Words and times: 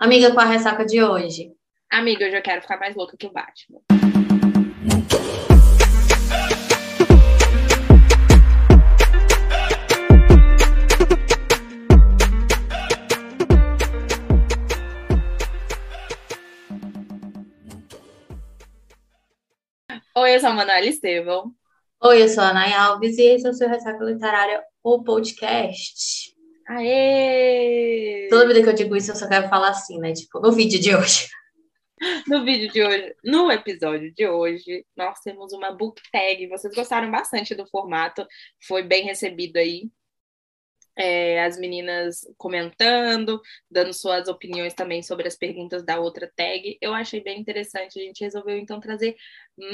Amiga, 0.00 0.32
qual 0.32 0.46
a 0.46 0.50
ressaca 0.50 0.86
de 0.86 1.02
hoje? 1.02 1.50
Amiga, 1.90 2.24
eu 2.24 2.30
já 2.30 2.40
quero 2.40 2.62
ficar 2.62 2.78
mais 2.78 2.94
louca 2.94 3.16
que 3.16 3.26
o 3.26 3.32
Batman. 3.32 3.80
Oi, 20.14 20.34
eu 20.36 20.38
sou 20.38 20.50
a 20.50 20.54
Manuela 20.54 20.86
Estevão. 20.86 21.52
Oi, 22.04 22.22
eu 22.22 22.28
sou 22.28 22.44
a 22.44 22.52
Nay 22.52 22.72
Alves 22.72 23.18
e 23.18 23.22
esse 23.22 23.48
é 23.48 23.50
o 23.50 23.52
seu 23.52 23.68
Ressaca 23.68 24.04
Literária, 24.04 24.62
o 24.80 25.02
podcast. 25.02 26.37
Aê! 26.68 28.28
Toda 28.28 28.46
vida 28.46 28.62
que 28.62 28.68
eu 28.68 28.74
digo 28.74 28.94
isso, 28.94 29.10
eu 29.10 29.16
só 29.16 29.26
quero 29.26 29.48
falar 29.48 29.70
assim, 29.70 29.98
né? 29.98 30.12
Tipo, 30.12 30.38
no 30.40 30.52
vídeo 30.52 30.78
de 30.78 30.94
hoje. 30.94 31.28
No 32.28 32.44
vídeo 32.44 32.70
de 32.70 32.80
hoje, 32.80 33.16
no 33.24 33.50
episódio 33.50 34.12
de 34.14 34.28
hoje, 34.28 34.86
nós 34.96 35.18
temos 35.20 35.52
uma 35.52 35.72
book 35.72 36.00
tag. 36.12 36.46
Vocês 36.46 36.72
gostaram 36.74 37.10
bastante 37.10 37.54
do 37.54 37.66
formato, 37.66 38.24
foi 38.66 38.82
bem 38.82 39.04
recebido 39.04 39.56
aí. 39.56 39.90
É, 40.96 41.44
as 41.44 41.58
meninas 41.58 42.20
comentando, 42.36 43.40
dando 43.70 43.92
suas 43.92 44.26
opiniões 44.28 44.74
também 44.74 45.00
sobre 45.02 45.28
as 45.28 45.36
perguntas 45.36 45.84
da 45.84 45.98
outra 45.98 46.30
tag. 46.36 46.76
Eu 46.80 46.92
achei 46.92 47.20
bem 47.20 47.40
interessante. 47.40 47.98
A 47.98 48.02
gente 48.02 48.22
resolveu 48.24 48.58
então 48.58 48.80
trazer 48.80 49.16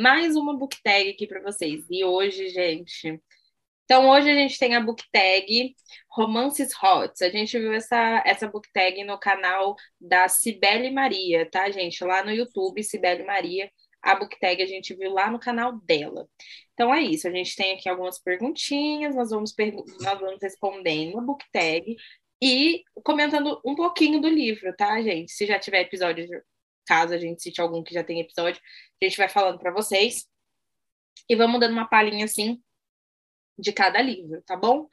mais 0.00 0.36
uma 0.36 0.56
book 0.56 0.76
tag 0.82 1.10
aqui 1.10 1.26
para 1.26 1.42
vocês. 1.42 1.84
E 1.90 2.04
hoje, 2.04 2.48
gente, 2.50 3.20
então, 3.84 4.08
hoje 4.08 4.30
a 4.30 4.34
gente 4.34 4.58
tem 4.58 4.74
a 4.74 4.80
book 4.80 5.02
tag 5.12 5.74
Romances 6.10 6.70
Hot. 6.82 7.22
A 7.22 7.28
gente 7.28 7.58
viu 7.58 7.72
essa, 7.72 8.22
essa 8.24 8.48
book 8.48 8.66
tag 8.72 9.04
no 9.04 9.18
canal 9.18 9.76
da 10.00 10.26
Cibele 10.26 10.90
Maria, 10.90 11.48
tá, 11.50 11.70
gente? 11.70 12.02
Lá 12.02 12.24
no 12.24 12.30
YouTube, 12.30 12.82
Cibele 12.82 13.24
Maria. 13.24 13.70
A 14.02 14.14
book 14.14 14.38
tag 14.38 14.62
a 14.62 14.66
gente 14.66 14.94
viu 14.94 15.12
lá 15.12 15.30
no 15.30 15.38
canal 15.38 15.78
dela. 15.80 16.26
Então 16.72 16.94
é 16.94 17.02
isso. 17.02 17.28
A 17.28 17.30
gente 17.30 17.54
tem 17.56 17.72
aqui 17.72 17.88
algumas 17.88 18.18
perguntinhas, 18.18 19.14
nós 19.14 19.30
vamos, 19.30 19.52
pergu 19.52 19.84
nós 20.00 20.18
vamos 20.18 20.38
respondendo 20.42 21.18
a 21.18 21.22
book 21.22 21.44
tag 21.52 21.96
e 22.42 22.82
comentando 23.04 23.60
um 23.64 23.74
pouquinho 23.74 24.20
do 24.20 24.28
livro, 24.28 24.74
tá, 24.76 25.00
gente? 25.02 25.32
Se 25.32 25.46
já 25.46 25.58
tiver 25.58 25.82
episódio, 25.82 26.26
caso 26.86 27.14
a 27.14 27.18
gente 27.18 27.42
cite 27.42 27.60
algum 27.60 27.82
que 27.82 27.94
já 27.94 28.04
tem 28.04 28.20
episódio, 28.20 28.60
a 29.02 29.04
gente 29.04 29.16
vai 29.16 29.28
falando 29.28 29.58
para 29.58 29.72
vocês. 29.72 30.26
E 31.28 31.36
vamos 31.36 31.60
dando 31.60 31.72
uma 31.72 31.88
palhinha 31.88 32.24
assim 32.24 32.62
de 33.58 33.72
cada 33.72 34.00
livro, 34.00 34.42
tá 34.42 34.56
bom? 34.56 34.88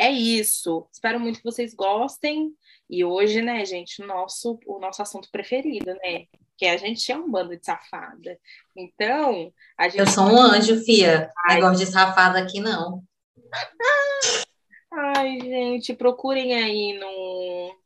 É 0.00 0.10
isso. 0.10 0.88
Espero 0.90 1.20
muito 1.20 1.38
que 1.38 1.44
vocês 1.44 1.74
gostem. 1.74 2.54
E 2.88 3.04
hoje, 3.04 3.42
né, 3.42 3.62
gente, 3.66 4.02
o 4.02 4.06
nosso, 4.06 4.58
o 4.66 4.78
nosso 4.80 5.02
assunto 5.02 5.30
preferido, 5.30 5.92
né? 5.94 6.26
Que 6.56 6.66
a 6.66 6.76
gente 6.78 7.12
é 7.12 7.16
um 7.16 7.30
bando 7.30 7.54
de 7.54 7.64
safada. 7.64 8.38
Então, 8.74 9.52
a 9.76 9.88
gente. 9.88 10.00
Eu 10.00 10.06
sou 10.06 10.24
um 10.24 10.40
anjo, 10.40 10.82
Fia. 10.84 11.30
Ai. 11.46 11.56
Negócio 11.56 11.84
de 11.84 11.92
safada 11.92 12.38
aqui, 12.38 12.60
não. 12.60 13.04
Ai, 14.90 15.38
gente, 15.38 15.94
procurem 15.94 16.54
aí 16.54 16.98
no, 16.98 17.76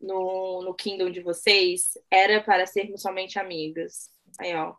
no, 0.00 0.62
no 0.62 0.74
Kindle 0.74 1.10
de 1.10 1.20
vocês. 1.20 1.98
Era 2.10 2.40
para 2.40 2.64
sermos 2.64 3.02
somente 3.02 3.40
amigas. 3.40 4.08
Aí, 4.38 4.54
ó. 4.54 4.74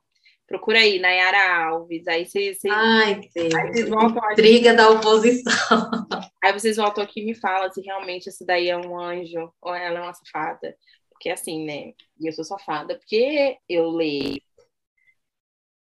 Procura 0.49 0.79
aí, 0.79 0.97
Nayara 0.97 1.67
Alves. 1.67 2.07
Aí 2.07 2.25
vocês. 2.25 2.57
Ai, 2.67 3.21
Deus. 3.35 3.53
Aí 3.53 3.67
vocês 3.71 3.87
voltam 3.87 4.31
Intriga 4.31 4.73
da 4.73 4.89
oposição. 4.89 5.53
Aí 6.43 6.53
vocês 6.53 6.77
voltam 6.77 7.03
aqui 7.03 7.21
e 7.21 7.25
me 7.25 7.35
falam 7.35 7.71
se 7.71 7.81
realmente 7.81 8.29
isso 8.29 8.43
daí 8.43 8.67
é 8.67 8.75
um 8.75 8.99
anjo 8.99 9.53
ou 9.61 9.75
ela 9.75 9.99
é 9.99 10.01
uma 10.01 10.13
safada. 10.13 10.75
Porque 11.11 11.29
assim, 11.29 11.65
né? 11.65 11.93
E 12.19 12.27
eu 12.27 12.33
sou 12.33 12.43
safada 12.43 12.95
porque 12.95 13.57
eu 13.69 13.91
leio. 13.91 14.41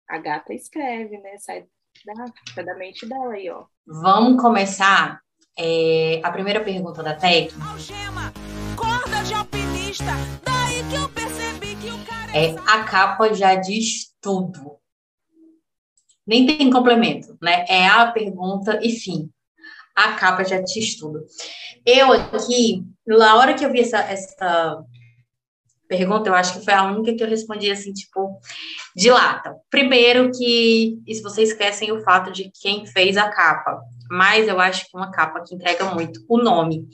A 0.08 0.16
gata 0.16 0.54
escreve, 0.54 1.18
né? 1.18 1.36
Sai 1.38 1.66
da, 2.06 2.14
sai 2.54 2.64
da 2.64 2.74
mente 2.74 3.04
dela 3.04 3.34
aí, 3.34 3.50
ó. 3.50 3.66
Vamos 3.86 4.40
começar. 4.40 5.20
É, 5.58 6.20
a 6.24 6.32
primeira 6.32 6.64
pergunta 6.64 7.02
da 7.02 7.14
Tec. 7.14 7.52
Algema, 7.70 8.32
corda 8.76 9.22
de 9.24 9.34
alpinista, 9.34 10.12
daí 10.42 10.82
que 10.88 10.96
eu 10.96 11.23
é. 12.34 12.54
A 12.66 12.84
capa 12.84 13.32
já 13.32 13.54
diz 13.54 14.12
tudo. 14.20 14.78
Nem 16.26 16.46
tem 16.46 16.70
complemento, 16.70 17.36
né? 17.40 17.64
É 17.68 17.86
a 17.86 18.10
pergunta 18.10 18.80
e 18.82 18.90
fim. 18.90 19.30
A 19.94 20.14
capa 20.14 20.42
já 20.44 20.60
diz 20.60 20.96
tudo. 20.98 21.24
Eu 21.86 22.12
aqui, 22.12 22.82
na 23.06 23.36
hora 23.36 23.54
que 23.54 23.64
eu 23.64 23.70
vi 23.70 23.80
essa, 23.80 23.98
essa 23.98 24.82
pergunta, 25.86 26.28
eu 26.28 26.34
acho 26.34 26.58
que 26.58 26.64
foi 26.64 26.74
a 26.74 26.82
única 26.82 27.14
que 27.14 27.22
eu 27.22 27.28
respondi 27.28 27.70
assim, 27.70 27.92
tipo, 27.92 28.40
de 28.96 29.10
lata. 29.10 29.54
Primeiro 29.70 30.32
que, 30.32 30.98
se 31.06 31.22
vocês 31.22 31.50
esquecem 31.50 31.92
o 31.92 32.02
fato 32.02 32.32
de 32.32 32.50
quem 32.60 32.86
fez 32.86 33.16
a 33.16 33.28
capa, 33.28 33.80
mas 34.10 34.48
eu 34.48 34.58
acho 34.58 34.86
que 34.86 34.96
uma 34.96 35.12
capa 35.12 35.44
que 35.46 35.54
entrega 35.54 35.84
muito. 35.94 36.24
O 36.28 36.38
nome 36.38 36.88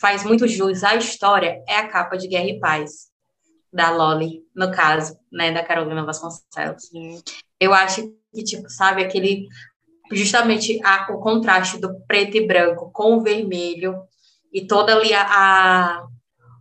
faz 0.00 0.24
muito 0.24 0.48
jus 0.48 0.82
à 0.82 0.96
história, 0.96 1.62
é 1.68 1.76
a 1.76 1.88
capa 1.88 2.16
de 2.16 2.26
Guerra 2.26 2.48
e 2.48 2.58
Paz 2.58 3.09
da 3.72 3.90
Loli, 3.90 4.42
no 4.54 4.70
caso, 4.70 5.18
né, 5.30 5.52
da 5.52 5.62
Carolina 5.62 6.04
Vasconcelos. 6.04 6.84
Sim. 6.84 7.22
Eu 7.58 7.72
acho 7.72 8.12
que, 8.32 8.42
tipo, 8.42 8.68
sabe, 8.68 9.02
aquele, 9.02 9.46
justamente 10.12 10.80
a, 10.84 11.12
o 11.12 11.20
contraste 11.20 11.78
do 11.78 12.00
preto 12.06 12.36
e 12.36 12.46
branco 12.46 12.90
com 12.92 13.16
o 13.16 13.22
vermelho 13.22 14.02
e 14.52 14.66
toda 14.66 14.96
ali 14.96 15.12
a, 15.12 15.26
a 15.28 16.06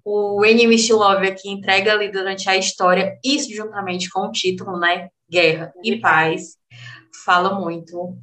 o 0.06 0.44
Enemy 0.44 0.76
Love 0.92 1.36
que 1.36 1.50
entrega 1.50 1.94
ali 1.94 2.12
durante 2.12 2.50
a 2.50 2.58
história, 2.58 3.20
isso 3.24 3.54
juntamente 3.54 4.10
com 4.10 4.22
o 4.22 4.32
título, 4.32 4.80
né, 4.80 5.10
Guerra 5.30 5.72
e 5.84 6.00
Paz, 6.00 6.58
fala 7.24 7.60
muito 7.60 8.18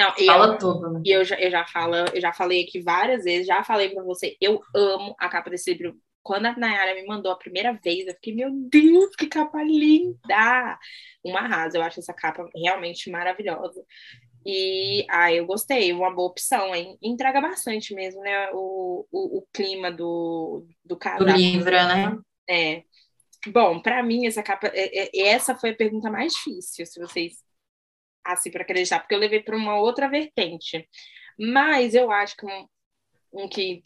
não, 0.00 0.14
Fala 0.24 0.54
eu, 0.54 0.58
tudo, 0.58 0.90
né? 0.90 1.02
E 1.04 1.10
eu 1.10 1.24
já, 1.24 1.38
eu 1.38 1.50
já 1.50 1.66
falo, 1.66 1.94
eu 1.94 2.20
já 2.20 2.32
falei 2.32 2.64
aqui 2.64 2.80
várias 2.80 3.24
vezes, 3.24 3.46
já 3.46 3.62
falei 3.62 3.90
para 3.90 4.02
você, 4.02 4.34
eu 4.40 4.62
amo 4.74 5.14
a 5.18 5.28
capa 5.28 5.50
desse 5.50 5.72
livro 5.74 5.94
quando 6.22 6.46
a 6.46 6.56
Nayara 6.56 6.94
me 6.94 7.06
mandou 7.06 7.32
a 7.32 7.36
primeira 7.36 7.72
vez, 7.72 8.06
eu 8.06 8.14
fiquei, 8.14 8.34
meu 8.34 8.50
Deus, 8.52 9.14
que 9.16 9.26
capa 9.26 9.62
linda! 9.62 10.78
Uma 11.24 11.40
arrasa, 11.40 11.78
eu 11.78 11.82
acho 11.82 12.00
essa 12.00 12.12
capa 12.12 12.48
realmente 12.54 13.10
maravilhosa. 13.10 13.84
E 14.44 15.04
ah, 15.10 15.32
eu 15.32 15.46
gostei, 15.46 15.92
uma 15.92 16.10
boa 16.10 16.30
opção, 16.30 16.74
hein? 16.74 16.96
Entrega 17.02 17.40
bastante 17.40 17.94
mesmo, 17.94 18.22
né? 18.22 18.50
O, 18.52 19.06
o, 19.10 19.38
o 19.38 19.46
clima 19.52 19.90
do, 19.90 20.66
do 20.84 20.96
casal. 20.96 21.26
Do 21.26 21.32
livro, 21.32 21.70
né? 21.70 22.18
É. 22.48 22.82
Bom, 23.48 23.80
para 23.80 24.02
mim, 24.02 24.26
essa 24.26 24.42
capa, 24.42 24.68
é, 24.68 25.18
é, 25.18 25.28
essa 25.28 25.54
foi 25.54 25.70
a 25.70 25.76
pergunta 25.76 26.10
mais 26.10 26.32
difícil, 26.32 26.84
se 26.86 27.00
vocês 27.00 27.42
assim 28.24 28.50
para 28.50 28.62
acreditar, 28.62 29.00
porque 29.00 29.14
eu 29.14 29.18
levei 29.18 29.42
para 29.42 29.56
uma 29.56 29.78
outra 29.78 30.08
vertente. 30.08 30.86
Mas 31.38 31.94
eu 31.94 32.10
acho 32.10 32.36
que 32.36 32.46
um, 32.46 32.66
um 33.32 33.48
que 33.48 33.82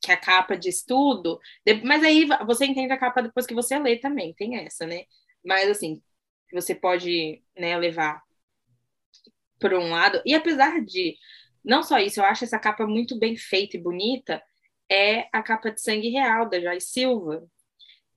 que 0.00 0.12
a 0.12 0.16
capa 0.16 0.56
diz 0.56 0.82
tudo, 0.84 1.38
mas 1.84 2.02
aí 2.02 2.26
você 2.46 2.66
entende 2.66 2.92
a 2.92 2.98
capa 2.98 3.22
depois 3.22 3.46
que 3.46 3.54
você 3.54 3.78
lê 3.78 3.96
também, 3.98 4.34
tem 4.34 4.56
essa, 4.56 4.86
né? 4.86 5.04
Mas 5.44 5.70
assim, 5.70 6.02
você 6.52 6.74
pode 6.74 7.42
né, 7.56 7.76
levar 7.76 8.22
por 9.60 9.74
um 9.74 9.90
lado, 9.90 10.22
e 10.24 10.34
apesar 10.34 10.80
de 10.84 11.16
não 11.64 11.82
só 11.82 11.98
isso, 11.98 12.20
eu 12.20 12.24
acho 12.24 12.44
essa 12.44 12.58
capa 12.58 12.86
muito 12.86 13.18
bem 13.18 13.36
feita 13.36 13.76
e 13.76 13.80
bonita, 13.80 14.42
é 14.90 15.28
a 15.32 15.42
capa 15.42 15.70
de 15.70 15.80
sangue 15.80 16.08
real 16.08 16.48
da 16.48 16.60
Joyce 16.60 16.88
Silva. 16.88 17.46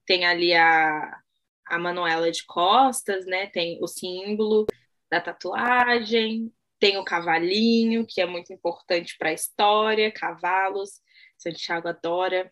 Tem 0.06 0.26
ali 0.26 0.54
a, 0.54 1.20
a 1.68 1.80
Manuela 1.80 2.32
de 2.32 2.46
Costas, 2.46 3.26
né? 3.26 3.48
Tem 3.48 3.78
o 3.82 3.88
símbolo 3.88 4.66
da 5.10 5.20
tatuagem, 5.20 6.52
tem 6.80 6.98
o 6.98 7.04
cavalinho, 7.04 8.06
que 8.08 8.22
é 8.22 8.26
muito 8.26 8.54
importante 8.54 9.18
para 9.18 9.30
a 9.30 9.34
história, 9.34 10.12
cavalos. 10.12 11.02
Santiago 11.42 11.88
adora. 11.88 12.52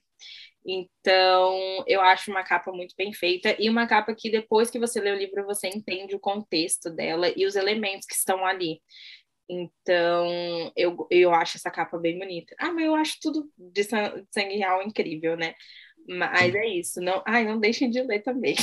Então, 0.66 1.84
eu 1.88 2.02
acho 2.02 2.30
uma 2.30 2.44
capa 2.44 2.72
muito 2.72 2.94
bem 2.98 3.14
feita 3.14 3.56
e 3.58 3.70
uma 3.70 3.88
capa 3.88 4.14
que 4.14 4.30
depois 4.30 4.70
que 4.70 4.80
você 4.80 5.00
lê 5.00 5.12
o 5.12 5.18
livro 5.18 5.46
você 5.46 5.68
entende 5.68 6.16
o 6.16 6.20
contexto 6.20 6.90
dela 6.90 7.32
e 7.36 7.46
os 7.46 7.56
elementos 7.56 8.06
que 8.06 8.14
estão 8.14 8.46
ali. 8.46 8.82
Então, 9.50 10.72
eu, 10.76 11.08
eu 11.10 11.34
acho 11.34 11.58
essa 11.58 11.72
capa 11.72 11.98
bem 11.98 12.20
bonita. 12.20 12.56
Ah, 12.60 12.72
mas 12.72 12.86
eu 12.86 12.94
acho 12.94 13.18
tudo 13.20 13.50
de 13.58 13.84
sangue 13.84 14.58
real 14.58 14.84
incrível, 14.84 15.36
né? 15.36 15.56
Mas 16.08 16.54
é 16.54 16.68
isso. 16.68 17.02
Não, 17.02 17.24
ai, 17.26 17.46
não 17.46 17.60
deixem 17.60 17.90
de 17.90 18.02
ler 18.02 18.22
também. 18.22 18.56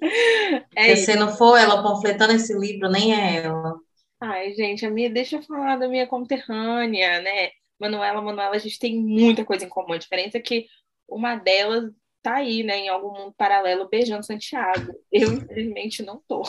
é 0.76 0.96
Se 0.96 1.14
não 1.16 1.34
for 1.34 1.56
ela 1.56 1.82
panfletando 1.82 2.34
esse 2.34 2.52
livro, 2.58 2.90
nem 2.90 3.14
é 3.14 3.36
ela. 3.44 3.74
Ai, 4.20 4.52
gente, 4.54 4.84
a 4.84 4.90
minha, 4.90 5.10
deixa 5.10 5.36
eu 5.36 5.42
falar 5.42 5.76
da 5.76 5.88
minha 5.88 6.06
conterrânea, 6.06 7.20
né? 7.20 7.50
Manuela, 7.78 8.20
Manuela, 8.20 8.54
a 8.54 8.58
gente 8.58 8.78
tem 8.78 8.98
muita 8.98 9.44
coisa 9.44 9.64
em 9.64 9.68
comum. 9.68 9.92
A 9.92 9.98
diferença 9.98 10.38
é 10.38 10.40
que 10.40 10.66
uma 11.08 11.36
delas 11.36 11.90
tá 12.22 12.36
aí, 12.36 12.62
né, 12.62 12.78
em 12.78 12.88
algum 12.88 13.12
mundo 13.12 13.34
paralelo, 13.36 13.88
beijando 13.88 14.24
Santiago. 14.24 14.92
Eu, 15.12 15.34
infelizmente, 15.34 16.02
não 16.02 16.22
tô. 16.26 16.42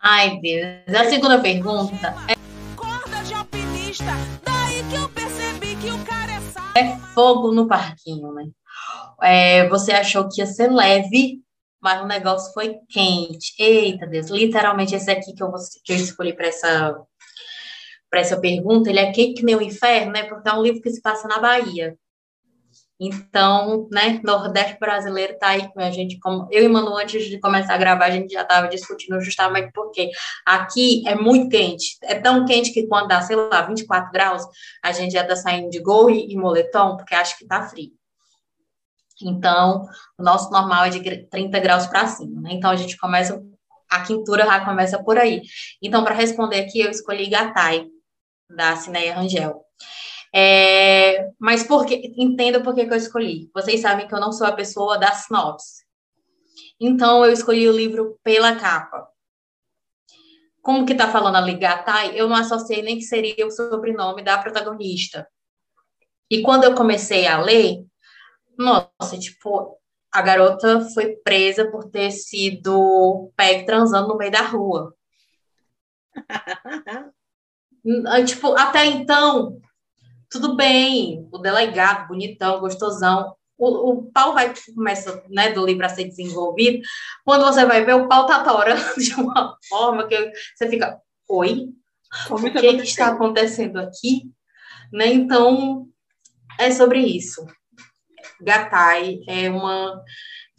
Ai, 0.00 0.38
Deus. 0.40 0.94
A 0.94 1.04
segunda 1.10 1.40
pergunta 1.40 2.14
é... 2.28 2.34
Corda 2.76 3.22
de 3.24 3.34
alpinista, 3.34 4.04
daí 4.44 4.82
que 4.88 4.96
eu 4.96 5.08
percebi 5.08 5.76
que 5.76 5.90
o 5.90 6.04
cara 6.04 6.32
é 6.32 6.78
É 6.78 6.96
fogo 7.14 7.52
no 7.52 7.66
parquinho, 7.66 8.32
né? 8.32 8.44
É, 9.22 9.68
você 9.68 9.92
achou 9.92 10.28
que 10.28 10.40
ia 10.40 10.46
ser 10.46 10.70
leve, 10.70 11.40
mas 11.80 12.02
o 12.02 12.06
negócio 12.06 12.52
foi 12.52 12.76
quente. 12.88 13.54
Eita 13.58 14.06
Deus, 14.06 14.28
literalmente 14.28 14.94
esse 14.94 15.10
aqui 15.10 15.34
que 15.34 15.42
eu, 15.42 15.50
que 15.84 15.92
eu 15.92 15.96
escolhi 15.96 16.34
para 16.34 16.48
essa, 16.48 16.96
essa 18.16 18.40
pergunta, 18.40 18.90
ele 18.90 18.98
é 18.98 19.12
quente 19.12 19.40
que 19.40 19.44
nem 19.44 19.56
o 19.56 19.62
inferno, 19.62 20.12
né? 20.12 20.24
Porque 20.24 20.48
é 20.48 20.52
um 20.52 20.62
livro 20.62 20.80
que 20.80 20.90
se 20.90 21.00
passa 21.00 21.28
na 21.28 21.38
Bahia. 21.38 21.96
Então, 22.98 23.88
né, 23.90 24.20
Nordeste 24.22 24.78
brasileiro 24.78 25.36
tá 25.36 25.48
aí 25.48 25.68
com 25.72 25.80
a 25.80 25.90
gente, 25.90 26.18
como 26.20 26.46
eu 26.50 26.64
e 26.64 26.68
Manu, 26.68 26.96
antes 26.96 27.24
de 27.26 27.40
começar 27.40 27.74
a 27.74 27.78
gravar, 27.78 28.06
a 28.06 28.10
gente 28.10 28.32
já 28.32 28.42
estava 28.42 28.68
discutindo 28.68 29.20
justamente 29.20 29.72
porque 29.72 30.10
aqui 30.46 31.02
é 31.06 31.14
muito 31.16 31.48
quente, 31.48 31.96
é 32.04 32.14
tão 32.14 32.44
quente 32.44 32.72
que 32.72 32.86
quando 32.86 33.08
dá, 33.08 33.20
sei 33.20 33.34
lá, 33.34 33.62
24 33.62 34.12
graus, 34.12 34.42
a 34.82 34.92
gente 34.92 35.12
já 35.12 35.24
tá 35.24 35.34
saindo 35.34 35.70
de 35.70 35.80
gol 35.80 36.08
e 36.08 36.36
moletom, 36.36 36.96
porque 36.96 37.14
acha 37.14 37.36
que 37.36 37.46
tá 37.46 37.62
frio. 37.68 37.90
Então, 39.22 39.86
o 40.18 40.22
nosso 40.22 40.50
normal 40.50 40.84
é 40.84 40.90
de 40.90 41.26
30 41.26 41.58
graus 41.60 41.86
para 41.86 42.06
cima, 42.06 42.40
né? 42.40 42.50
Então, 42.52 42.70
a 42.70 42.76
gente 42.76 42.96
começa, 42.96 43.42
a 43.90 44.02
quintura 44.02 44.44
já 44.44 44.64
começa 44.64 45.02
por 45.02 45.18
aí. 45.18 45.42
Então, 45.82 46.04
para 46.04 46.14
responder 46.14 46.60
aqui, 46.60 46.80
eu 46.80 46.90
escolhi 46.90 47.28
Gatai, 47.28 47.86
da 48.48 48.76
Cineia 48.76 49.14
Rangel. 49.14 49.64
É, 50.34 51.30
mas 51.38 51.62
por 51.62 51.86
que, 51.86 52.12
entenda 52.16 52.60
por 52.60 52.74
que, 52.74 52.80
eu 52.80 52.94
escolhi. 52.94 53.50
Vocês 53.54 53.80
sabem 53.80 54.08
que 54.08 54.14
eu 54.14 54.20
não 54.20 54.32
sou 54.32 54.46
a 54.46 54.52
pessoa 54.52 54.98
da 54.98 55.12
sinopse. 55.12 55.84
Então, 56.80 57.24
eu 57.24 57.32
escolhi 57.32 57.68
o 57.68 57.76
livro 57.76 58.18
pela 58.22 58.56
capa. 58.56 59.08
Como 60.60 60.84
que 60.84 60.94
tá 60.94 61.08
falando 61.08 61.36
ali, 61.36 61.56
Gatai, 61.56 62.18
eu 62.18 62.28
não 62.28 62.36
associei 62.36 62.82
nem 62.82 62.96
que 62.96 63.04
seria 63.04 63.46
o 63.46 63.50
sobrenome 63.50 64.24
da 64.24 64.38
protagonista. 64.38 65.28
E 66.28 66.42
quando 66.42 66.64
eu 66.64 66.74
comecei 66.74 67.26
a 67.26 67.40
ler, 67.40 67.84
nossa, 68.58 69.18
tipo, 69.18 69.78
a 70.10 70.22
garota 70.22 70.80
foi 70.94 71.16
presa 71.16 71.70
por 71.70 71.90
ter 71.90 72.10
sido 72.10 73.30
pega 73.36 73.66
transando 73.66 74.08
no 74.08 74.16
meio 74.16 74.32
da 74.32 74.42
rua. 74.42 74.94
tipo, 78.26 78.54
até 78.54 78.86
então, 78.86 79.60
tudo 80.30 80.56
bem, 80.56 81.28
o 81.32 81.38
delegado, 81.38 82.08
bonitão, 82.08 82.60
gostosão. 82.60 83.34
O, 83.56 83.90
o 83.90 84.10
pau 84.10 84.34
vai 84.34 84.52
começa, 84.74 85.22
né, 85.28 85.52
do 85.52 85.64
livro 85.64 85.86
a 85.86 85.88
ser 85.88 86.04
desenvolvido. 86.04 86.82
Quando 87.24 87.44
você 87.44 87.64
vai 87.64 87.84
ver, 87.84 87.94
o 87.94 88.08
pau 88.08 88.26
tá 88.26 88.42
torando 88.42 88.82
de 88.98 89.14
uma 89.14 89.56
forma 89.68 90.08
que 90.08 90.32
você 90.54 90.68
fica, 90.68 90.98
oi? 91.28 91.68
o 92.30 92.36
que, 92.36 92.50
que 92.50 92.82
está 92.82 93.08
acontecendo 93.08 93.78
aqui? 93.78 94.30
Né? 94.92 95.08
Então, 95.08 95.86
é 96.58 96.70
sobre 96.70 97.00
isso. 97.00 97.44
Gatai 98.40 99.20
é 99.28 99.50
uma. 99.50 100.02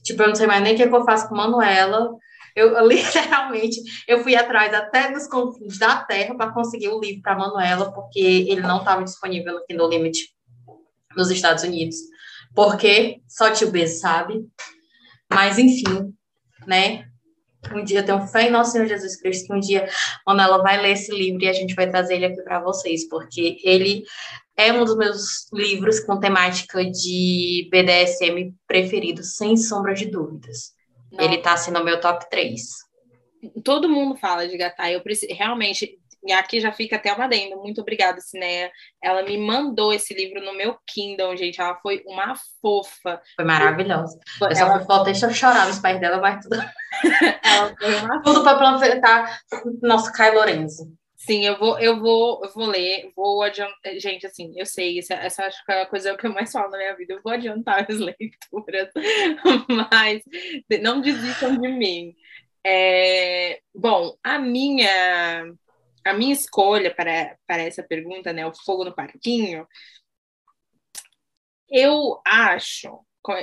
Tipo, 0.04 0.24
eu 0.24 0.27
não 0.27 0.36
sei 0.36 0.48
mais 0.48 0.62
nem 0.62 0.74
o 0.74 0.77
que, 0.77 0.83
é 0.83 0.88
que 0.88 0.95
eu 0.95 1.06
faço 1.06 1.27
com 1.27 1.36
Manuela, 1.36 2.12
eu, 2.55 2.79
literalmente, 2.87 3.81
eu 4.07 4.23
fui 4.23 4.35
atrás 4.35 4.73
até 4.73 5.11
dos 5.11 5.27
confins 5.27 5.77
da 5.77 5.97
terra 5.97 6.35
para 6.35 6.53
conseguir 6.53 6.87
o 6.89 6.99
livro 6.99 7.21
para 7.21 7.37
Manuela, 7.37 7.91
porque 7.91 8.19
ele 8.19 8.61
não 8.61 8.79
estava 8.79 9.03
disponível 9.03 9.53
no 9.53 9.65
Kindle 9.65 9.89
Limit 9.89 10.17
nos 11.15 11.29
Estados 11.29 11.63
Unidos. 11.63 11.97
Porque 12.53 13.21
só 13.27 13.51
tio 13.51 13.71
B 13.71 13.85
sabe. 13.87 14.45
Mas, 15.29 15.59
enfim, 15.59 16.13
né? 16.65 17.05
Um 17.73 17.83
dia 17.83 17.99
eu 17.99 18.05
tenho 18.05 18.27
fé 18.27 18.43
em 18.43 18.51
Nosso 18.51 18.73
Senhor 18.73 18.87
Jesus 18.87 19.19
Cristo 19.19 19.47
que 19.47 19.53
um 19.53 19.59
dia 19.59 19.89
Manuela 20.25 20.61
vai 20.61 20.79
ler 20.79 20.91
esse 20.91 21.11
livro 21.11 21.43
e 21.43 21.47
a 21.47 21.53
gente 21.53 21.73
vai 21.73 21.89
trazer 21.89 22.15
ele 22.15 22.27
aqui 22.27 22.41
para 22.43 22.59
vocês, 22.59 23.09
porque 23.09 23.57
ele 23.63 24.03
é 24.55 24.71
um 24.71 24.85
dos 24.85 24.95
meus 24.95 25.51
livros 25.51 25.99
com 25.99 26.19
temática 26.19 26.85
de 26.85 27.67
BDSM 27.71 28.53
preferido, 28.67 29.23
sem 29.23 29.57
sombra 29.57 29.93
de 29.93 30.05
dúvidas. 30.05 30.75
Não. 31.11 31.23
Ele 31.23 31.37
tá 31.37 31.53
assim 31.53 31.71
no 31.71 31.83
meu 31.83 31.99
top 31.99 32.29
3. 32.29 32.61
Todo 33.63 33.89
mundo 33.89 34.15
fala 34.15 34.47
de 34.47 34.57
Gatai. 34.57 34.95
Eu 34.95 35.01
preciso, 35.01 35.33
realmente, 35.33 35.99
e 36.25 36.33
aqui 36.33 36.59
já 36.59 36.71
fica 36.71 36.95
até 36.95 37.13
uma 37.13 37.25
adendo. 37.25 37.57
Muito 37.57 37.81
obrigada, 37.81 38.19
Cineia. 38.19 38.71
Ela 39.01 39.21
me 39.23 39.37
mandou 39.37 39.93
esse 39.93 40.13
livro 40.13 40.43
no 40.43 40.55
meu 40.55 40.75
Kindle, 40.87 41.37
gente. 41.37 41.61
Ela 41.61 41.75
foi 41.75 42.03
uma 42.07 42.33
fofa. 42.61 43.21
Foi 43.35 43.45
maravilhosa. 43.45 44.19
Eu 44.41 44.55
só 44.55 44.71
foi 44.71 44.85
falta 44.85 45.05
deixa 45.05 45.27
eu 45.27 45.33
chorar 45.33 45.67
nos 45.67 45.79
pais 45.79 45.99
dela, 45.99 46.17
mas 46.17 46.43
tudo. 46.43 46.55
ela 47.43 47.75
foi 47.79 47.95
uma 47.95 48.23
tudo 48.23 48.41
para 48.41 48.53
aproveitar 48.53 49.39
nosso 49.83 50.11
Kai 50.11 50.33
Lorenzo. 50.33 50.91
Sim, 51.25 51.45
eu 51.45 51.57
vou, 51.57 51.80
eu 51.80 52.00
vou, 52.00 52.44
eu 52.44 52.51
vou 52.54 52.68
ler, 52.68 53.12
vou 53.16 53.42
adiantar. 53.42 53.98
Gente, 54.00 54.27
assim, 54.27 54.54
eu 54.56 54.66
sei, 54.66 55.00
essa, 55.00 55.16
essa 55.16 55.45
acho 55.45 55.63
que 55.66 55.72
é 55.72 55.81
a 55.81 55.86
coisa 55.86 56.16
que 56.16 56.27
eu 56.27 56.33
mais 56.33 56.51
falo 56.51 56.69
na 56.72 56.77
minha 56.77 56.95
vida. 56.95 57.13
Eu 57.13 57.22
vou 57.24 57.31
adiantar 57.33 57.86
as 57.89 57.98
leituras, 58.00 58.89
mas 59.69 60.22
não 60.81 61.01
desistam 61.01 61.57
de 61.60 61.68
mim. 61.69 62.13
É, 62.66 63.60
bom, 63.74 64.16
a 64.24 64.39
minha 64.39 65.45
a 66.06 66.13
minha 66.13 66.33
escolha 66.33 66.94
para, 66.94 67.36
para 67.48 67.63
essa 67.63 67.81
pergunta, 67.83 68.31
né, 68.31 68.45
o 68.45 68.54
fogo 68.54 68.86
no 68.86 68.94
parquinho, 68.95 69.68
eu 71.69 72.22
acho 72.25 73.00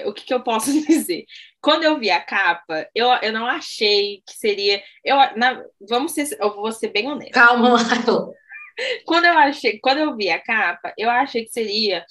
o 0.07 0.13
que, 0.13 0.25
que, 0.25 0.35
eu 0.35 0.43
posso 0.43 0.73
dizer? 0.87 1.25
Quando 1.61 1.85
eu 1.85 1.99
vi 1.99 2.11
a 2.11 2.21
capa, 2.21 2.89
eu, 2.95 3.09
eu 3.23 3.33
não 3.33 3.47
achei 3.47 4.23
que 4.27 4.35
seria. 4.35 4.83
Eu, 5.05 5.17
na, 5.37 5.63
vamos 5.89 6.13
ser, 6.13 6.37
eu 6.41 6.55
vou 6.55 6.73
ser 6.73 6.89
bem 6.89 7.09
honesta. 7.09 7.33
Calma, 7.33 7.77
Quando 9.05 9.27
eu 9.27 9.37
achei, 9.37 9.79
quando 9.81 9.99
eu 9.99 10.17
vi 10.17 10.31
a 10.31 10.41
capa, 10.41 10.95
eu 10.97 11.11
achei 11.11 11.45
que 11.45 11.53
seria 11.53 12.05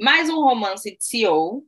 mais 0.00 0.30
um 0.30 0.40
romance 0.40 0.96
de 0.96 1.04
CEO, 1.04 1.66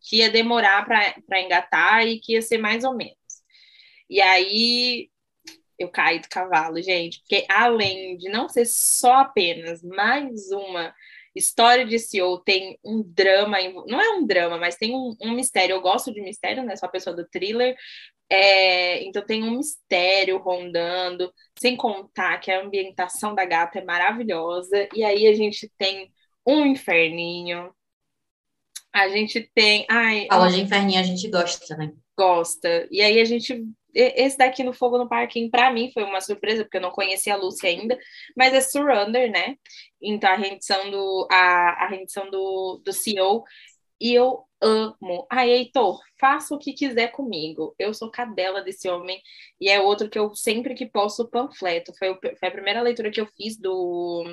que 0.00 0.16
ia 0.16 0.30
demorar 0.30 0.84
para 0.84 1.40
engatar 1.40 2.06
e 2.06 2.18
que 2.18 2.32
ia 2.32 2.42
ser 2.42 2.58
mais 2.58 2.82
ou 2.82 2.94
menos. 2.94 3.16
E 4.10 4.20
aí 4.20 5.10
eu 5.78 5.88
caí 5.88 6.18
do 6.20 6.28
cavalo, 6.28 6.80
gente, 6.82 7.20
porque 7.20 7.46
além 7.48 8.16
de 8.16 8.28
não 8.28 8.48
ser 8.48 8.66
só 8.66 9.20
apenas 9.20 9.82
mais 9.82 10.50
uma 10.50 10.94
História 11.34 11.86
de 11.86 11.98
CEO 11.98 12.40
tem 12.40 12.78
um 12.84 13.02
drama, 13.04 13.56
não 13.86 14.00
é 14.00 14.10
um 14.10 14.26
drama, 14.26 14.58
mas 14.58 14.76
tem 14.76 14.94
um, 14.94 15.16
um 15.22 15.34
mistério. 15.34 15.74
Eu 15.74 15.80
gosto 15.80 16.12
de 16.12 16.20
mistério, 16.20 16.62
né? 16.62 16.76
Sou 16.76 16.88
a 16.88 16.92
pessoa 16.92 17.14
do 17.16 17.26
thriller. 17.28 17.74
É, 18.30 19.04
então 19.04 19.24
tem 19.24 19.42
um 19.42 19.58
mistério 19.58 20.38
rondando, 20.38 21.32
sem 21.58 21.76
contar 21.76 22.38
que 22.38 22.50
a 22.50 22.62
ambientação 22.62 23.34
da 23.34 23.44
gata 23.44 23.78
é 23.78 23.84
maravilhosa. 23.84 24.88
E 24.94 25.04
aí 25.04 25.26
a 25.26 25.34
gente 25.34 25.70
tem 25.76 26.10
um 26.46 26.66
inferninho. 26.66 27.74
A 28.92 29.08
gente 29.08 29.50
tem. 29.54 29.86
Ai, 29.88 30.26
Fala 30.28 30.50
de 30.50 30.60
inferninho, 30.60 31.00
a 31.00 31.02
gente 31.02 31.28
gosta, 31.28 31.76
né? 31.76 31.92
Gosta. 32.16 32.86
E 32.90 33.00
aí 33.00 33.20
a 33.20 33.24
gente 33.24 33.66
esse 33.94 34.38
daqui 34.38 34.62
no 34.62 34.72
Fogo 34.72 34.98
no 34.98 35.08
Parquinho, 35.08 35.50
para 35.50 35.72
mim, 35.72 35.90
foi 35.92 36.04
uma 36.04 36.20
surpresa, 36.20 36.64
porque 36.64 36.78
eu 36.78 36.82
não 36.82 36.90
conhecia 36.90 37.34
a 37.34 37.36
Lucy 37.36 37.66
ainda, 37.66 37.98
mas 38.36 38.54
é 38.54 38.60
Surrender, 38.60 39.30
né? 39.30 39.56
Então, 40.00 40.30
a 40.30 40.36
rendição 40.36 40.90
do, 40.90 41.28
a, 41.30 41.84
a 41.84 41.88
rendição 41.88 42.30
do, 42.30 42.80
do 42.84 42.92
CEO, 42.92 43.44
e 44.00 44.14
eu 44.14 44.44
amo. 44.60 45.26
Ai, 45.30 45.50
Heitor, 45.50 46.00
faça 46.20 46.54
o 46.54 46.58
que 46.58 46.72
quiser 46.72 47.08
comigo. 47.12 47.74
Eu 47.78 47.94
sou 47.94 48.10
cadela 48.10 48.62
desse 48.62 48.88
homem, 48.88 49.20
e 49.60 49.68
é 49.68 49.80
outro 49.80 50.08
que 50.10 50.18
eu 50.18 50.34
sempre 50.34 50.74
que 50.74 50.86
posso 50.86 51.28
panfleto. 51.28 51.92
Foi, 51.98 52.18
foi 52.38 52.48
a 52.48 52.52
primeira 52.52 52.82
leitura 52.82 53.10
que 53.10 53.20
eu 53.20 53.26
fiz 53.36 53.58
do 53.58 54.24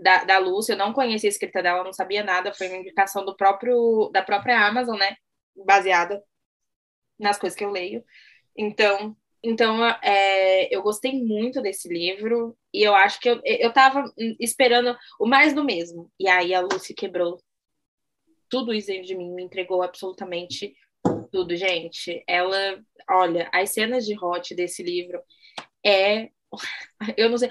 da, 0.00 0.24
da 0.24 0.38
Lúcia, 0.38 0.72
eu 0.72 0.76
não 0.78 0.92
conhecia 0.92 1.28
a 1.28 1.32
escrita 1.32 1.62
dela, 1.62 1.84
não 1.84 1.92
sabia 1.92 2.24
nada, 2.24 2.52
foi 2.52 2.68
uma 2.68 2.78
indicação 2.78 3.24
do 3.24 3.36
próprio 3.36 4.10
da 4.12 4.22
própria 4.22 4.66
Amazon, 4.66 4.98
né? 4.98 5.16
Baseada 5.64 6.22
nas 7.18 7.38
coisas 7.38 7.56
que 7.56 7.64
eu 7.64 7.70
leio. 7.70 8.04
Então, 8.56 9.16
então 9.42 9.84
é, 10.02 10.74
eu 10.74 10.82
gostei 10.82 11.12
muito 11.22 11.60
desse 11.60 11.88
livro 11.88 12.56
e 12.72 12.82
eu 12.82 12.94
acho 12.94 13.20
que 13.20 13.28
eu, 13.28 13.40
eu 13.44 13.72
tava 13.72 14.04
esperando 14.38 14.96
o 15.18 15.26
mais 15.26 15.54
do 15.54 15.64
mesmo. 15.64 16.10
E 16.18 16.28
aí 16.28 16.54
a 16.54 16.60
Lucy 16.60 16.94
quebrou 16.94 17.38
tudo 18.48 18.72
isso 18.72 18.88
dentro 18.88 19.06
de 19.06 19.16
mim, 19.16 19.32
me 19.32 19.42
entregou 19.42 19.82
absolutamente 19.82 20.74
tudo, 21.30 21.56
gente. 21.56 22.22
Ela, 22.28 22.80
olha, 23.10 23.48
as 23.52 23.70
cenas 23.70 24.04
de 24.04 24.14
hot 24.22 24.54
desse 24.54 24.82
livro 24.82 25.20
é 25.84 26.30
eu 27.16 27.30
não 27.30 27.38
sei. 27.38 27.50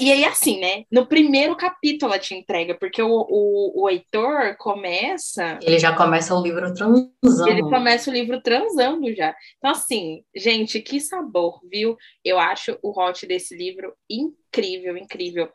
E 0.00 0.12
aí, 0.12 0.24
assim, 0.24 0.60
né? 0.60 0.84
No 0.90 1.06
primeiro 1.06 1.56
capítulo 1.56 2.12
ela 2.12 2.20
te 2.20 2.34
entrega, 2.34 2.74
porque 2.74 3.02
o, 3.02 3.26
o, 3.28 3.82
o 3.82 3.90
Heitor 3.90 4.56
começa. 4.56 5.58
Ele 5.62 5.78
já 5.78 5.94
começa 5.94 6.34
o 6.34 6.42
livro 6.42 6.72
transando. 6.72 7.48
Ele 7.48 7.62
começa 7.62 8.10
o 8.10 8.12
livro 8.12 8.40
transando 8.42 9.14
já. 9.14 9.34
Então, 9.58 9.70
assim, 9.70 10.24
gente, 10.34 10.80
que 10.80 11.00
sabor, 11.00 11.60
viu? 11.70 11.96
Eu 12.24 12.38
acho 12.38 12.78
o 12.82 12.98
hot 12.98 13.26
desse 13.26 13.56
livro 13.56 13.94
incrível, 14.08 14.96
incrível. 14.96 15.50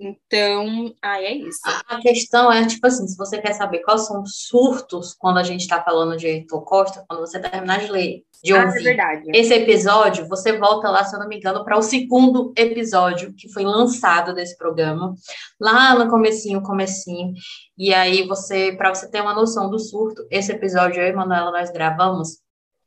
Então, 0.00 0.94
aí 1.02 1.24
é 1.26 1.34
isso. 1.34 1.60
A 1.86 2.00
questão 2.00 2.50
é, 2.50 2.66
tipo 2.66 2.86
assim, 2.86 3.06
se 3.06 3.16
você 3.18 3.38
quer 3.38 3.52
saber 3.52 3.80
quais 3.80 4.06
são 4.06 4.22
os 4.22 4.46
surtos 4.46 5.14
quando 5.14 5.36
a 5.36 5.42
gente 5.42 5.60
está 5.60 5.82
falando 5.82 6.16
de 6.16 6.26
Heitor 6.26 6.64
Costa, 6.64 7.04
quando 7.06 7.20
você 7.20 7.38
terminar 7.38 7.80
de 7.80 7.92
ler, 7.92 8.24
de 8.42 8.54
Ah, 8.54 8.62
é 8.62 8.66
ouvir 8.66 8.82
verdade. 8.82 9.30
esse 9.34 9.52
episódio, 9.52 10.26
você 10.26 10.56
volta 10.56 10.88
lá, 10.88 11.04
se 11.04 11.14
eu 11.14 11.20
não 11.20 11.28
me 11.28 11.36
engano, 11.36 11.62
para 11.64 11.76
o 11.76 11.82
segundo 11.82 12.50
episódio 12.56 13.34
que 13.34 13.52
foi 13.52 13.62
lançado 13.64 14.34
desse 14.34 14.56
programa, 14.56 15.14
lá 15.60 15.94
no 15.94 16.08
comecinho, 16.08 16.62
comecinho. 16.62 17.34
E 17.76 17.92
aí 17.92 18.26
você, 18.26 18.72
para 18.72 18.94
você 18.94 19.10
ter 19.10 19.20
uma 19.20 19.34
noção 19.34 19.68
do 19.68 19.78
surto, 19.78 20.26
esse 20.30 20.50
episódio 20.50 21.02
eu 21.02 21.08
e 21.08 21.12
Manuela 21.12 21.50
nós 21.50 21.70
gravamos 21.70 22.38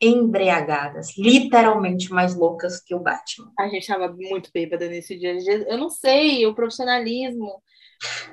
embriagadas, 0.06 1.18
literalmente 1.18 2.12
mais 2.12 2.36
loucas 2.36 2.82
que 2.82 2.94
o 2.94 3.00
Batman. 3.00 3.52
A 3.60 3.68
gente 3.68 3.88
tava 3.88 4.12
muito 4.12 4.50
bêbada 4.54 4.88
nesse 4.88 5.18
dia. 5.18 5.34
Eu 5.68 5.78
não 5.78 5.90
sei, 5.90 6.46
o 6.46 6.56
profissionalismo 6.56 7.62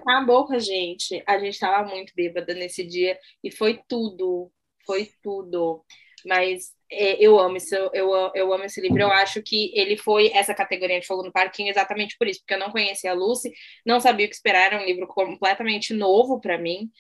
acabou 0.01 0.47
com 0.47 0.55
a 0.55 0.59
gente. 0.59 1.23
A 1.27 1.39
gente 1.39 1.59
tava 1.59 1.89
muito 1.89 2.13
bêbada 2.15 2.55
nesse 2.55 2.85
dia 2.85 3.19
e 3.43 3.51
foi 3.51 3.81
tudo, 3.89 4.51
foi 4.87 5.11
tudo. 5.23 5.85
Mas 6.27 6.73
é, 6.91 7.25
eu 7.25 7.39
amo 7.39 7.57
esse, 7.57 7.75
eu, 7.75 8.31
eu 8.35 8.53
amo 8.53 8.65
esse 8.65 8.81
livro. 8.81 9.01
Eu 9.01 9.11
acho 9.11 9.43
que 9.43 9.73
ele 9.75 9.97
foi 9.97 10.31
essa 10.35 10.55
categoria 10.55 11.01
de 11.01 11.07
fogo 11.07 11.23
no 11.23 11.33
parquinho 11.33 11.71
exatamente 11.71 12.17
por 12.19 12.27
isso, 12.27 12.41
porque 12.41 12.55
eu 12.55 12.59
não 12.59 12.71
conhecia 12.71 13.13
a 13.13 13.15
Lucy, 13.15 13.53
não 13.87 14.01
sabia 14.01 14.27
o 14.27 14.29
que 14.29 14.35
esperar, 14.35 14.73
era 14.73 14.83
um 14.83 14.87
livro 14.87 15.07
completamente 15.07 15.95
novo 15.95 16.41
para 16.41 16.59
mim. 16.59 16.91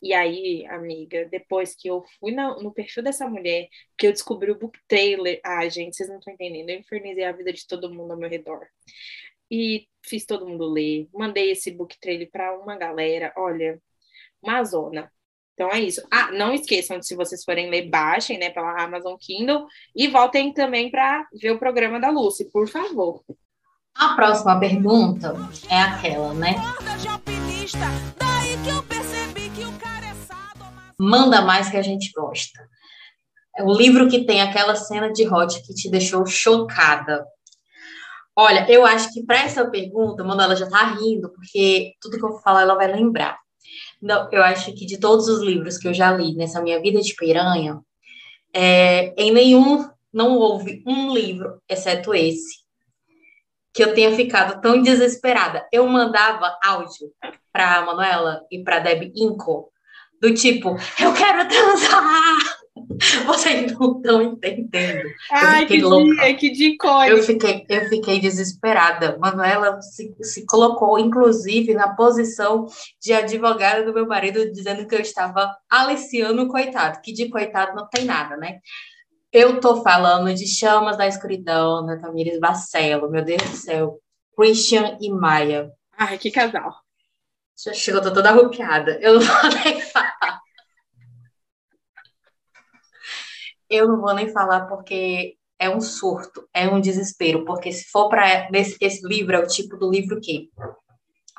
E 0.00 0.14
aí, 0.14 0.64
amiga, 0.66 1.24
depois 1.26 1.74
que 1.74 1.88
eu 1.88 2.04
fui 2.20 2.30
no, 2.30 2.62
no 2.62 2.72
perfil 2.72 3.02
dessa 3.02 3.28
mulher, 3.28 3.68
que 3.96 4.06
eu 4.06 4.12
descobri 4.12 4.50
o 4.50 4.58
book 4.58 4.78
trailer, 4.86 5.40
ah, 5.44 5.68
gente, 5.68 5.96
vocês 5.96 6.08
não 6.08 6.18
estão 6.18 6.32
entendendo, 6.32 6.70
eu 6.70 6.78
infernizei 6.78 7.24
a 7.24 7.32
vida 7.32 7.52
de 7.52 7.66
todo 7.66 7.92
mundo 7.92 8.12
ao 8.12 8.18
meu 8.18 8.28
redor. 8.28 8.66
E 9.50 9.88
fiz 10.06 10.24
todo 10.24 10.46
mundo 10.46 10.70
ler, 10.70 11.08
mandei 11.12 11.50
esse 11.50 11.70
book 11.70 11.98
trailer 12.00 12.30
para 12.30 12.56
uma 12.58 12.76
galera, 12.76 13.32
olha, 13.36 13.80
uma 14.42 14.62
zona. 14.62 15.10
Então 15.54 15.70
é 15.72 15.80
isso. 15.80 16.06
Ah, 16.08 16.30
não 16.30 16.54
esqueçam 16.54 17.00
de 17.00 17.06
se 17.06 17.16
vocês 17.16 17.42
forem 17.42 17.68
ler, 17.68 17.88
baixem, 17.88 18.38
né, 18.38 18.50
pela 18.50 18.80
Amazon 18.80 19.16
Kindle 19.18 19.66
e 19.96 20.06
voltem 20.06 20.52
também 20.52 20.88
para 20.90 21.26
ver 21.32 21.50
o 21.50 21.58
programa 21.58 21.98
da 21.98 22.10
Lucy, 22.10 22.48
por 22.52 22.68
favor. 22.68 23.24
A 23.92 24.14
próxima 24.14 24.60
pergunta 24.60 25.34
é 25.68 25.80
aquela, 25.80 26.32
né? 26.32 26.54
Manda 30.98 31.42
mais 31.42 31.70
que 31.70 31.76
a 31.76 31.82
gente 31.82 32.10
gosta. 32.12 32.68
É 33.56 33.62
o 33.62 33.72
livro 33.72 34.08
que 34.08 34.24
tem 34.24 34.40
aquela 34.40 34.74
cena 34.74 35.12
de 35.12 35.26
hot 35.26 35.62
que 35.62 35.74
te 35.74 35.90
deixou 35.90 36.26
chocada. 36.26 37.26
Olha, 38.36 38.64
eu 38.70 38.86
acho 38.86 39.12
que 39.12 39.24
para 39.24 39.42
essa 39.42 39.68
pergunta, 39.68 40.22
Manuela 40.22 40.54
já 40.54 40.68
tá 40.68 40.84
rindo, 40.94 41.30
porque 41.30 41.94
tudo 42.00 42.18
que 42.18 42.24
eu 42.24 42.38
falar 42.38 42.62
ela 42.62 42.74
vai 42.74 42.86
lembrar. 42.92 43.36
Não, 44.00 44.28
eu 44.30 44.42
acho 44.42 44.72
que 44.74 44.86
de 44.86 44.98
todos 44.98 45.28
os 45.28 45.40
livros 45.42 45.76
que 45.76 45.88
eu 45.88 45.94
já 45.94 46.12
li 46.12 46.34
nessa 46.36 46.62
minha 46.62 46.80
vida 46.80 47.00
de 47.00 47.14
piranha, 47.14 47.80
é, 48.54 49.12
em 49.20 49.32
nenhum 49.32 49.88
não 50.12 50.36
houve 50.36 50.82
um 50.86 51.12
livro, 51.12 51.60
exceto 51.68 52.14
esse, 52.14 52.58
que 53.74 53.82
eu 53.82 53.94
tenha 53.94 54.14
ficado 54.14 54.60
tão 54.60 54.80
desesperada. 54.80 55.66
Eu 55.72 55.86
mandava 55.86 56.56
áudio 56.62 57.12
para 57.52 57.84
Manuela 57.84 58.42
e 58.50 58.62
para 58.62 58.78
Deb 58.78 59.12
Inco, 59.14 59.70
do 60.20 60.34
tipo, 60.34 60.76
eu 61.00 61.12
quero 61.12 61.48
transar! 61.48 62.58
Vocês 63.26 63.72
não 63.72 63.96
estão 63.96 64.22
entendendo. 64.22 65.08
Ai, 65.30 65.66
que 65.66 65.80
louca. 65.80 66.22
dia, 66.22 66.34
que 66.34 66.50
dia 66.50 66.68
icônico. 66.70 67.16
Eu 67.16 67.22
fiquei, 67.22 67.66
eu 67.68 67.88
fiquei 67.88 68.20
desesperada. 68.20 69.16
Manuela 69.18 69.80
se, 69.82 70.14
se 70.22 70.46
colocou, 70.46 70.98
inclusive, 70.98 71.74
na 71.74 71.94
posição 71.94 72.66
de 73.00 73.12
advogada 73.12 73.84
do 73.84 73.94
meu 73.94 74.06
marido, 74.06 74.50
dizendo 74.50 74.86
que 74.86 74.94
eu 74.94 75.00
estava 75.00 75.56
aliciando 75.70 76.42
o 76.42 76.48
coitado, 76.48 77.00
que 77.02 77.12
de 77.12 77.28
coitado 77.28 77.76
não 77.76 77.88
tem 77.88 78.04
nada, 78.04 78.36
né? 78.36 78.58
Eu 79.32 79.60
tô 79.60 79.82
falando 79.82 80.32
de 80.34 80.46
Chamas 80.46 80.96
da 80.96 81.06
Escuridão, 81.06 81.84
da 81.84 81.98
Tamires 81.98 82.40
Barcelo, 82.40 83.10
meu 83.10 83.22
Deus 83.22 83.42
do 83.42 83.56
céu. 83.56 83.98
Christian 84.34 84.96
e 85.00 85.10
Maia. 85.10 85.70
Ai, 85.96 86.16
que 86.16 86.30
casal. 86.30 86.74
Já 87.62 87.72
chegou, 87.72 88.00
tô 88.00 88.12
toda 88.12 88.30
arrupiada. 88.30 88.98
Eu 89.00 89.14
não 89.14 89.20
vou 89.20 89.50
nem 89.64 89.80
falar. 89.80 89.97
Eu 93.68 93.88
não 93.88 94.00
vou 94.00 94.14
nem 94.14 94.28
falar 94.28 94.66
porque 94.66 95.34
é 95.58 95.68
um 95.68 95.80
surto, 95.80 96.46
é 96.54 96.68
um 96.68 96.80
desespero, 96.80 97.44
porque 97.44 97.72
se 97.72 97.90
for 97.90 98.08
para 98.08 98.48
esse, 98.52 98.76
esse 98.80 99.06
livro 99.06 99.36
é 99.36 99.40
o 99.40 99.46
tipo 99.46 99.76
do 99.76 99.90
livro 99.90 100.20
que 100.20 100.48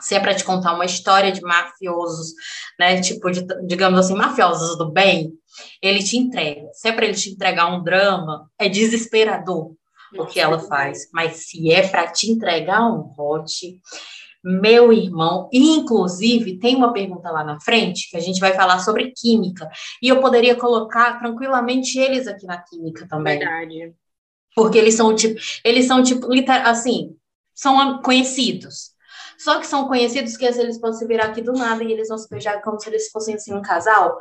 se 0.01 0.15
é 0.15 0.19
para 0.19 0.33
te 0.33 0.43
contar 0.43 0.73
uma 0.73 0.85
história 0.85 1.31
de 1.31 1.41
mafiosos, 1.41 2.33
né, 2.79 3.01
tipo 3.01 3.29
de, 3.29 3.45
digamos 3.65 3.99
assim, 3.99 4.15
mafiosos 4.15 4.77
do 4.77 4.91
bem, 4.91 5.33
ele 5.81 6.01
te 6.01 6.17
entrega. 6.17 6.69
Se 6.73 6.87
é 6.87 6.91
para 6.91 7.05
ele 7.05 7.15
te 7.15 7.29
entregar 7.31 7.67
um 7.67 7.83
drama, 7.83 8.49
é 8.57 8.69
desesperador 8.69 9.73
o 10.17 10.25
que 10.25 10.39
ela 10.39 10.59
faz. 10.59 11.09
Mas 11.13 11.47
se 11.47 11.71
é 11.71 11.87
para 11.87 12.07
te 12.07 12.31
entregar 12.31 12.81
um 12.81 13.13
hot, 13.17 13.79
meu 14.43 14.93
irmão, 14.93 15.49
inclusive 15.51 16.59
tem 16.59 16.75
uma 16.75 16.93
pergunta 16.93 17.29
lá 17.29 17.43
na 17.43 17.59
frente 17.59 18.09
que 18.09 18.17
a 18.17 18.21
gente 18.21 18.39
vai 18.39 18.53
falar 18.53 18.79
sobre 18.79 19.11
química, 19.11 19.69
e 20.01 20.07
eu 20.07 20.21
poderia 20.21 20.55
colocar 20.55 21.19
tranquilamente 21.19 21.99
eles 21.99 22.27
aqui 22.27 22.45
na 22.45 22.57
química 22.61 23.07
também. 23.07 23.39
Verdade. 23.39 23.93
Porque 24.55 24.77
eles 24.77 24.95
são 24.95 25.15
tipo, 25.15 25.39
eles 25.63 25.85
são 25.85 26.03
tipo, 26.03 26.27
assim, 26.65 27.15
são 27.53 28.01
conhecidos. 28.01 28.91
Só 29.37 29.59
que 29.59 29.67
são 29.67 29.87
conhecidos 29.87 30.35
que 30.35 30.45
eles 30.45 30.79
podem 30.79 30.97
se 30.97 31.07
virar 31.07 31.27
aqui 31.27 31.41
do 31.41 31.53
nada 31.53 31.83
e 31.83 31.91
eles 31.91 32.09
vão 32.09 32.17
se 32.17 32.29
beijar 32.29 32.61
como 32.61 32.79
se 32.79 32.89
eles 32.89 33.09
fossem 33.09 33.35
assim 33.35 33.53
um 33.53 33.61
casal 33.61 34.19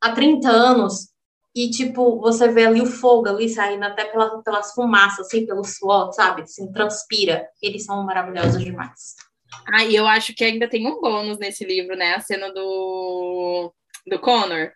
há 0.00 0.12
30 0.12 0.48
anos 0.48 1.08
e 1.54 1.70
tipo, 1.70 2.20
você 2.20 2.48
vê 2.48 2.66
ali 2.66 2.82
o 2.82 2.86
fogo 2.86 3.30
ali 3.30 3.48
saindo 3.48 3.82
até 3.82 4.04
pela, 4.04 4.42
pelas 4.42 4.74
fumaças, 4.74 5.26
assim, 5.26 5.46
pelo 5.46 5.64
suor, 5.64 6.12
sabe? 6.12 6.42
Assim, 6.42 6.70
transpira. 6.70 7.48
Eles 7.62 7.86
são 7.86 8.04
maravilhosos 8.04 8.62
demais. 8.62 9.14
Ah, 9.72 9.84
e 9.84 9.94
eu 9.94 10.06
acho 10.06 10.34
que 10.34 10.44
ainda 10.44 10.68
tem 10.68 10.86
um 10.86 11.00
bônus 11.00 11.38
nesse 11.38 11.64
livro, 11.64 11.96
né? 11.96 12.14
A 12.14 12.20
cena 12.20 12.52
do, 12.52 13.72
do 14.06 14.18
Connor. 14.20 14.72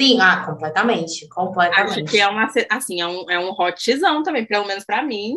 Sim, 0.00 0.18
ah, 0.20 0.44
completamente, 0.46 1.28
Acho 1.28 1.28
completamente. 1.28 2.10
que 2.10 2.18
é 2.18 2.26
uma, 2.26 2.48
assim, 2.70 3.00
é 3.00 3.06
um, 3.06 3.30
é 3.30 3.38
um 3.38 3.50
hotzão 3.52 4.22
também, 4.22 4.44
pelo 4.46 4.66
menos 4.66 4.84
pra 4.84 5.02
mim, 5.02 5.36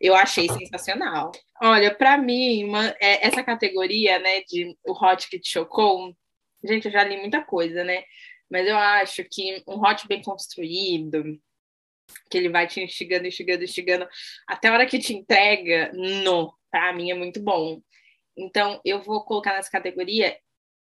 eu 0.00 0.14
achei 0.14 0.48
sensacional. 0.48 1.32
Olha, 1.62 1.94
pra 1.94 2.16
mim, 2.18 2.64
uma- 2.64 2.88
é- 3.00 3.26
essa 3.26 3.42
categoria, 3.42 4.18
né, 4.18 4.42
de 4.42 4.76
o 4.86 4.92
hot 4.92 5.28
que 5.28 5.38
te 5.40 5.48
chocou, 5.50 6.14
gente, 6.64 6.86
eu 6.86 6.92
já 6.92 7.02
li 7.04 7.16
muita 7.18 7.42
coisa, 7.42 7.82
né, 7.84 8.02
mas 8.50 8.66
eu 8.68 8.76
acho 8.76 9.24
que 9.24 9.62
um 9.66 9.80
hot 9.80 10.06
bem 10.06 10.22
construído, 10.22 11.22
que 12.30 12.38
ele 12.38 12.48
vai 12.48 12.66
te 12.66 12.80
instigando, 12.82 13.26
instigando, 13.26 13.64
instigando, 13.64 14.08
até 14.48 14.68
a 14.68 14.72
hora 14.72 14.86
que 14.86 14.98
te 14.98 15.14
entrega, 15.14 15.92
no, 15.94 16.52
pra 16.70 16.92
mim 16.92 17.10
é 17.10 17.14
muito 17.14 17.42
bom. 17.42 17.80
Então, 18.36 18.80
eu 18.84 19.02
vou 19.02 19.24
colocar 19.24 19.52
nessa 19.54 19.70
categoria 19.70 20.36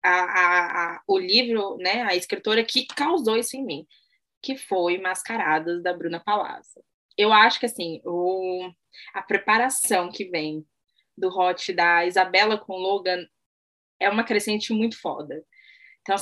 a, 0.03 0.09
a, 0.11 0.95
a- 0.95 1.01
o 1.07 1.17
livro, 1.17 1.77
né, 1.77 2.03
a 2.03 2.15
escritora 2.15 2.63
que 2.63 2.85
causou 2.87 3.37
isso 3.37 3.55
em 3.57 3.65
mim, 3.65 3.87
que 4.41 4.57
foi 4.57 4.97
Mascaradas, 4.97 5.81
da 5.83 5.93
Bruna 5.93 6.19
Palazzo. 6.19 6.83
Eu 7.17 7.33
acho 7.33 7.59
que, 7.59 7.65
assim, 7.65 8.01
o, 8.05 8.69
a 9.13 9.21
preparação 9.21 10.11
que 10.11 10.25
vem 10.25 10.65
do 11.17 11.29
hot 11.29 11.73
da 11.73 12.05
Isabela 12.05 12.57
com 12.57 12.77
Logan 12.77 13.25
é 13.99 14.09
uma 14.09 14.23
crescente 14.23 14.71
muito 14.73 14.99
foda. 14.99 15.43
Então, 16.01 16.15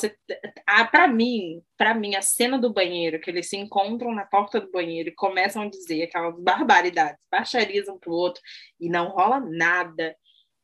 para 0.89 1.07
mim, 1.07 1.61
para 1.77 1.93
mim, 1.93 2.15
a 2.15 2.21
cena 2.21 2.57
do 2.57 2.73
banheiro, 2.73 3.19
que 3.19 3.29
eles 3.29 3.47
se 3.49 3.55
encontram 3.55 4.13
na 4.15 4.25
porta 4.25 4.59
do 4.59 4.71
banheiro 4.71 5.09
e 5.09 5.15
começam 5.15 5.61
a 5.61 5.69
dizer 5.69 6.03
aquelas 6.03 6.39
barbaridades, 6.41 7.23
baixarias 7.29 7.87
um 7.87 7.99
pro 7.99 8.11
outro, 8.11 8.41
e 8.79 8.89
não 8.89 9.09
rola 9.09 9.39
nada, 9.39 10.15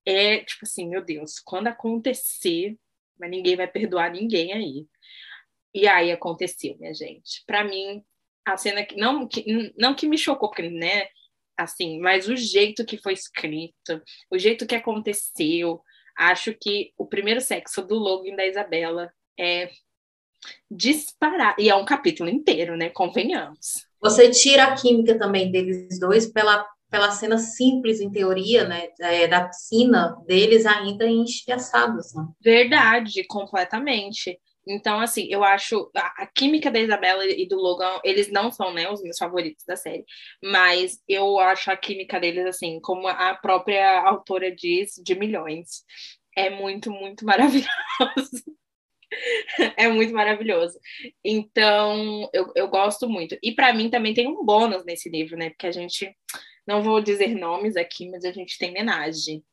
é 0.06 0.40
tipo 0.40 0.66
assim, 0.66 0.88
meu 0.88 1.04
Deus, 1.04 1.40
quando 1.40 1.68
acontecer, 1.68 2.78
mas 3.20 3.30
ninguém 3.30 3.56
vai 3.56 3.68
perdoar 3.68 4.12
ninguém 4.12 4.54
aí. 4.54 4.88
E 5.74 5.88
aí 5.88 6.12
aconteceu, 6.12 6.78
minha 6.78 6.94
gente. 6.94 7.44
Para 7.46 7.64
mim, 7.64 8.04
a 8.46 8.58
cena 8.58 8.84
que 8.84 8.96
não, 8.96 9.28
que 9.28 9.74
não 9.78 9.94
que 9.94 10.08
me 10.08 10.18
chocou, 10.18 10.52
né, 10.72 11.08
assim, 11.56 12.00
mas 12.00 12.28
o 12.28 12.36
jeito 12.36 12.86
que 12.86 12.98
foi 12.98 13.14
escrito, 13.14 14.02
o 14.30 14.38
jeito 14.38 14.66
que 14.66 14.76
aconteceu, 14.76 15.82
acho 16.18 16.54
que 16.60 16.92
o 16.98 17.06
primeiro 17.06 17.40
sexo 17.40 17.82
do 17.82 17.96
Logan 17.96 18.36
da 18.36 18.46
Isabela 18.46 19.14
é 19.40 19.72
disparar. 20.70 21.56
E 21.58 21.70
é 21.70 21.76
um 21.76 21.86
capítulo 21.86 22.30
inteiro, 22.30 22.76
né? 22.76 22.90
Convenhamos. 22.90 23.86
Você 24.02 24.32
tira 24.32 24.66
a 24.66 24.76
química 24.76 25.18
também 25.18 25.52
deles 25.52 26.00
dois 26.00 26.26
pela, 26.26 26.68
pela 26.92 27.10
cena 27.12 27.38
simples, 27.38 28.02
em 28.02 28.12
teoria, 28.12 28.68
né? 28.68 28.90
é, 29.00 29.26
da 29.28 29.48
piscina 29.48 30.16
deles 30.28 30.66
ainda 30.66 31.08
enxerçados, 31.08 32.14
né? 32.14 32.28
Verdade, 32.44 33.26
completamente. 33.28 34.38
Então, 34.68 35.00
assim, 35.00 35.28
eu 35.30 35.44
acho 35.44 35.90
a, 35.96 36.24
a, 36.24 36.28
química 36.28 36.70
da 36.70 36.80
Isabela 36.80 37.26
e 37.26 37.48
do 37.48 37.56
Logan, 37.56 38.00
eles 38.04 38.32
não 38.32 38.52
são, 38.52 38.74
né, 38.74 38.90
os 38.92 39.02
meus 39.02 39.18
favoritos 39.18 39.64
da 39.66 39.76
série, 39.76 40.06
mas 40.44 41.00
eu 41.08 41.40
acho 41.40 41.72
a 41.72 41.78
química 41.78 42.20
deles, 42.20 42.46
assim, 42.46 42.80
como 42.82 43.08
a 43.08 43.34
própria 43.36 44.02
autora 44.02 44.54
diz, 44.54 44.94
de 45.04 45.16
milhões. 45.16 45.84
É 46.36 46.50
muito, 46.50 46.92
muito 46.92 47.26
maravilhoso. 47.26 47.72
é 49.78 49.88
muito 49.88 50.14
maravilhoso. 50.14 50.78
Então, 51.24 52.30
eu, 52.34 52.52
eu 52.56 52.68
gosto 52.68 53.10
muito. 53.10 53.38
E 53.42 53.54
para 53.54 53.74
mim 53.74 53.90
também 53.90 54.14
tem 54.14 54.28
um 54.28 54.46
bônus 54.46 54.86
nesse 54.86 55.10
livro, 55.10 55.38
né? 55.38 55.50
Porque 55.50 55.68
a 55.68 55.72
gente, 55.72 56.16
não 56.72 56.82
vou 56.82 57.02
dizer 57.02 57.36
nomes 57.36 57.76
aqui, 57.76 58.10
mas 58.10 58.26
a 58.26 58.32
gente 58.32 58.58
tem 58.58 58.72
homenagem. 58.72 59.44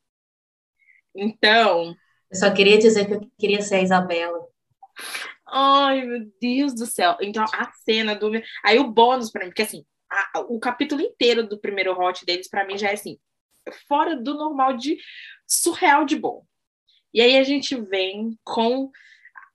Então. 1.15 1.95
Eu 2.31 2.39
só 2.39 2.53
queria 2.53 2.79
dizer 2.79 3.07
que 3.07 3.15
eu 3.15 3.31
queria 3.39 3.63
ser 3.63 3.77
a 3.77 3.83
Isabela. 3.83 4.39
Ai, 5.47 6.03
meu 6.03 6.31
Deus 6.41 6.75
do 6.75 6.87
céu. 6.87 7.17
Então, 7.21 7.45
a 7.55 7.73
cena 7.73 8.15
do. 8.15 8.31
Aí 8.65 8.79
o 8.79 8.91
bônus 8.91 9.31
para 9.31 9.45
mim, 9.45 9.51
porque 9.51 9.63
assim, 9.63 9.85
a, 10.11 10.41
o 10.41 10.61
capítulo 10.61 11.01
inteiro 11.01 11.47
do 11.47 11.59
primeiro 11.59 11.99
hot 11.99 12.25
deles, 12.25 12.49
para 12.49 12.67
mim, 12.67 12.77
já 12.77 12.91
é 12.91 12.95
assim, 12.95 13.19
fora 13.89 14.15
do 14.15 14.35
normal 14.35 14.77
de 14.77 14.99
surreal 15.47 16.05
de 16.05 16.17
bom. 16.17 16.45
E 17.13 17.21
aí 17.21 17.39
a 17.39 17.43
gente 17.43 17.75
vem 17.81 18.39
com 18.45 18.91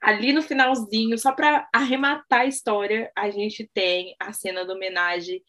ali 0.02 0.34
no 0.34 0.42
finalzinho, 0.42 1.18
só 1.18 1.32
para 1.32 1.70
arrematar 1.72 2.42
a 2.42 2.46
história, 2.46 3.10
a 3.16 3.30
gente 3.30 3.70
tem 3.74 4.16
a 4.20 4.34
cena 4.34 4.66
da 4.66 4.74
homenagem. 4.74 5.42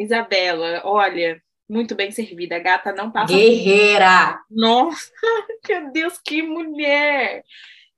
Isabela, 0.00 0.80
olha, 0.84 1.42
muito 1.68 1.94
bem 1.94 2.10
servida. 2.10 2.56
A 2.56 2.58
gata 2.58 2.92
não 2.92 3.10
passa. 3.10 3.32
Guerreira! 3.34 4.40
Nossa, 4.50 5.10
meu 5.68 5.92
Deus, 5.92 6.18
que 6.24 6.42
mulher! 6.42 7.44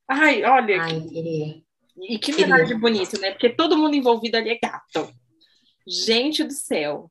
Ai, 0.09 0.43
olha. 0.45 0.83
Ai, 0.83 1.01
queria. 1.01 1.63
E 1.97 2.19
que 2.19 2.33
homenagem 2.33 2.79
bonita, 2.79 3.19
né? 3.19 3.31
Porque 3.31 3.51
todo 3.51 3.79
mundo 3.79 3.95
envolvido 3.95 4.37
ali 4.37 4.51
é 4.51 4.59
gato. 4.61 5.13
Gente 5.87 6.43
do 6.43 6.53
céu. 6.53 7.11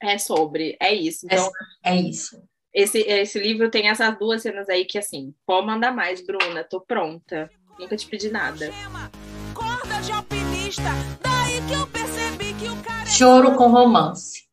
É 0.00 0.16
sobre, 0.16 0.76
é 0.80 0.94
isso. 0.94 1.26
Então, 1.26 1.50
é, 1.84 1.92
é 1.92 2.00
isso. 2.00 2.40
Esse, 2.72 3.00
esse 3.00 3.38
livro 3.38 3.70
tem 3.70 3.88
essas 3.88 4.16
duas 4.18 4.42
cenas 4.42 4.68
aí 4.68 4.84
que, 4.84 4.98
assim, 4.98 5.34
pode 5.44 5.66
mandar 5.66 5.92
mais, 5.92 6.24
Bruna, 6.24 6.64
tô 6.64 6.80
pronta. 6.80 7.50
Nunca 7.78 7.96
te 7.96 8.06
pedi 8.06 8.30
nada. 8.30 8.70
Choro 13.12 13.54
com 13.56 13.68
romance. 13.68 14.44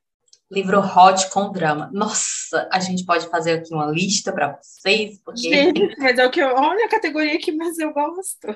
Livro 0.51 0.81
hot 0.81 1.29
com 1.29 1.49
drama. 1.49 1.89
Nossa, 1.93 2.67
a 2.69 2.79
gente 2.81 3.05
pode 3.05 3.27
fazer 3.29 3.53
aqui 3.53 3.73
uma 3.73 3.85
lista 3.85 4.33
para 4.33 4.59
vocês, 4.61 5.17
porque. 5.23 5.49
Gente, 5.49 5.95
mas 5.97 6.19
é 6.19 6.25
o 6.25 6.29
que 6.29 6.41
eu. 6.41 6.53
Olha 6.53 6.85
a 6.85 6.89
categoria 6.89 7.39
que 7.39 7.53
mais 7.53 7.79
eu 7.79 7.93
gosto. 7.93 8.47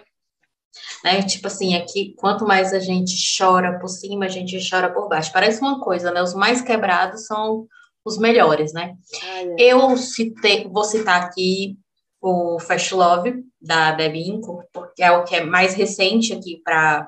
Né? 1.06 1.24
Tipo 1.24 1.48
assim, 1.48 1.76
aqui, 1.76 2.14
quanto 2.18 2.46
mais 2.46 2.74
a 2.74 2.80
gente 2.80 3.16
chora 3.38 3.80
por 3.80 3.88
cima, 3.88 4.26
a 4.26 4.30
gente 4.30 4.60
chora 4.70 4.92
por 4.92 5.08
baixo. 5.08 5.32
Parece 5.32 5.62
uma 5.62 5.80
coisa, 5.80 6.12
né? 6.12 6.22
Os 6.22 6.34
mais 6.34 6.62
quebrados 6.62 7.26
são 7.26 7.66
os 8.04 8.18
melhores, 8.18 8.74
né? 8.74 8.96
É. 9.24 9.56
Eu 9.58 9.96
citei, 9.96 10.68
vou 10.68 10.84
citar 10.84 11.22
aqui 11.22 11.78
o 12.20 12.60
Fast 12.60 12.94
Love, 12.94 13.44
da 13.62 13.92
Debbie 13.92 14.30
Inco, 14.30 14.64
porque 14.74 15.02
é 15.02 15.12
o 15.12 15.24
que 15.24 15.36
é 15.36 15.44
mais 15.46 15.74
recente 15.74 16.34
aqui 16.34 16.62
para, 16.62 17.08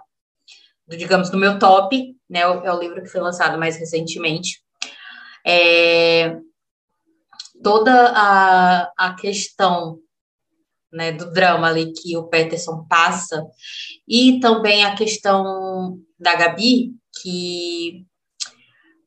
digamos, 0.88 1.30
no 1.30 1.38
meu 1.38 1.60
top, 1.60 2.14
né? 2.29 2.41
É 2.41 2.72
o 2.72 2.79
livro 2.79 3.01
que 3.01 3.10
foi 3.10 3.22
lançado 3.22 3.58
mais 3.58 3.77
recentemente. 3.77 4.60
É, 5.46 6.38
toda 7.63 8.12
a, 8.15 8.91
a 8.98 9.13
questão 9.15 10.00
né, 10.91 11.12
do 11.12 11.32
drama 11.32 11.67
ali 11.67 11.91
que 11.94 12.15
o 12.17 12.27
Peterson 12.27 12.86
passa, 12.88 13.46
e 14.08 14.39
também 14.39 14.86
a 14.86 14.96
questão 14.96 16.00
da 16.17 16.36
Gabi, 16.36 16.91
que 17.22 18.05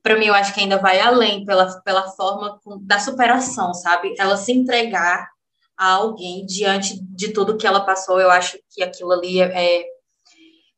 para 0.02 0.18
mim 0.18 0.26
eu 0.26 0.34
acho 0.34 0.54
que 0.54 0.60
ainda 0.60 0.78
vai 0.78 1.00
além 1.00 1.44
pela, 1.44 1.80
pela 1.82 2.08
forma 2.10 2.60
da 2.82 2.98
superação, 3.00 3.72
sabe? 3.74 4.14
Ela 4.18 4.36
se 4.36 4.52
entregar 4.52 5.28
a 5.76 5.92
alguém 5.92 6.44
diante 6.44 7.00
de 7.02 7.32
tudo 7.32 7.56
que 7.56 7.66
ela 7.66 7.80
passou, 7.80 8.20
eu 8.20 8.30
acho 8.30 8.58
que 8.70 8.82
aquilo 8.82 9.12
ali 9.12 9.40
é, 9.40 9.80
é 9.80 9.84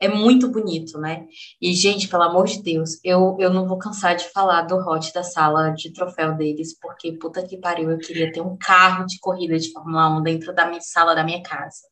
muito 0.09 0.49
bonito, 0.49 0.99
né? 0.99 1.27
E, 1.61 1.75
gente, 1.75 2.09
pelo 2.09 2.23
amor 2.23 2.47
de 2.47 2.63
Deus, 2.63 2.99
eu, 3.05 3.37
eu 3.39 3.53
não 3.53 3.69
vou 3.69 3.79
cansar 3.79 4.17
de 4.17 4.29
falar 4.31 4.63
do 4.63 4.77
hot 4.77 5.13
da 5.13 5.23
sala 5.23 5.71
de 5.71 5.93
troféu 5.93 6.35
deles, 6.35 6.79
porque 6.81 7.13
puta 7.13 7.47
que 7.47 7.59
pariu, 7.59 7.91
eu 7.91 7.99
queria 7.99 8.33
ter 8.33 8.41
um 8.41 8.57
carro 8.57 9.05
de 9.05 9.19
corrida 9.19 9.59
de 9.59 9.71
Fórmula 9.73 10.09
1 10.19 10.23
dentro 10.23 10.55
da 10.55 10.67
minha 10.67 10.81
sala 10.81 11.15
da 11.15 11.23
minha 11.23 11.43
casa. 11.43 11.83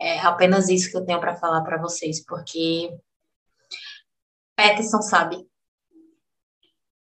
É 0.00 0.18
apenas 0.20 0.68
isso 0.68 0.90
que 0.90 0.96
eu 0.96 1.04
tenho 1.04 1.20
para 1.20 1.36
falar 1.36 1.62
para 1.62 1.80
vocês, 1.80 2.24
porque 2.24 2.90
Peterson 4.56 5.02
sabe 5.02 5.46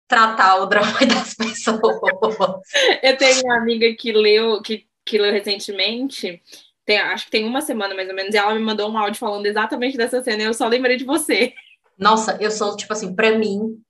tratar 0.08 0.58
o 0.62 0.65
drama 0.65 1.00
das 1.08 1.34
pessoas. 1.34 1.80
Eu 3.02 3.17
tenho 3.17 3.43
uma 3.46 3.58
amiga 3.58 3.93
que 3.96 4.12
leu, 4.12 4.62
que, 4.62 4.88
que 5.06 5.17
leu 5.17 5.32
recentemente, 5.32 6.41
tem, 6.86 7.00
acho 7.00 7.26
que 7.26 7.32
tem 7.32 7.46
uma 7.46 7.62
semana 7.62 7.96
mais 7.96 8.10
ou 8.10 8.15
menos, 8.15 8.34
e 8.34 8.38
ela 8.38 8.54
me 8.54 8.62
mandou 8.62 8.91
um 8.91 8.98
áudio 8.98 9.19
falando 9.19 9.46
exatamente 9.46 9.98
dessa 9.98 10.24
cena, 10.24 10.43
e 10.43 10.46
eu 10.46 10.54
só 10.54 10.67
lembrei 10.67 10.98
de 10.98 11.06
você. 11.06 11.54
Nossa, 11.98 12.38
eu 12.41 12.52
sou, 12.52 12.76
tipo 12.76 12.91
assim, 12.91 13.15
para 13.15 13.38
mim, 13.38 13.82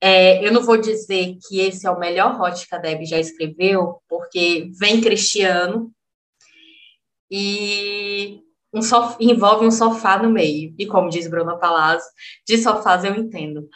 é, 0.00 0.46
eu 0.46 0.52
não 0.52 0.62
vou 0.62 0.78
dizer 0.78 1.36
que 1.46 1.60
esse 1.60 1.86
é 1.86 1.90
o 1.90 1.98
melhor 1.98 2.40
hot 2.40 2.66
que 2.66 2.74
a 2.74 2.78
Deb 2.78 3.04
já 3.04 3.18
escreveu, 3.18 4.00
porque 4.08 4.70
vem 4.78 5.00
Cristiano 5.00 5.92
e 7.30 8.40
um 8.72 8.80
sof 8.80 9.16
envolve 9.20 9.66
um 9.66 9.70
sofá 9.70 10.16
no 10.16 10.30
meio. 10.30 10.74
E 10.78 10.86
como 10.86 11.10
diz 11.10 11.28
Bruna 11.28 11.58
Palazzo, 11.58 12.06
de 12.46 12.56
sofás 12.56 13.04
eu 13.04 13.14
entendo. 13.14 13.68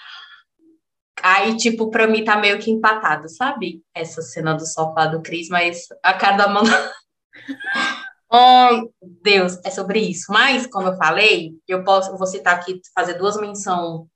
Aí, 1.23 1.57
tipo, 1.57 1.91
pra 1.91 2.07
mim 2.07 2.25
tá 2.25 2.37
meio 2.37 2.59
que 2.59 2.71
empatado, 2.71 3.29
sabe? 3.29 3.83
Essa 3.95 4.23
cena 4.23 4.55
do 4.55 4.67
sofá 4.67 5.07
do 5.07 5.23
Cris, 5.23 5.49
mas 5.49 5.87
a 6.03 6.15
cada 6.15 6.49
mão. 6.49 6.63
oh, 8.35 8.91
Deus, 9.23 9.59
é 9.65 9.71
sobre 9.71 10.01
isso. 10.01 10.33
Mas, 10.33 10.67
como 10.67 10.89
eu 10.89 10.97
falei, 10.97 11.53
eu 11.69 11.85
posso, 11.85 12.17
vou 12.17 12.27
citar 12.27 12.55
aqui, 12.55 12.81
fazer 12.95 13.15
duas 13.15 13.37
menções 13.37 14.07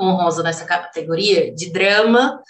honrosas 0.00 0.44
nessa 0.44 0.64
categoria 0.64 1.54
de 1.54 1.70
drama 1.70 2.42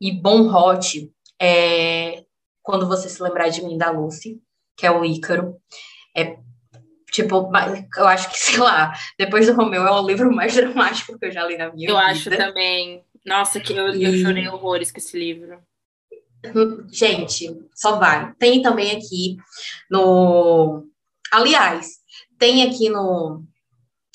e 0.00 0.12
bom 0.12 0.52
hot. 0.52 1.10
É, 1.40 2.24
quando 2.62 2.86
você 2.86 3.08
se 3.08 3.22
lembrar 3.22 3.48
de 3.48 3.64
mim, 3.64 3.78
da 3.78 3.90
Lucy, 3.90 4.40
que 4.76 4.86
é 4.86 4.90
o 4.90 5.04
Ícaro. 5.04 5.56
É 6.16 6.36
Tipo, 7.12 7.52
eu 7.98 8.08
acho 8.08 8.30
que, 8.30 8.38
sei 8.40 8.58
lá, 8.58 8.94
depois 9.18 9.46
do 9.46 9.52
Romeu 9.52 9.86
é 9.86 9.90
o 9.90 10.06
livro 10.06 10.34
mais 10.34 10.54
dramático 10.56 11.18
que 11.18 11.26
eu 11.26 11.30
já 11.30 11.46
li 11.46 11.58
na 11.58 11.70
minha 11.70 11.90
eu 11.90 11.94
vida. 11.96 11.98
Eu 11.98 11.98
acho 11.98 12.30
também. 12.30 13.04
Nossa, 13.24 13.60
que 13.60 13.74
eu, 13.74 13.94
e... 13.94 14.02
eu 14.02 14.14
chorei 14.14 14.48
horrores 14.48 14.90
com 14.90 14.98
esse 14.98 15.16
livro. 15.16 15.62
Gente, 16.90 17.56
só 17.74 17.98
vai. 17.98 18.32
Tem 18.34 18.62
também 18.62 18.92
aqui 18.92 19.36
no. 19.90 20.84
Aliás, 21.30 21.98
tem 22.38 22.62
aqui 22.62 22.88
no, 22.88 23.44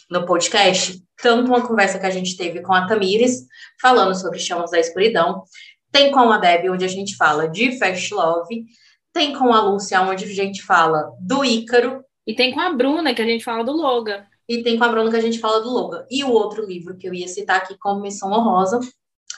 no 0.10 0.26
podcast 0.26 1.02
tanto 1.22 1.48
uma 1.48 1.66
conversa 1.66 2.00
que 2.00 2.06
a 2.06 2.12
gente 2.12 2.38
teve 2.38 2.62
com 2.62 2.74
a 2.74 2.86
Tamires, 2.86 3.48
falando 3.82 4.14
sobre 4.16 4.40
Chamas 4.40 4.72
da 4.72 4.80
Escuridão, 4.80 5.44
tem 5.92 6.12
com 6.12 6.32
a 6.32 6.38
Deb, 6.38 6.70
onde 6.70 6.86
a 6.86 6.88
gente 6.88 7.16
fala 7.16 7.48
de 7.48 7.78
Fast 7.80 8.14
Love, 8.14 8.66
tem 9.12 9.36
com 9.36 9.52
a 9.52 9.62
Lúcia, 9.62 10.02
onde 10.02 10.26
a 10.26 10.28
gente 10.28 10.62
fala 10.62 11.12
do 11.20 11.44
Ícaro, 11.44 12.04
e 12.26 12.36
tem 12.36 12.54
com 12.54 12.60
a 12.60 12.72
Bruna, 12.72 13.16
que 13.16 13.22
a 13.22 13.26
gente 13.26 13.44
fala 13.44 13.64
do 13.64 13.72
Logan. 13.72 14.24
E 14.48 14.62
tem 14.62 14.78
com 14.78 14.84
a 14.84 14.90
Bruna, 14.90 15.10
que 15.10 15.18
a 15.18 15.22
gente 15.22 15.40
fala 15.40 15.60
do 15.60 15.70
Logan. 15.70 16.06
E 16.12 16.24
o 16.24 16.32
outro 16.32 16.66
livro 16.66 16.98
que 16.98 17.08
eu 17.08 17.14
ia 17.14 17.28
citar 17.28 17.58
aqui 17.58 17.76
como 17.80 18.02
Missão 18.02 18.32
Honrosa, 18.32 18.80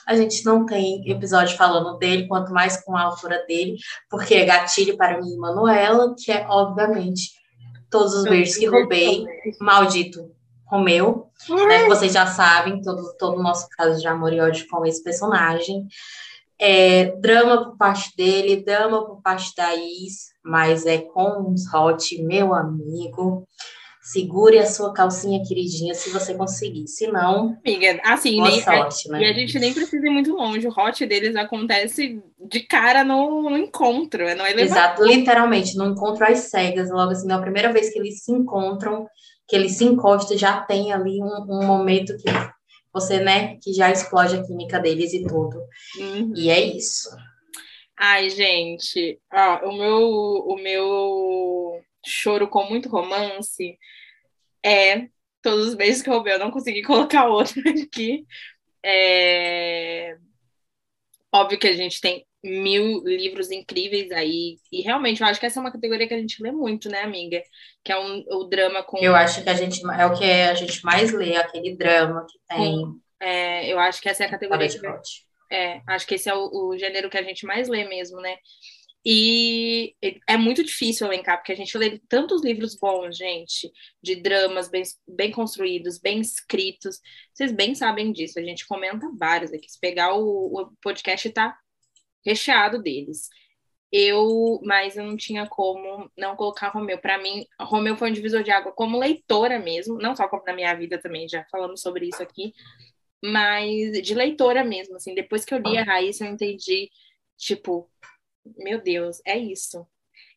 a 0.06 0.16
gente 0.16 0.44
não 0.44 0.66
tem 0.66 1.08
episódio 1.10 1.56
falando 1.56 1.96
dele, 1.98 2.26
quanto 2.26 2.52
mais 2.52 2.82
com 2.82 2.96
a 2.96 3.02
autora 3.02 3.44
dele, 3.46 3.76
porque 4.08 4.34
é 4.34 4.44
gatilho 4.44 4.96
para 4.96 5.20
mim 5.20 5.34
e 5.34 5.38
Manuela, 5.38 6.14
que 6.18 6.32
é, 6.32 6.46
obviamente, 6.48 7.30
todos 7.90 8.14
os 8.14 8.24
beijos 8.24 8.56
que 8.56 8.66
roubei, 8.66 9.24
maldito 9.60 10.30
Romeu, 10.70 11.26
né? 11.66 11.86
Vocês 11.86 12.12
já 12.12 12.26
sabem, 12.26 12.80
todo, 12.80 13.16
todo 13.18 13.38
o 13.38 13.42
nosso 13.42 13.68
caso 13.70 14.00
de 14.00 14.06
amor 14.06 14.32
e 14.32 14.40
ódio 14.40 14.68
com 14.68 14.86
esse 14.86 15.02
personagem. 15.02 15.88
É, 16.56 17.06
drama 17.16 17.64
por 17.64 17.76
parte 17.76 18.14
dele, 18.16 18.62
drama 18.62 19.04
por 19.04 19.20
parte 19.20 19.52
da 19.56 19.74
Is, 19.74 20.30
mas 20.44 20.86
é 20.86 20.98
com 20.98 21.50
uns 21.50 21.72
hot, 21.74 22.22
meu 22.22 22.54
amigo. 22.54 23.48
Segure 24.10 24.58
a 24.58 24.66
sua 24.66 24.92
calcinha 24.92 25.42
queridinha 25.46 25.94
se 25.94 26.10
você 26.10 26.34
conseguir. 26.34 26.88
Se 26.88 27.06
não, 27.06 27.56
amiga, 27.64 28.00
assim, 28.04 28.40
nem, 28.40 28.60
sorte, 28.60 29.08
é, 29.08 29.12
né? 29.12 29.22
E 29.22 29.24
a 29.26 29.32
gente 29.32 29.58
nem 29.58 29.72
precisa 29.72 30.04
ir 30.04 30.10
muito 30.10 30.34
longe. 30.34 30.66
O 30.66 30.70
hot 30.70 31.06
deles 31.06 31.36
acontece 31.36 32.20
de 32.38 32.60
cara 32.60 33.04
no, 33.04 33.48
no 33.48 33.56
encontro, 33.56 34.24
não 34.34 34.44
é 34.44 34.52
Exato, 34.52 35.04
literalmente, 35.04 35.76
no 35.76 35.86
encontro 35.86 36.24
às 36.24 36.38
cegas. 36.40 36.90
Logo 36.90 37.12
assim, 37.12 37.28
na 37.28 37.40
primeira 37.40 37.72
vez 37.72 37.92
que 37.92 38.00
eles 38.00 38.24
se 38.24 38.32
encontram, 38.32 39.06
que 39.46 39.54
eles 39.54 39.76
se 39.76 39.84
encostam, 39.84 40.36
já 40.36 40.60
tem 40.60 40.92
ali 40.92 41.22
um, 41.22 41.46
um 41.48 41.64
momento 41.64 42.16
que 42.16 42.30
você, 42.92 43.20
né, 43.20 43.58
que 43.62 43.72
já 43.72 43.92
explode 43.92 44.34
a 44.34 44.42
química 44.42 44.80
deles 44.80 45.12
e 45.12 45.22
tudo. 45.22 45.62
Uhum. 46.00 46.32
E 46.34 46.50
é 46.50 46.60
isso. 46.60 47.08
Ai, 47.96 48.28
gente, 48.30 49.20
ó, 49.32 49.68
o 49.68 49.72
meu, 49.76 50.00
o 50.00 50.56
meu 50.56 51.80
choro 52.04 52.48
com 52.48 52.64
muito 52.64 52.88
romance, 52.88 53.78
é 54.64 55.08
Todos 55.42 55.68
os 55.68 55.74
beijos 55.74 56.02
que 56.02 56.08
eu 56.08 56.14
roubei. 56.14 56.34
Eu 56.34 56.38
não 56.38 56.50
consegui 56.50 56.82
colocar 56.84 57.26
outro 57.26 57.62
aqui. 57.68 58.26
É... 58.84 60.16
Óbvio 61.32 61.58
que 61.58 61.68
a 61.68 61.72
gente 61.72 62.00
tem 62.00 62.26
mil 62.42 63.02
livros 63.04 63.50
incríveis 63.50 64.10
aí. 64.10 64.58
E 64.72 64.82
realmente, 64.82 65.20
eu 65.20 65.26
acho 65.26 65.38
que 65.38 65.46
essa 65.46 65.58
é 65.58 65.62
uma 65.62 65.72
categoria 65.72 66.08
que 66.08 66.14
a 66.14 66.18
gente 66.18 66.42
lê 66.42 66.50
muito, 66.50 66.88
né, 66.88 67.02
amiga? 67.02 67.42
Que 67.84 67.92
é 67.92 67.98
um, 67.98 68.24
o 68.28 68.44
drama 68.44 68.82
com. 68.82 68.98
Eu 68.98 69.14
acho 69.14 69.42
que 69.42 69.48
a 69.48 69.54
gente 69.54 69.80
é 69.86 70.06
o 70.06 70.16
que 70.16 70.24
a 70.24 70.54
gente 70.54 70.84
mais 70.84 71.12
lê, 71.12 71.36
aquele 71.36 71.76
drama 71.76 72.26
que 72.28 72.38
tem. 72.48 72.84
É, 73.20 73.70
eu 73.70 73.78
acho 73.78 74.00
que 74.00 74.08
essa 74.08 74.24
é 74.24 74.26
a 74.26 74.30
categoria. 74.30 74.68
Que... 74.68 75.54
É, 75.54 75.82
acho 75.86 76.06
que 76.06 76.14
esse 76.14 76.28
é 76.28 76.34
o, 76.34 76.68
o 76.68 76.78
gênero 76.78 77.10
que 77.10 77.18
a 77.18 77.22
gente 77.22 77.44
mais 77.46 77.68
lê 77.68 77.84
mesmo, 77.84 78.20
né? 78.20 78.36
E 79.04 79.94
é 80.28 80.36
muito 80.36 80.62
difícil 80.62 81.06
elencar, 81.06 81.38
porque 81.38 81.52
a 81.52 81.56
gente 81.56 81.76
lê 81.78 81.98
tantos 82.08 82.44
livros 82.44 82.76
bons, 82.78 83.16
gente, 83.16 83.72
de 84.02 84.16
dramas 84.16 84.68
bem, 84.68 84.82
bem 85.08 85.30
construídos, 85.32 85.98
bem 85.98 86.20
escritos. 86.20 87.00
Vocês 87.32 87.50
bem 87.50 87.74
sabem 87.74 88.12
disso, 88.12 88.38
a 88.38 88.42
gente 88.42 88.66
comenta 88.66 89.10
vários 89.18 89.52
aqui. 89.52 89.70
Se 89.70 89.80
pegar 89.80 90.14
o, 90.14 90.60
o 90.60 90.72
podcast, 90.82 91.30
tá 91.30 91.56
recheado 92.24 92.82
deles. 92.82 93.28
Eu, 93.92 94.60
mas 94.64 94.96
eu 94.96 95.04
não 95.04 95.16
tinha 95.16 95.46
como 95.48 96.10
não 96.16 96.36
colocar 96.36 96.68
Romeu. 96.68 96.98
Para 96.98 97.18
mim, 97.18 97.44
Romeu 97.60 97.96
foi 97.96 98.10
um 98.10 98.12
divisor 98.12 98.42
de 98.42 98.50
água 98.50 98.72
como 98.72 98.98
leitora 98.98 99.58
mesmo, 99.58 99.98
não 99.98 100.14
só 100.14 100.28
como 100.28 100.44
na 100.46 100.52
minha 100.54 100.74
vida 100.74 101.00
também, 101.00 101.28
já 101.28 101.44
falamos 101.50 101.80
sobre 101.80 102.06
isso 102.06 102.22
aqui, 102.22 102.52
mas 103.22 103.92
de 104.02 104.14
leitora 104.14 104.62
mesmo, 104.64 104.96
assim. 104.96 105.14
Depois 105.14 105.44
que 105.44 105.54
eu 105.54 105.58
li 105.58 105.76
a 105.78 105.84
Raíssa, 105.84 106.24
eu 106.24 106.32
entendi, 106.32 106.90
tipo, 107.36 107.90
meu 108.58 108.80
Deus, 108.80 109.20
é 109.26 109.38
isso. 109.38 109.86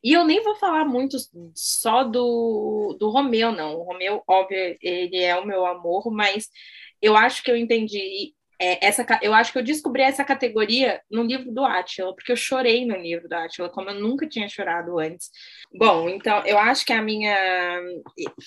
E 0.03 0.13
eu 0.13 0.25
nem 0.25 0.43
vou 0.43 0.55
falar 0.55 0.85
muito 0.85 1.17
só 1.55 2.03
do, 2.03 2.95
do 2.99 3.09
Romeu, 3.09 3.51
não. 3.51 3.75
O 3.75 3.83
Romeu, 3.83 4.21
óbvio, 4.27 4.77
ele 4.81 5.21
é 5.21 5.35
o 5.37 5.45
meu 5.45 5.65
amor, 5.65 6.11
mas 6.11 6.49
eu 7.01 7.15
acho 7.15 7.41
que 7.41 7.49
eu 7.49 7.55
entendi 7.55 8.33
é, 8.59 8.85
essa. 8.85 9.05
Eu 9.21 9.33
acho 9.33 9.51
que 9.51 9.59
eu 9.59 9.63
descobri 9.63 10.01
essa 10.01 10.23
categoria 10.23 11.01
no 11.09 11.23
livro 11.23 11.51
do 11.51 11.65
Átila, 11.65 12.13
porque 12.15 12.31
eu 12.31 12.35
chorei 12.35 12.85
no 12.85 12.95
livro 12.97 13.27
do 13.27 13.33
Átila, 13.33 13.69
como 13.69 13.89
eu 13.89 13.99
nunca 13.99 14.27
tinha 14.27 14.47
chorado 14.47 14.99
antes. 14.99 15.29
Bom, 15.73 16.09
então 16.09 16.45
eu 16.45 16.57
acho 16.57 16.85
que 16.85 16.93
a 16.93 17.01
minha. 17.01 17.81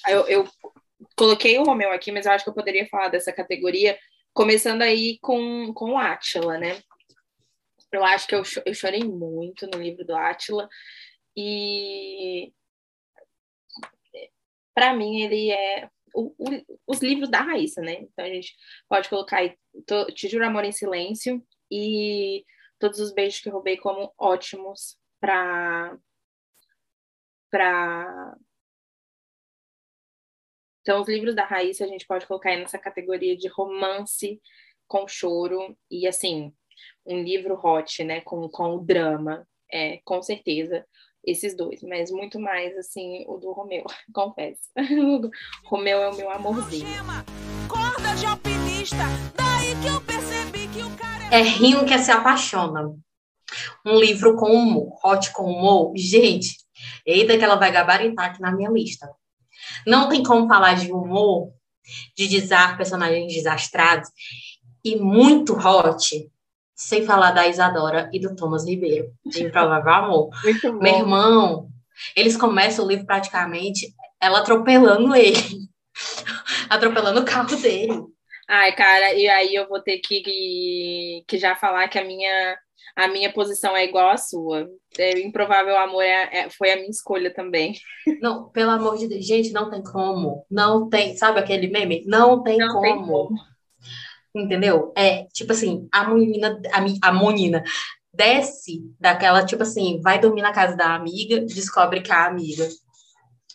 Eu, 0.08 0.26
eu 0.26 0.48
coloquei 1.16 1.58
o 1.58 1.64
Romeu 1.64 1.90
aqui, 1.90 2.12
mas 2.12 2.26
eu 2.26 2.32
acho 2.32 2.44
que 2.44 2.50
eu 2.50 2.54
poderia 2.54 2.86
falar 2.86 3.08
dessa 3.08 3.32
categoria, 3.32 3.98
começando 4.32 4.82
aí 4.82 5.18
com, 5.20 5.72
com 5.74 5.92
o 5.92 5.98
Átila, 5.98 6.58
né? 6.58 6.78
Eu 7.92 8.04
acho 8.04 8.26
que 8.26 8.34
eu, 8.34 8.42
eu 8.64 8.74
chorei 8.74 9.04
muito 9.04 9.66
no 9.66 9.80
livro 9.80 10.04
do 10.04 10.14
Átila 10.14 10.68
e 11.36 12.52
para 14.74 14.94
mim 14.94 15.22
ele 15.22 15.50
é 15.50 15.88
o, 16.14 16.34
o, 16.38 16.80
os 16.86 17.00
livros 17.00 17.30
da 17.30 17.40
Raíssa, 17.40 17.80
né? 17.80 17.94
Então 18.00 18.24
a 18.24 18.28
gente 18.28 18.54
pode 18.88 19.08
colocar 19.08 19.38
aí 19.38 19.56
Te 20.14 20.28
Juro 20.28 20.46
Amor 20.46 20.64
em 20.64 20.72
Silêncio 20.72 21.44
e 21.70 22.44
Todos 22.78 23.00
os 23.00 23.12
Beijos 23.12 23.40
que 23.40 23.48
Roubei 23.48 23.76
como 23.76 24.12
ótimos 24.18 24.98
para 25.20 25.96
para 27.50 28.36
então, 30.86 31.00
os 31.00 31.08
livros 31.08 31.34
da 31.34 31.44
Raíssa 31.44 31.84
a 31.84 31.88
gente 31.88 32.06
pode 32.06 32.28
colocar 32.28 32.50
aí 32.50 32.60
nessa 32.60 32.78
categoria 32.78 33.36
de 33.36 33.48
romance 33.48 34.40
com 34.86 35.08
choro. 35.08 35.76
E, 35.90 36.06
assim, 36.06 36.54
um 37.04 37.22
livro 37.22 37.58
hot, 37.62 38.02
né, 38.04 38.20
com, 38.20 38.48
com 38.48 38.76
o 38.76 38.80
drama, 38.80 39.46
é, 39.72 40.00
com 40.04 40.22
certeza, 40.22 40.84
esses 41.24 41.56
dois, 41.56 41.82
mas 41.82 42.10
muito 42.10 42.38
mais, 42.38 42.76
assim, 42.76 43.24
o 43.26 43.36
do 43.38 43.52
Romeu, 43.52 43.84
confesso. 44.14 44.70
o 44.76 45.30
Romeu 45.64 46.00
é 46.02 46.08
o 46.08 46.16
meu 46.16 46.30
amorzinho. 46.30 46.86
Corda 47.68 48.14
de 48.14 48.26
alpinista, 48.26 49.04
daí 49.34 49.74
que 49.82 49.88
eu 49.88 50.00
percebi 50.00 50.68
que 50.68 50.82
o 50.82 50.96
cara 50.96 51.34
é... 51.34 51.40
é 51.40 51.42
Rio 51.42 51.84
que 51.84 51.98
se 51.98 52.10
apaixona. 52.10 52.94
Um 53.84 53.98
livro 53.98 54.36
com 54.36 54.52
humor, 54.52 54.98
hot 55.04 55.32
com 55.32 55.44
humor, 55.44 55.92
gente, 55.96 56.56
eita 57.04 57.36
que 57.38 57.44
ela 57.44 57.56
vai 57.56 57.72
gabaritar 57.72 58.26
aqui 58.26 58.40
na 58.40 58.52
minha 58.52 58.70
lista. 58.70 59.08
Não 59.86 60.08
tem 60.08 60.22
como 60.22 60.48
falar 60.48 60.74
de 60.74 60.92
humor, 60.92 61.52
de 62.16 62.28
desar 62.28 62.76
personagens 62.76 63.32
desastrados 63.32 64.08
e 64.84 64.96
muito 64.96 65.54
hot 65.54 66.28
sem 66.76 67.06
falar 67.06 67.30
da 67.30 67.48
Isadora 67.48 68.10
e 68.12 68.20
do 68.20 68.36
Thomas 68.36 68.66
Ribeiro, 68.66 69.10
de 69.24 69.44
Improvável 69.44 69.92
Amor. 69.92 70.28
Meu 70.78 70.94
irmão, 70.94 71.68
eles 72.14 72.36
começam 72.36 72.84
o 72.84 72.88
livro 72.88 73.06
praticamente 73.06 73.94
ela 74.20 74.40
atropelando 74.40 75.14
ele, 75.14 75.38
atropelando 76.68 77.20
o 77.20 77.24
carro 77.24 77.56
dele. 77.56 78.02
Ai, 78.48 78.74
cara, 78.74 79.14
e 79.14 79.26
aí 79.28 79.54
eu 79.54 79.66
vou 79.68 79.80
ter 79.80 79.98
que, 79.98 81.24
que 81.26 81.38
já 81.38 81.56
falar 81.56 81.88
que 81.88 81.98
a 81.98 82.04
minha, 82.04 82.58
a 82.94 83.08
minha 83.08 83.32
posição 83.32 83.76
é 83.76 83.84
igual 83.84 84.10
à 84.10 84.16
sua. 84.16 84.68
É, 84.98 85.18
Improvável 85.18 85.76
Amor 85.78 86.02
é, 86.02 86.28
é, 86.32 86.50
foi 86.50 86.70
a 86.70 86.76
minha 86.76 86.90
escolha 86.90 87.32
também. 87.32 87.74
Não, 88.20 88.48
pelo 88.50 88.70
amor 88.70 88.98
de 88.98 89.08
Deus, 89.08 89.26
gente, 89.26 89.52
não 89.52 89.68
tem 89.68 89.82
como. 89.82 90.46
Não 90.50 90.88
tem, 90.88 91.16
sabe 91.16 91.40
aquele 91.40 91.68
meme? 91.68 92.04
Não 92.06 92.42
tem 92.42 92.58
não 92.58 92.68
como. 92.68 92.82
Tem 92.82 92.96
como 92.96 93.55
entendeu? 94.40 94.92
É, 94.96 95.24
tipo 95.32 95.52
assim, 95.52 95.88
a 95.92 96.08
menina, 96.08 96.60
a, 96.72 97.08
a 97.08 97.12
menina 97.12 97.62
desce 98.12 98.82
daquela, 98.98 99.44
tipo 99.44 99.62
assim, 99.62 100.00
vai 100.02 100.18
dormir 100.18 100.42
na 100.42 100.52
casa 100.52 100.76
da 100.76 100.94
amiga, 100.94 101.40
descobre 101.40 102.00
que 102.00 102.12
a 102.12 102.26
amiga 102.26 102.66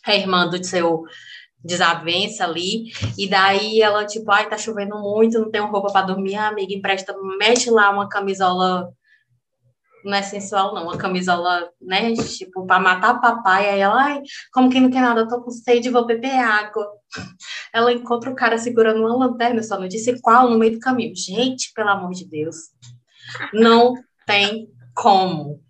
é 0.08 0.18
irmã 0.18 0.48
do 0.48 0.64
seu 0.64 1.04
desavença 1.64 2.44
ali, 2.44 2.92
e 3.18 3.28
daí 3.28 3.82
ela, 3.82 4.06
tipo, 4.06 4.32
ai, 4.32 4.50
tá 4.50 4.58
chovendo 4.58 5.00
muito, 5.00 5.40
não 5.40 5.52
tenho 5.52 5.70
roupa 5.70 5.92
para 5.94 6.08
dormir, 6.08 6.36
a 6.36 6.48
amiga 6.48 6.74
empresta, 6.74 7.16
mete 7.40 7.70
lá 7.70 7.92
uma 7.92 8.10
camisola 8.10 8.92
não 10.04 10.14
é 10.18 10.22
sensual, 10.22 10.74
não. 10.74 10.84
Uma 10.84 10.98
camisola, 10.98 11.70
né? 11.80 12.14
Tipo, 12.14 12.66
para 12.66 12.80
matar 12.80 13.20
papai. 13.20 13.70
Aí 13.70 13.80
ela, 13.80 14.04
ai, 14.04 14.22
como 14.52 14.70
que 14.70 14.80
não 14.80 14.90
quer 14.90 15.02
nada, 15.02 15.22
eu 15.22 15.28
tô 15.28 15.42
com 15.42 15.52
sede, 15.52 15.90
vou 15.90 16.06
beber 16.06 16.40
água. 16.40 16.88
Ela 17.74 17.94
encontra 17.94 18.30
o 18.30 18.36
cara 18.36 18.58
segurando 18.58 19.00
uma 19.00 19.16
lanterna, 19.16 19.64
só 19.64 19.80
não 19.80 19.88
disse 19.88 20.20
qual, 20.22 20.50
no 20.50 20.58
meio 20.58 20.74
do 20.74 20.80
caminho. 20.80 21.16
Gente, 21.16 21.72
pelo 21.74 21.90
amor 21.90 22.12
de 22.12 22.28
Deus. 22.28 22.56
Não 23.54 23.96
tem 24.26 24.68
como. 24.94 25.62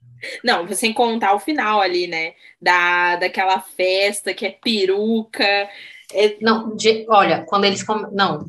Não, 0.44 0.68
sem 0.74 0.94
contar 0.94 1.34
o 1.34 1.40
final 1.40 1.82
ali, 1.82 2.08
né? 2.08 2.34
Da, 2.62 3.16
daquela 3.16 3.60
festa 3.60 4.34
que 4.34 4.46
é 4.46 4.52
peruca. 4.52 5.70
É... 6.14 6.38
Não, 6.42 6.76
de, 6.76 7.06
olha, 7.10 7.44
quando 7.48 7.66
eles. 7.66 7.84
Não, 8.12 8.46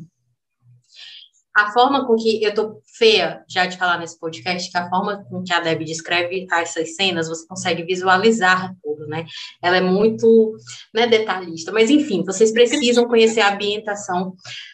a 1.55 1.71
forma 1.71 2.07
com 2.07 2.15
que 2.15 2.43
eu 2.43 2.53
tô 2.53 2.81
feia 2.97 3.43
já 3.47 3.65
de 3.65 3.77
falar 3.77 3.99
nesse 3.99 4.19
podcast, 4.19 4.71
que 4.71 4.77
a 4.77 4.89
forma 4.89 5.23
com 5.29 5.43
que 5.43 5.53
a 5.53 5.59
Deb 5.59 5.83
descreve 5.83 6.47
essas 6.51 6.95
cenas, 6.95 7.27
você 7.27 7.45
consegue 7.47 7.83
visualizar 7.83 8.75
tudo, 8.83 9.05
né? 9.07 9.25
Ela 9.61 9.77
é 9.77 9.81
muito 9.81 10.57
né, 10.93 11.05
detalhista, 11.05 11.71
mas 11.71 11.89
enfim, 11.89 12.23
vocês 12.25 12.51
precisam 12.51 13.07
conhecer 13.07 13.41
a 13.41 13.53
ambientação 13.53 14.33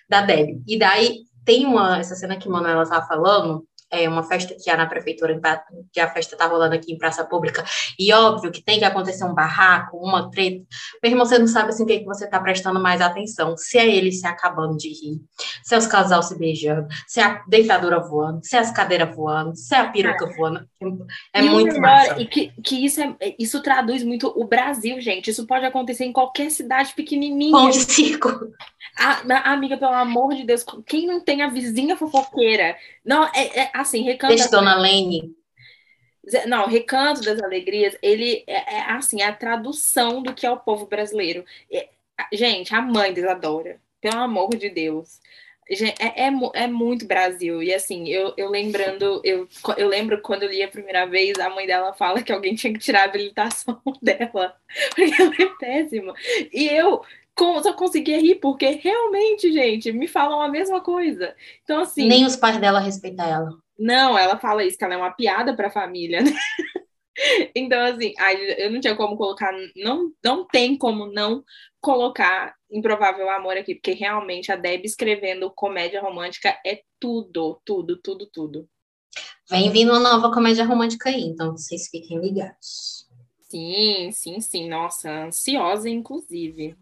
da 0.10 0.22
Deb. 0.22 0.62
E 0.68 0.80
daí 0.80 1.20
tem 1.44 1.66
uma 1.66 1.98
essa 1.98 2.16
cena 2.16 2.38
que 2.38 2.48
a 2.48 2.52
Manuela 2.52 2.84
estava 2.84 3.08
falando, 3.08 3.66
é 3.92 4.08
uma 4.08 4.24
festa 4.24 4.56
que 4.56 4.70
há 4.70 4.78
na 4.78 4.86
prefeitura, 4.86 5.40
que 5.92 6.00
a 6.00 6.10
festa 6.10 6.36
está 6.36 6.46
rolando 6.46 6.76
aqui 6.76 6.94
em 6.94 6.98
praça 6.98 7.24
pública, 7.26 7.64
e 7.98 8.14
óbvio 8.14 8.52
que 8.52 8.62
tem 8.62 8.80
que 8.80 8.86
acontecer 8.86 9.24
um 9.24 9.34
barraco, 9.34 9.98
uma 9.98 10.30
treta. 10.30 10.64
Meu 11.02 11.12
irmão, 11.12 11.26
você 11.26 11.40
não 11.40 11.48
sabe 11.48 11.70
assim 11.70 11.84
o 11.84 11.86
que, 11.86 11.94
é 11.94 12.00
que 12.00 12.06
você 12.06 12.26
está 12.26 12.40
prestando 12.40 12.80
mais 12.80 13.02
atenção. 13.02 13.58
Se 13.58 13.78
é 13.78 13.88
ele 13.88 14.12
se 14.12 14.28
acabando 14.28 14.78
de 14.78 14.90
rir, 14.90 15.22
se 15.64 15.74
é 15.74 15.78
os 15.78 15.88
casal 15.88 16.22
se 16.22 16.38
beijando, 16.38 16.88
se 17.08 17.20
é 17.20 17.24
a 17.24 17.44
deitadura 17.48 18.00
voando, 18.00 18.42
se 18.44 18.56
é 18.56 18.60
as 18.60 18.72
cadeiras 18.72 19.16
voando, 19.16 19.56
se 19.56 19.74
é 19.74 19.80
a 19.80 19.90
peruca 19.90 20.26
é. 20.26 20.36
voando. 20.36 20.68
É 21.34 21.42
e 21.42 21.50
muito 21.50 21.74
melhor, 21.80 22.20
E 22.22 22.26
que, 22.26 22.52
que 22.64 22.86
isso, 22.86 23.02
é, 23.02 23.36
isso 23.38 23.62
traduz 23.62 24.04
muito 24.04 24.32
o 24.36 24.46
Brasil, 24.46 25.02
gente. 25.02 25.30
Isso 25.30 25.46
pode 25.46 25.66
acontecer 25.66 26.06
em 26.06 26.14
qualquer 26.14 26.52
cidade 26.52 26.94
pequenininha. 26.94 27.52
Pão 27.52 27.70
de 27.70 27.80
circo. 27.80 28.30
A, 28.98 29.54
amiga, 29.54 29.78
pelo 29.78 29.94
amor 29.94 30.36
de 30.36 30.44
Deus, 30.44 30.66
quem 30.86 31.08
não 31.08 31.22
tem 31.22 31.42
a 31.42 31.50
vizinha 31.50 31.96
fofoqueira? 31.96 32.76
Não, 33.06 33.24
é, 33.34 33.60
é 33.62 33.72
assim, 33.82 34.02
recanto. 34.02 34.36
Deixa 34.36 34.50
Dona 34.50 34.76
Lene. 34.76 35.36
Não, 36.48 36.68
Recanto 36.68 37.22
das 37.22 37.42
Alegrias, 37.42 37.98
ele 38.02 38.44
é, 38.46 38.76
é, 38.76 38.82
assim, 38.92 39.22
a 39.22 39.34
tradução 39.34 40.22
do 40.22 40.34
que 40.34 40.46
é 40.46 40.52
o 40.52 40.58
povo 40.58 40.86
brasileiro. 40.86 41.44
É, 41.72 41.90
gente, 42.32 42.76
a 42.76 42.82
mãe 42.82 43.14
desadora, 43.14 43.80
pelo 44.00 44.20
amor 44.20 44.50
de 44.56 44.70
Deus. 44.70 45.20
É, 46.00 46.26
é, 46.26 46.32
é, 46.54 46.68
muito 46.68 47.06
Brasil. 47.06 47.62
E 47.62 47.74
assim, 47.74 48.08
eu, 48.08 48.34
eu 48.36 48.50
lembrando, 48.50 49.22
eu, 49.24 49.48
eu 49.78 49.88
lembro 49.88 50.20
quando 50.22 50.44
eu 50.44 50.50
li 50.50 50.64
a 50.64 50.68
primeira 50.68 51.06
vez, 51.06 51.40
a 51.40 51.50
mãe 51.50 51.68
dela 51.68 51.94
fala 51.94 52.24
que 52.24 52.32
alguém 52.32 52.56
tinha 52.56 52.74
que 52.74 52.80
tirar 52.80 53.02
a 53.02 53.06
habilitação 53.06 53.80
dela, 54.02 54.56
porque 54.96 55.22
ela 55.22 55.36
é 55.40 55.46
péssima. 55.60 56.14
E 56.52 56.68
eu 56.68 57.04
só 57.38 57.74
conseguia 57.74 58.20
rir, 58.20 58.36
porque 58.36 58.66
realmente, 58.68 59.52
gente, 59.54 59.92
me 59.92 60.08
falam 60.08 60.42
a 60.42 60.50
mesma 60.50 60.82
coisa. 60.82 61.36
Então, 61.64 61.82
assim. 61.82 62.08
Nem 62.08 62.26
os 62.26 62.36
pais 62.36 62.58
dela 62.58 62.80
respeitam 62.80 63.26
ela. 63.26 63.69
Não, 63.80 64.18
ela 64.18 64.38
fala 64.38 64.64
isso, 64.64 64.78
que 64.78 64.84
ela 64.84 64.96
é 64.96 64.98
uma 64.98 65.12
piada 65.12 65.56
para 65.56 65.68
a 65.68 65.72
família, 65.72 66.22
né? 66.22 66.32
Então, 67.54 67.82
assim, 67.82 68.14
eu 68.58 68.72
não 68.72 68.80
tinha 68.80 68.96
como 68.96 69.18
colocar, 69.18 69.52
não, 69.76 70.10
não 70.24 70.48
tem 70.48 70.78
como 70.78 71.06
não 71.06 71.44
colocar 71.82 72.56
Improvável 72.72 73.30
Amor 73.30 73.58
aqui, 73.58 73.76
porque 73.76 73.92
realmente 73.92 74.52
a 74.52 74.56
Deb 74.56 74.86
escrevendo 74.86 75.52
comédia 75.52 76.02
romântica 76.02 76.58
é 76.66 76.82
tudo, 76.98 77.60
tudo, 77.66 77.98
tudo, 77.98 78.26
tudo. 78.32 78.70
Vem 79.50 79.72
vindo 79.72 79.92
uma 79.92 80.00
nova 80.00 80.32
comédia 80.32 80.64
romântica 80.64 81.10
aí, 81.10 81.24
então 81.24 81.52
vocês 81.52 81.90
fiquem 81.90 82.20
ligados. 82.20 83.10
Sim, 83.50 84.12
sim, 84.12 84.40
sim. 84.40 84.70
Nossa, 84.70 85.10
ansiosa, 85.26 85.90
inclusive. 85.90 86.78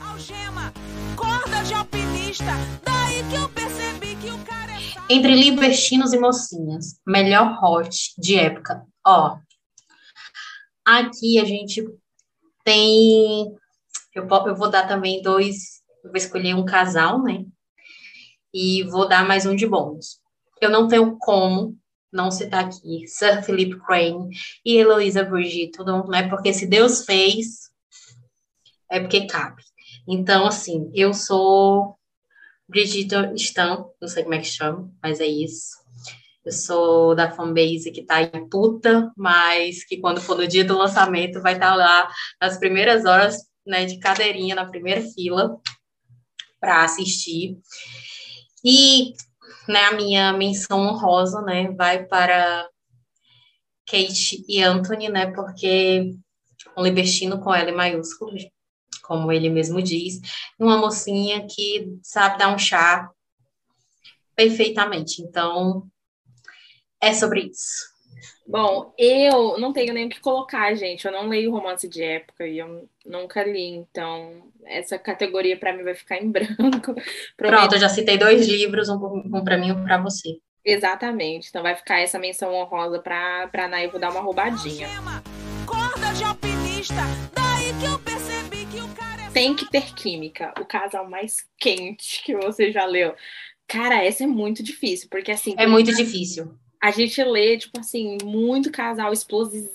Algema, 0.00 0.72
corda 1.16 1.62
de 1.62 1.72
alpinista, 1.72 2.13
daí 2.42 3.28
que 3.30 3.36
eu 3.36 3.48
percebi 3.50 4.16
que 4.16 4.30
o 4.30 4.38
cara 4.44 4.72
é... 4.72 5.14
Entre 5.14 5.34
libertinos 5.34 6.12
e 6.12 6.18
mocinhas, 6.18 7.00
melhor 7.06 7.62
hot 7.62 8.14
de 8.18 8.36
época. 8.36 8.84
Ó, 9.06 9.38
aqui 10.84 11.38
a 11.38 11.44
gente 11.44 11.84
tem... 12.64 13.54
Eu, 14.14 14.26
vou 14.56 14.70
dar 14.70 14.88
também 14.88 15.22
dois... 15.22 15.82
Eu 16.02 16.10
vou 16.10 16.16
escolher 16.16 16.54
um 16.54 16.64
casal, 16.64 17.22
né? 17.22 17.44
E 18.52 18.82
vou 18.84 19.08
dar 19.08 19.26
mais 19.26 19.46
um 19.46 19.54
de 19.54 19.66
bônus. 19.66 20.18
Eu 20.60 20.70
não 20.70 20.88
tenho 20.88 21.16
como 21.18 21.76
não 22.12 22.30
citar 22.30 22.64
aqui 22.64 23.06
Sir 23.08 23.42
Philip 23.42 23.78
Crane 23.80 24.28
e 24.64 24.76
Heloísa 24.76 25.24
Brigito, 25.24 25.84
não 25.84 26.12
é 26.14 26.28
porque 26.28 26.52
se 26.54 26.64
Deus 26.64 27.04
fez, 27.04 27.70
é 28.88 29.00
porque 29.00 29.26
cabe. 29.26 29.62
Então, 30.06 30.46
assim, 30.46 30.90
eu 30.94 31.12
sou 31.12 31.98
Brigitte 32.68 33.14
Stan, 33.36 33.84
não 34.00 34.08
sei 34.08 34.22
como 34.22 34.34
é 34.34 34.38
que 34.38 34.46
chama, 34.46 34.90
mas 35.02 35.20
é 35.20 35.26
isso. 35.26 35.84
Eu 36.44 36.52
sou 36.52 37.14
da 37.14 37.30
fanbase 37.30 37.90
que 37.90 38.04
tá 38.04 38.22
em 38.22 38.48
puta, 38.48 39.10
mas 39.16 39.84
que 39.84 39.98
quando 39.98 40.20
for 40.20 40.36
no 40.36 40.46
dia 40.46 40.64
do 40.64 40.76
lançamento 40.76 41.40
vai 41.40 41.54
estar 41.54 41.70
tá 41.70 41.74
lá 41.74 42.10
nas 42.40 42.58
primeiras 42.58 43.04
horas, 43.04 43.38
né, 43.66 43.86
de 43.86 43.98
cadeirinha 43.98 44.54
na 44.54 44.66
primeira 44.66 45.00
fila 45.00 45.58
para 46.60 46.84
assistir. 46.84 47.58
E 48.62 49.14
né, 49.68 49.84
a 49.84 49.92
minha 49.92 50.32
menção 50.34 50.80
honrosa, 50.80 51.40
né, 51.40 51.70
vai 51.72 52.04
para 52.04 52.68
Kate 53.86 54.44
e 54.46 54.62
Anthony, 54.62 55.08
né, 55.08 55.32
porque 55.32 56.14
um 56.76 56.82
libertino 56.82 57.40
com 57.40 57.54
L 57.54 57.72
maiúsculo, 57.72 58.32
como 59.06 59.30
ele 59.30 59.48
mesmo 59.48 59.82
diz, 59.82 60.20
uma 60.58 60.78
mocinha 60.78 61.46
que 61.46 61.98
sabe 62.02 62.38
dar 62.38 62.54
um 62.54 62.58
chá 62.58 63.10
perfeitamente. 64.34 65.22
Então, 65.22 65.86
é 67.00 67.12
sobre 67.12 67.42
isso. 67.42 67.94
Bom, 68.46 68.92
eu 68.98 69.58
não 69.58 69.72
tenho 69.72 69.94
nem 69.94 70.06
o 70.06 70.08
que 70.08 70.20
colocar, 70.20 70.74
gente. 70.74 71.06
Eu 71.06 71.12
não 71.12 71.28
leio 71.28 71.50
romance 71.50 71.88
de 71.88 72.02
época 72.02 72.46
e 72.46 72.58
eu 72.58 72.88
nunca 73.04 73.42
li, 73.42 73.68
então 73.68 74.50
essa 74.66 74.98
categoria 74.98 75.56
para 75.56 75.74
mim 75.74 75.82
vai 75.82 75.94
ficar 75.94 76.18
em 76.18 76.28
branco. 76.30 76.94
Pronto, 77.36 77.74
eu 77.74 77.80
já 77.80 77.88
citei 77.88 78.18
dois 78.18 78.46
livros, 78.46 78.88
um, 78.88 78.96
um 78.96 79.44
para 79.44 79.56
mim 79.56 79.68
e 79.68 79.72
um 79.72 79.82
para 79.82 79.98
você. 79.98 80.38
Exatamente. 80.64 81.48
Então 81.48 81.62
vai 81.62 81.74
ficar 81.74 82.00
essa 82.00 82.18
menção 82.18 82.52
honrosa 82.54 82.98
para 82.98 83.48
para 83.48 83.68
Nay, 83.68 83.88
vou 83.88 84.00
dar 84.00 84.10
uma 84.10 84.20
roubadinha. 84.20 84.88
Corda 85.66 86.12
de 86.12 86.24
alpinista, 86.24 87.02
daí 87.34 87.72
que 87.80 87.86
eu 87.86 88.13
Tem 89.34 89.54
que 89.54 89.70
ter 89.70 89.92
química, 89.94 90.54
o 90.60 90.64
casal 90.64 91.08
mais 91.10 91.46
quente 91.58 92.22
que 92.24 92.34
você 92.36 92.72
já 92.72 92.86
leu. 92.86 93.14
Cara, 93.66 94.02
essa 94.02 94.24
é 94.24 94.26
muito 94.26 94.62
difícil, 94.62 95.08
porque 95.10 95.32
assim. 95.32 95.54
É 95.58 95.66
muito 95.66 95.94
difícil 95.94 96.56
a 96.84 96.90
gente 96.90 97.24
lê, 97.24 97.56
tipo 97.56 97.80
assim, 97.80 98.18
muito 98.22 98.70
casal 98.70 99.10
explosivo, 99.10 99.72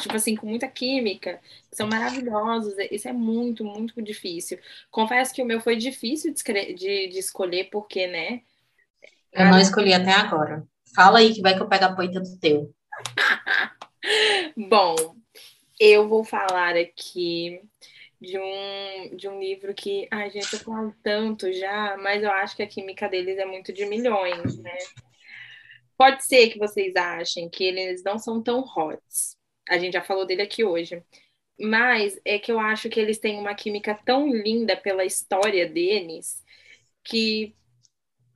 tipo 0.00 0.16
assim, 0.16 0.34
com 0.34 0.48
muita 0.48 0.66
química, 0.66 1.40
são 1.70 1.86
maravilhosos. 1.86 2.74
Isso 2.90 3.06
é 3.06 3.12
muito, 3.12 3.64
muito 3.64 4.02
difícil. 4.02 4.58
Confesso 4.90 5.32
que 5.32 5.40
o 5.40 5.46
meu 5.46 5.60
foi 5.60 5.76
difícil 5.76 6.34
de, 6.34 6.42
de, 6.74 7.08
de 7.08 7.18
escolher, 7.20 7.70
porque, 7.70 8.08
né? 8.08 8.40
Eu 9.32 9.44
não 9.44 9.60
escolhi 9.60 9.94
até 9.94 10.10
agora. 10.10 10.66
Fala 10.92 11.20
aí 11.20 11.32
que 11.32 11.40
vai 11.40 11.54
que 11.54 11.62
eu 11.62 11.68
pego 11.68 11.84
a 11.84 11.94
poita 11.94 12.18
do 12.18 12.36
teu. 12.40 12.74
Bom, 14.68 14.96
eu 15.78 16.08
vou 16.08 16.24
falar 16.24 16.74
aqui 16.76 17.60
de 18.20 18.38
um, 18.38 19.16
de 19.16 19.28
um 19.28 19.38
livro 19.40 19.74
que, 19.74 20.08
ai, 20.10 20.30
gente, 20.30 20.52
eu 20.54 20.60
falo 20.60 20.94
tanto 21.02 21.52
já, 21.52 21.96
mas 21.98 22.22
eu 22.22 22.30
acho 22.30 22.56
que 22.56 22.62
a 22.62 22.66
química 22.68 23.08
deles 23.08 23.38
é 23.38 23.44
muito 23.44 23.72
de 23.72 23.86
milhões, 23.86 24.58
né? 24.58 24.76
Pode 25.96 26.24
ser 26.24 26.50
que 26.50 26.58
vocês 26.58 26.94
achem 26.96 27.48
que 27.48 27.64
eles 27.64 28.02
não 28.04 28.18
são 28.18 28.42
tão 28.42 28.60
hots. 28.60 29.36
A 29.68 29.78
gente 29.78 29.94
já 29.94 30.02
falou 30.02 30.24
dele 30.26 30.42
aqui 30.42 30.64
hoje. 30.64 31.02
Mas 31.60 32.20
é 32.24 32.38
que 32.38 32.52
eu 32.52 32.60
acho 32.60 32.88
que 32.90 33.00
eles 33.00 33.18
têm 33.18 33.38
uma 33.38 33.54
química 33.54 33.94
tão 34.04 34.28
linda 34.28 34.76
pela 34.76 35.04
história 35.04 35.68
deles 35.68 36.42
que, 37.04 37.56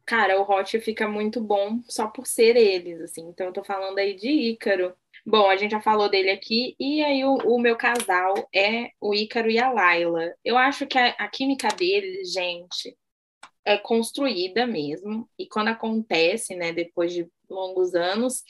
cara, 0.06 0.40
o 0.40 0.44
hot 0.50 0.80
fica 0.80 1.08
muito 1.08 1.40
bom 1.42 1.82
só 1.88 2.08
por 2.08 2.26
ser 2.26 2.56
eles, 2.56 3.00
assim. 3.02 3.22
Então 3.28 3.46
eu 3.48 3.52
tô 3.54 3.64
falando 3.64 3.98
aí 3.98 4.14
de 4.14 4.28
Ícaro. 4.30 4.94
Bom, 5.24 5.48
a 5.48 5.56
gente 5.56 5.70
já 5.70 5.80
falou 5.80 6.08
dele 6.08 6.30
aqui, 6.30 6.74
e 6.80 7.02
aí 7.02 7.24
o, 7.24 7.36
o 7.36 7.60
meu 7.60 7.76
casal 7.76 8.34
é 8.52 8.90
o 9.00 9.14
Ícaro 9.14 9.48
e 9.48 9.58
a 9.58 9.70
Laila. 9.70 10.34
Eu 10.44 10.58
acho 10.58 10.84
que 10.86 10.98
a, 10.98 11.10
a 11.10 11.28
química 11.28 11.68
deles, 11.68 12.32
gente, 12.32 12.96
é 13.64 13.78
construída 13.78 14.66
mesmo, 14.66 15.28
e 15.38 15.46
quando 15.46 15.68
acontece, 15.68 16.56
né, 16.56 16.72
depois 16.72 17.12
de 17.12 17.28
longos 17.48 17.94
anos 17.94 18.42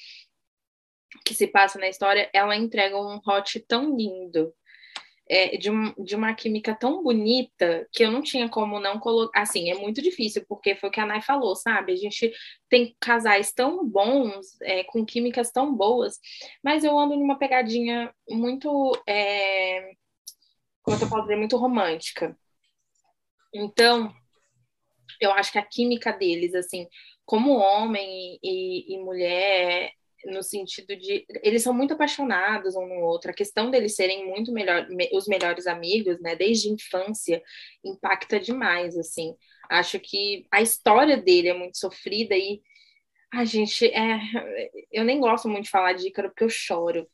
que 1.27 1.35
se 1.35 1.47
passa 1.47 1.79
na 1.79 1.89
história, 1.89 2.31
ela 2.33 2.57
entrega 2.57 2.97
um 2.97 3.21
hot 3.27 3.61
tão 3.69 3.95
lindo, 3.95 4.55
é, 5.33 5.57
de, 5.57 5.71
um, 5.71 5.95
de 6.05 6.15
uma 6.15 6.35
química 6.35 6.75
tão 6.75 7.03
bonita 7.03 7.89
que 7.91 8.05
eu 8.05 8.11
não 8.11 8.21
tinha 8.21 8.51
como 8.51 8.79
não 8.79 8.99
colocar. 9.01 9.41
Assim, 9.41 9.71
é 9.71 9.75
muito 9.75 10.03
difícil, 10.03 10.45
porque 10.47 10.75
foi 10.75 10.91
o 10.91 10.93
que 10.93 11.01
a 11.01 11.07
Nai 11.07 11.23
falou, 11.23 11.57
sabe? 11.57 11.95
A 11.95 11.97
gente 11.97 12.31
tem 12.69 12.95
casais 13.01 13.51
tão 13.51 13.83
bons, 13.89 14.61
é, 14.61 14.85
com 14.85 15.07
químicas 15.07 15.51
tão 15.51 15.75
boas, 15.75 16.19
mas 16.63 16.85
eu 16.85 16.99
ando 16.99 17.17
numa 17.17 17.39
pegadinha 17.39 18.15
muito. 18.29 18.93
É, 19.09 19.93
como 20.83 20.99
eu 20.99 21.09
posso 21.09 21.23
dizer, 21.23 21.37
muito 21.37 21.57
romântica. 21.57 22.37
Então, 23.55 24.15
eu 25.19 25.33
acho 25.33 25.51
que 25.51 25.59
a 25.59 25.65
química 25.65 26.13
deles, 26.13 26.55
assim, 26.55 26.87
como 27.25 27.57
homem 27.57 28.39
e, 28.43 28.95
e 28.95 28.99
mulher, 28.99 29.93
no 30.27 30.43
sentido 30.43 30.97
de 30.97 31.27
eles 31.43 31.63
são 31.63 31.75
muito 31.75 31.95
apaixonados 31.95 32.77
um 32.77 32.87
no 32.87 33.01
outro. 33.01 33.31
A 33.31 33.35
questão 33.35 33.71
deles 33.71 33.95
serem 33.97 34.27
muito 34.27 34.53
melhor, 34.53 34.87
os 35.13 35.27
melhores 35.27 35.67
amigos, 35.67 36.21
né, 36.21 36.37
desde 36.37 36.69
a 36.69 36.73
infância, 36.73 37.43
impacta 37.85 38.39
demais, 38.41 38.97
assim. 38.97 39.35
Acho 39.71 39.99
que 40.01 40.47
a 40.51 40.61
história 40.63 41.17
dele 41.17 41.49
é 41.49 41.55
muito 41.55 41.79
sofrida 41.79 42.37
e 42.37 42.61
a 43.33 43.45
gente 43.45 43.87
é, 43.87 44.21
eu 44.93 45.05
nem 45.05 45.19
gosto 45.21 45.49
muito 45.49 45.65
de 45.65 45.71
falar 45.71 45.95
de 45.95 46.09
Ícaro 46.09 46.29
porque 46.29 46.45
eu 46.45 46.51
choro. 46.51 47.07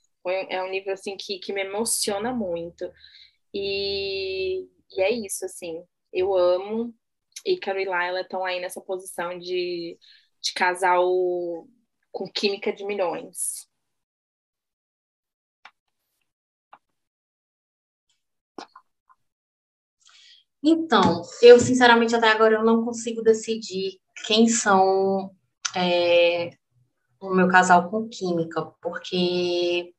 É 0.51 0.63
um 0.63 0.71
livro 0.71 0.93
assim 0.93 1.17
que, 1.17 1.39
que 1.39 1.53
me 1.53 1.63
emociona 1.63 2.33
muito. 2.33 2.91
E, 3.55 4.67
e 4.91 5.01
é 5.01 5.11
isso, 5.11 5.45
assim. 5.45 5.83
Eu 6.13 6.35
amo 6.37 6.95
Ícaro 7.47 7.81
e 7.81 7.85
Laila 7.85 8.21
estão 8.21 8.45
aí 8.45 8.61
nessa 8.61 8.81
posição 8.81 9.39
de, 9.39 9.99
de 10.43 10.53
casal 10.53 11.07
com 12.19 12.27
química 12.27 12.73
de 12.73 12.85
milhões. 12.85 13.69
Então, 20.61 21.23
eu 21.41 21.61
sinceramente 21.61 22.17
até 22.17 22.29
agora 22.33 22.57
eu 22.57 22.65
não 22.65 22.85
consigo 22.85 23.23
decidir 23.23 24.01
quem 24.27 24.49
são 24.49 25.31
é, 25.77 26.51
o 27.21 27.33
meu 27.33 27.47
casal 27.47 27.89
com 27.89 28.09
química, 28.09 28.63
porque 28.83 29.95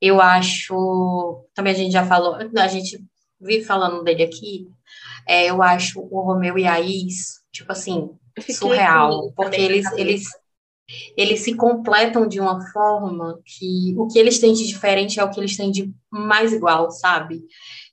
eu 0.00 0.20
acho, 0.20 1.44
também 1.52 1.72
a 1.72 1.76
gente 1.76 1.92
já 1.92 2.06
falou, 2.06 2.36
a 2.36 2.68
gente 2.68 3.04
vive 3.40 3.64
falando 3.64 4.04
dele 4.04 4.22
aqui, 4.22 4.68
é, 5.26 5.50
eu 5.50 5.60
acho 5.60 5.98
o 5.98 6.20
Romeu 6.20 6.56
e 6.56 6.64
a 6.64 6.78
Is, 6.78 7.42
tipo 7.50 7.72
assim, 7.72 8.08
surreal, 8.52 9.32
porque 9.32 9.60
eles, 9.60 9.90
eles, 9.94 10.28
eles 11.16 11.40
se 11.40 11.54
completam 11.54 12.26
de 12.26 12.40
uma 12.40 12.60
forma 12.70 13.40
que 13.44 13.94
o 13.96 14.06
que 14.06 14.18
eles 14.18 14.38
têm 14.38 14.52
de 14.52 14.66
diferente 14.66 15.18
é 15.18 15.24
o 15.24 15.30
que 15.30 15.40
eles 15.40 15.56
têm 15.56 15.70
de 15.70 15.92
mais 16.10 16.52
igual, 16.52 16.90
sabe? 16.90 17.42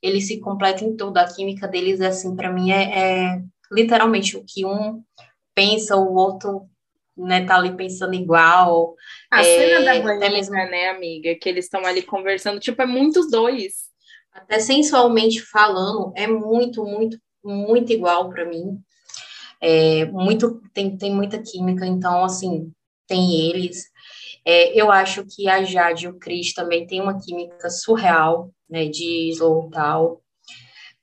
Eles 0.02 0.26
se 0.26 0.40
completam 0.40 0.88
em 0.88 0.96
tudo, 0.96 1.16
a 1.18 1.24
química 1.24 1.66
deles, 1.66 2.00
assim, 2.00 2.36
para 2.36 2.52
mim 2.52 2.70
é, 2.70 2.98
é, 2.98 3.42
literalmente 3.70 4.36
o 4.36 4.44
que 4.46 4.64
um 4.64 5.02
pensa, 5.54 5.96
o 5.96 6.14
outro 6.14 6.68
né, 7.16 7.44
tá 7.44 7.56
ali 7.56 7.74
pensando 7.76 8.14
igual. 8.14 8.94
A 9.30 9.42
é, 9.42 9.44
cena 9.44 9.84
da 9.84 10.00
banheira, 10.00 10.30
mesmo... 10.30 10.54
né, 10.54 10.88
amiga, 10.88 11.34
que 11.34 11.48
eles 11.48 11.66
estão 11.66 11.84
ali 11.84 12.02
conversando, 12.02 12.60
tipo, 12.60 12.80
é 12.82 12.86
muitos 12.86 13.30
dois 13.30 13.92
até 14.32 14.58
sensualmente 14.58 15.42
falando, 15.42 16.12
é 16.16 16.26
muito, 16.26 16.84
muito, 16.84 17.18
muito 17.44 17.92
igual 17.92 18.30
para 18.30 18.46
mim. 18.46 18.78
É, 19.60 20.06
muito, 20.06 20.60
tem, 20.72 20.96
tem 20.96 21.14
muita 21.14 21.40
química, 21.40 21.86
então, 21.86 22.24
assim, 22.24 22.72
tem 23.06 23.48
eles. 23.48 23.84
É, 24.44 24.78
eu 24.78 24.90
acho 24.90 25.24
que 25.24 25.48
a 25.48 25.62
Jade 25.62 26.06
e 26.06 26.08
o 26.08 26.18
Chris 26.18 26.52
também 26.52 26.86
têm 26.86 27.00
uma 27.00 27.20
química 27.20 27.70
surreal, 27.70 28.50
né, 28.68 28.86
de 28.86 29.30
slow 29.30 29.70
tal. 29.70 30.22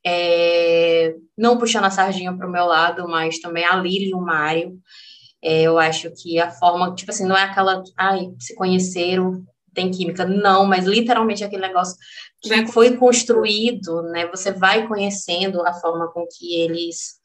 É, 0.06 1.16
não 1.38 1.58
puxando 1.58 1.86
a 1.86 1.92
sardinha 1.92 2.36
para 2.36 2.48
o 2.48 2.52
meu 2.52 2.66
lado, 2.66 3.08
mas 3.08 3.40
também 3.40 3.66
a 3.66 3.76
Lili 3.76 4.10
e 4.10 4.16
o 4.16 4.22
Mário. 4.22 4.80
É, 5.42 5.64
eu 5.64 5.78
acho 5.78 6.12
que 6.12 6.40
a 6.40 6.52
forma, 6.52 6.94
tipo 6.96 7.12
assim, 7.12 7.26
não 7.26 7.38
é 7.38 7.44
aquela, 7.44 7.82
ai, 7.98 8.30
se 8.40 8.56
conheceram, 8.56 9.44
tem 9.74 9.92
química. 9.92 10.26
Não, 10.26 10.66
mas 10.66 10.86
literalmente 10.86 11.44
aquele 11.44 11.62
negócio 11.62 11.96
que 12.42 12.68
foi 12.68 12.98
construído, 12.98 14.02
né? 14.04 14.28
Você 14.28 14.52
vai 14.52 14.88
conhecendo 14.88 15.66
a 15.66 15.74
forma 15.74 16.12
com 16.12 16.26
que 16.28 16.56
eles, 16.56 17.20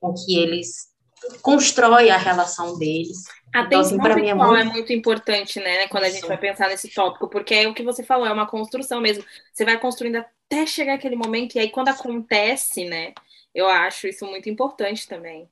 com 0.00 0.12
que 0.14 0.38
eles 0.38 0.93
constrói 1.42 2.10
a 2.10 2.16
relação 2.16 2.78
deles. 2.78 3.24
A 3.54 3.62
então, 3.62 3.80
assim, 3.80 3.98
para 3.98 4.16
mim 4.16 4.28
é 4.28 4.34
muito... 4.34 4.56
é 4.56 4.64
muito 4.64 4.92
importante, 4.92 5.60
né, 5.60 5.86
quando 5.88 6.04
a 6.04 6.10
gente 6.10 6.26
vai 6.26 6.36
pensar 6.36 6.68
nesse 6.68 6.88
tópico, 6.88 7.28
porque 7.28 7.54
é 7.54 7.68
o 7.68 7.74
que 7.74 7.82
você 7.82 8.02
falou, 8.02 8.26
é 8.26 8.32
uma 8.32 8.46
construção 8.46 9.00
mesmo. 9.00 9.24
Você 9.52 9.64
vai 9.64 9.78
construindo 9.78 10.16
até 10.16 10.66
chegar 10.66 10.94
aquele 10.94 11.16
momento, 11.16 11.54
e 11.54 11.58
aí 11.60 11.70
quando 11.70 11.88
acontece, 11.88 12.84
né, 12.84 13.12
eu 13.54 13.68
acho 13.68 14.08
isso 14.08 14.26
muito 14.26 14.48
importante 14.48 15.06
também. 15.06 15.48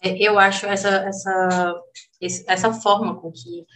É, 0.00 0.16
eu 0.18 0.38
acho 0.38 0.66
essa, 0.66 0.88
essa, 0.88 1.74
essa 2.46 2.72
forma 2.74 3.20
com 3.20 3.30
que, 3.32 3.66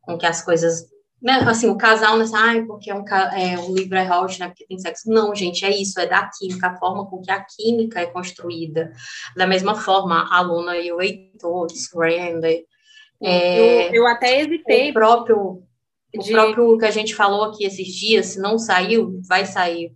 com 0.00 0.18
que 0.18 0.26
as 0.26 0.42
coisas 0.42 0.82
né, 0.82 0.99
assim, 1.46 1.68
o 1.68 1.76
casal, 1.76 2.16
né, 2.16 2.24
ai, 2.34 2.62
porque 2.62 2.90
é 2.90 2.94
um, 2.94 3.04
é, 3.08 3.58
o 3.58 3.74
livro 3.74 3.96
é 3.96 4.10
hot, 4.10 4.40
né, 4.40 4.48
porque 4.48 4.66
tem 4.66 4.78
sexo. 4.78 5.10
Não, 5.10 5.34
gente, 5.34 5.64
é 5.64 5.70
isso, 5.70 5.98
é 6.00 6.06
da 6.06 6.28
química, 6.30 6.68
a 6.68 6.76
forma 6.78 7.06
com 7.06 7.20
que 7.20 7.30
a 7.30 7.44
química 7.44 8.00
é 8.00 8.06
construída. 8.06 8.92
Da 9.36 9.46
mesma 9.46 9.74
forma, 9.74 10.28
a 10.30 10.40
Luna 10.40 10.76
e 10.78 10.92
o 10.92 11.00
Heitor, 11.00 11.66
Randy. 11.94 12.64
É, 13.22 13.88
eu, 13.88 13.94
eu, 13.94 14.06
até 14.06 14.40
hesitei. 14.40 14.90
O 14.90 14.94
próprio, 14.94 15.62
de... 16.12 16.30
o 16.30 16.32
próprio 16.32 16.78
que 16.78 16.86
a 16.86 16.90
gente 16.90 17.14
falou 17.14 17.44
aqui 17.44 17.64
esses 17.64 17.88
dias, 17.88 18.26
se 18.26 18.40
não 18.40 18.58
saiu, 18.58 19.20
vai 19.28 19.44
sair 19.44 19.92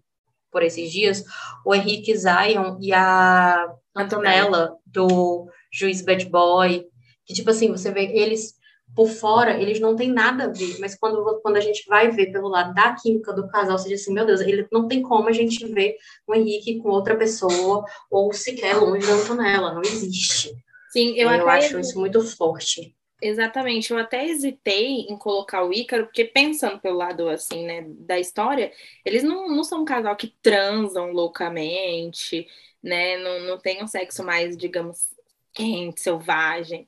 por 0.51 0.63
esses 0.63 0.93
dias, 0.93 1.25
o 1.67 1.75
Henrique 1.75 2.17
Zion 2.17 2.79
e 2.81 2.93
a 2.93 3.67
Antonella, 3.97 4.77
do 4.87 5.49
Juiz 5.73 6.01
Bad 6.01 6.27
Boy, 6.27 6.87
que, 7.27 7.35
tipo 7.35 7.51
assim, 7.51 7.73
você 7.73 7.91
vê, 7.91 8.05
eles 8.05 8.55
por 8.95 9.09
fora, 9.09 9.61
eles 9.61 9.81
não 9.81 9.97
têm 9.97 10.13
nada 10.13 10.45
a 10.45 10.49
ver, 10.49 10.79
mas 10.79 10.95
quando, 10.95 11.41
quando 11.43 11.57
a 11.57 11.61
gente 11.61 11.85
vai 11.89 12.11
ver 12.11 12.31
pelo 12.31 12.49
lado 12.49 12.73
da 12.73 12.95
química 12.95 13.33
do 13.33 13.49
casal, 13.49 13.77
você 13.77 13.89
diz 13.89 14.03
assim, 14.03 14.15
meu 14.15 14.25
Deus, 14.25 14.41
ele 14.41 14.67
não 14.71 14.87
tem 14.87 15.03
como 15.03 15.29
a 15.29 15.33
gente 15.33 15.67
ver 15.67 15.97
o 16.27 16.35
Henrique 16.35 16.79
com 16.79 16.91
outra 16.91 17.17
pessoa, 17.17 17.85
ou 18.11 18.33
sequer 18.33 18.77
longe 18.77 19.07
da 19.07 19.15
Antonella, 19.15 19.75
não 19.75 19.83
existe. 19.83 20.55
Sim, 20.91 21.15
eu, 21.17 21.29
eu 21.31 21.49
acho 21.49 21.79
isso 21.79 21.99
muito 21.99 22.23
forte. 22.37 22.95
Exatamente, 23.21 23.91
eu 23.91 23.99
até 23.99 24.27
hesitei 24.27 25.07
em 25.09 25.17
colocar 25.17 25.65
o 25.65 25.73
Ícaro, 25.73 26.05
porque 26.05 26.25
pensando 26.25 26.79
pelo 26.79 26.99
lado, 26.99 27.29
assim, 27.29 27.65
né, 27.65 27.85
da 27.89 28.21
história, 28.21 28.71
eles 29.05 29.23
não, 29.23 29.49
não 29.49 29.65
são 29.65 29.83
um 29.83 29.85
casal 29.85 30.15
que 30.15 30.35
transam 30.43 31.11
loucamente, 31.11 32.47
né, 32.83 33.17
não, 33.17 33.41
não 33.41 33.59
tem 33.59 33.83
um 33.83 33.87
sexo 33.89 34.23
mais, 34.23 34.57
digamos, 34.57 35.09
quente, 35.53 36.01
selvagem, 36.01 36.87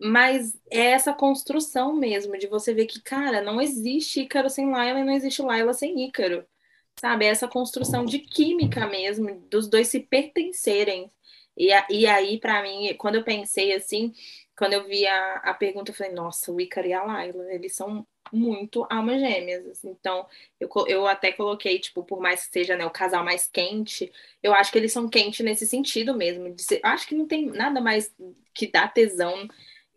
mas 0.00 0.58
é 0.70 0.90
essa 0.90 1.12
construção 1.12 1.94
mesmo 1.94 2.36
de 2.38 2.46
você 2.46 2.74
ver 2.74 2.86
que, 2.86 3.00
cara, 3.00 3.40
não 3.40 3.60
existe 3.60 4.22
Ícaro 4.22 4.50
sem 4.50 4.70
Laila 4.70 5.00
e 5.00 5.04
não 5.04 5.12
existe 5.12 5.42
Laila 5.42 5.72
sem 5.72 6.06
Ícaro. 6.06 6.44
Sabe? 7.00 7.24
É 7.24 7.28
essa 7.28 7.48
construção 7.48 8.04
de 8.04 8.18
química 8.18 8.86
mesmo, 8.86 9.40
dos 9.50 9.68
dois 9.68 9.88
se 9.88 10.00
pertencerem. 10.00 11.10
E, 11.56 11.68
e 11.90 12.06
aí, 12.06 12.38
para 12.38 12.62
mim, 12.62 12.94
quando 12.98 13.16
eu 13.16 13.24
pensei 13.24 13.72
assim, 13.74 14.12
quando 14.56 14.74
eu 14.74 14.84
vi 14.86 15.06
a, 15.06 15.36
a 15.36 15.54
pergunta, 15.54 15.90
eu 15.90 15.94
falei, 15.94 16.12
nossa, 16.12 16.52
o 16.52 16.60
Ícaro 16.60 16.86
e 16.86 16.92
a 16.92 17.02
Laila, 17.04 17.52
eles 17.52 17.74
são 17.74 18.06
muito 18.32 18.86
almas 18.90 19.20
gêmeas. 19.20 19.66
Assim. 19.66 19.90
Então, 19.90 20.26
eu, 20.58 20.68
eu 20.86 21.06
até 21.06 21.32
coloquei, 21.32 21.78
tipo, 21.78 22.02
por 22.04 22.20
mais 22.20 22.46
que 22.46 22.52
seja 22.52 22.76
né, 22.76 22.84
o 22.86 22.90
casal 22.90 23.24
mais 23.24 23.46
quente, 23.46 24.10
eu 24.42 24.54
acho 24.54 24.72
que 24.72 24.78
eles 24.78 24.92
são 24.92 25.08
quentes 25.08 25.44
nesse 25.44 25.66
sentido 25.66 26.14
mesmo. 26.14 26.54
Ser, 26.58 26.80
acho 26.82 27.06
que 27.06 27.14
não 27.14 27.26
tem 27.26 27.46
nada 27.46 27.80
mais 27.80 28.14
que 28.54 28.66
dá 28.66 28.88
tesão 28.88 29.48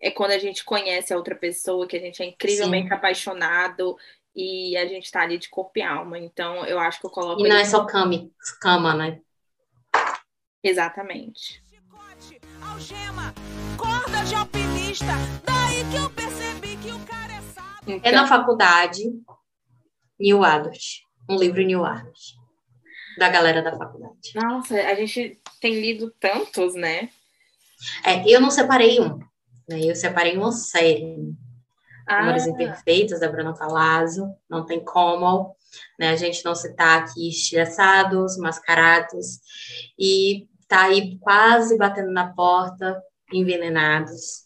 é 0.01 0.11
quando 0.11 0.31
a 0.31 0.37
gente 0.37 0.63
conhece 0.63 1.13
a 1.13 1.17
outra 1.17 1.35
pessoa, 1.35 1.87
que 1.87 1.97
a 1.97 1.99
gente 1.99 2.21
é 2.21 2.25
incrivelmente 2.25 2.89
Sim. 2.89 2.93
apaixonado 2.93 3.97
e 4.35 4.75
a 4.77 4.85
gente 4.85 5.09
tá 5.11 5.21
ali 5.21 5.37
de 5.37 5.49
corpo 5.49 5.71
e 5.77 5.81
alma. 5.81 6.19
Então, 6.19 6.65
eu 6.65 6.77
acho 6.77 6.99
que 6.99 7.05
eu 7.05 7.09
coloco. 7.09 7.45
E 7.45 7.49
não 7.49 7.55
é 7.55 7.65
só 7.65 7.85
cama, 7.85 8.29
cama, 8.61 8.93
né? 8.93 9.21
Exatamente. 10.63 11.63
algema, 12.61 13.33
corda 13.77 14.23
de 14.25 14.35
alpinista, 14.35 15.13
daí 15.43 15.83
que 15.91 15.95
eu 15.95 16.09
percebi 16.09 16.75
que 16.77 16.91
o 16.91 16.99
cara 17.05 17.33
é 17.33 17.41
sábio. 17.53 17.95
Então... 17.95 18.11
É 18.11 18.15
na 18.15 18.27
faculdade, 18.27 19.03
New 20.19 20.43
Adult. 20.43 21.03
Um 21.29 21.37
livro 21.37 21.61
New 21.61 21.85
Adult. 21.85 22.35
Da 23.17 23.29
galera 23.29 23.61
da 23.61 23.77
faculdade. 23.77 24.33
Nossa, 24.35 24.75
a 24.75 24.95
gente 24.95 25.39
tem 25.61 25.79
lido 25.79 26.11
tantos, 26.19 26.75
né? 26.75 27.09
É, 28.03 28.27
eu 28.27 28.41
não 28.41 28.51
separei 28.51 28.99
um. 28.99 29.19
Né? 29.67 29.81
Eu 29.83 29.95
separei 29.95 30.37
uma 30.37 30.51
série, 30.51 31.33
ah. 32.07 32.19
Amores 32.19 32.45
Imperfeitos, 32.45 33.19
da 33.19 33.29
Bruna 33.29 33.53
Palazzo, 33.53 34.31
não 34.49 34.65
tem 34.65 34.83
como, 34.83 35.55
né? 35.99 36.09
A 36.09 36.15
gente 36.15 36.45
não 36.45 36.53
citar 36.53 37.01
aqui 37.01 37.29
estressados, 37.29 38.37
mascarados, 38.37 39.39
e 39.97 40.47
tá 40.67 40.83
aí 40.83 41.17
quase 41.19 41.77
batendo 41.77 42.11
na 42.11 42.31
porta, 42.33 43.01
envenenados. 43.33 44.45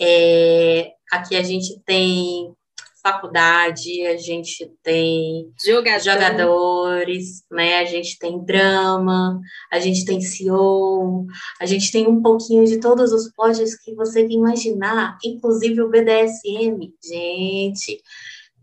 É, 0.00 0.92
aqui 1.12 1.36
a 1.36 1.42
gente 1.42 1.78
tem 1.80 2.54
faculdade, 3.02 4.06
a 4.06 4.16
gente 4.16 4.70
tem 4.82 5.52
Jogador. 5.64 6.02
jogadores, 6.02 7.44
né? 7.50 7.78
A 7.78 7.84
gente 7.84 8.18
tem 8.18 8.44
drama, 8.44 9.40
a 9.70 9.78
gente 9.78 10.04
tem 10.04 10.20
CEO, 10.20 11.26
a 11.60 11.66
gente 11.66 11.90
tem 11.90 12.06
um 12.06 12.22
pouquinho 12.22 12.64
de 12.66 12.78
todos 12.78 13.12
os 13.12 13.32
plots 13.32 13.76
que 13.82 13.94
você 13.94 14.26
imaginar, 14.26 15.18
inclusive 15.24 15.80
o 15.82 15.90
BDSM. 15.90 16.92
Gente, 17.02 18.02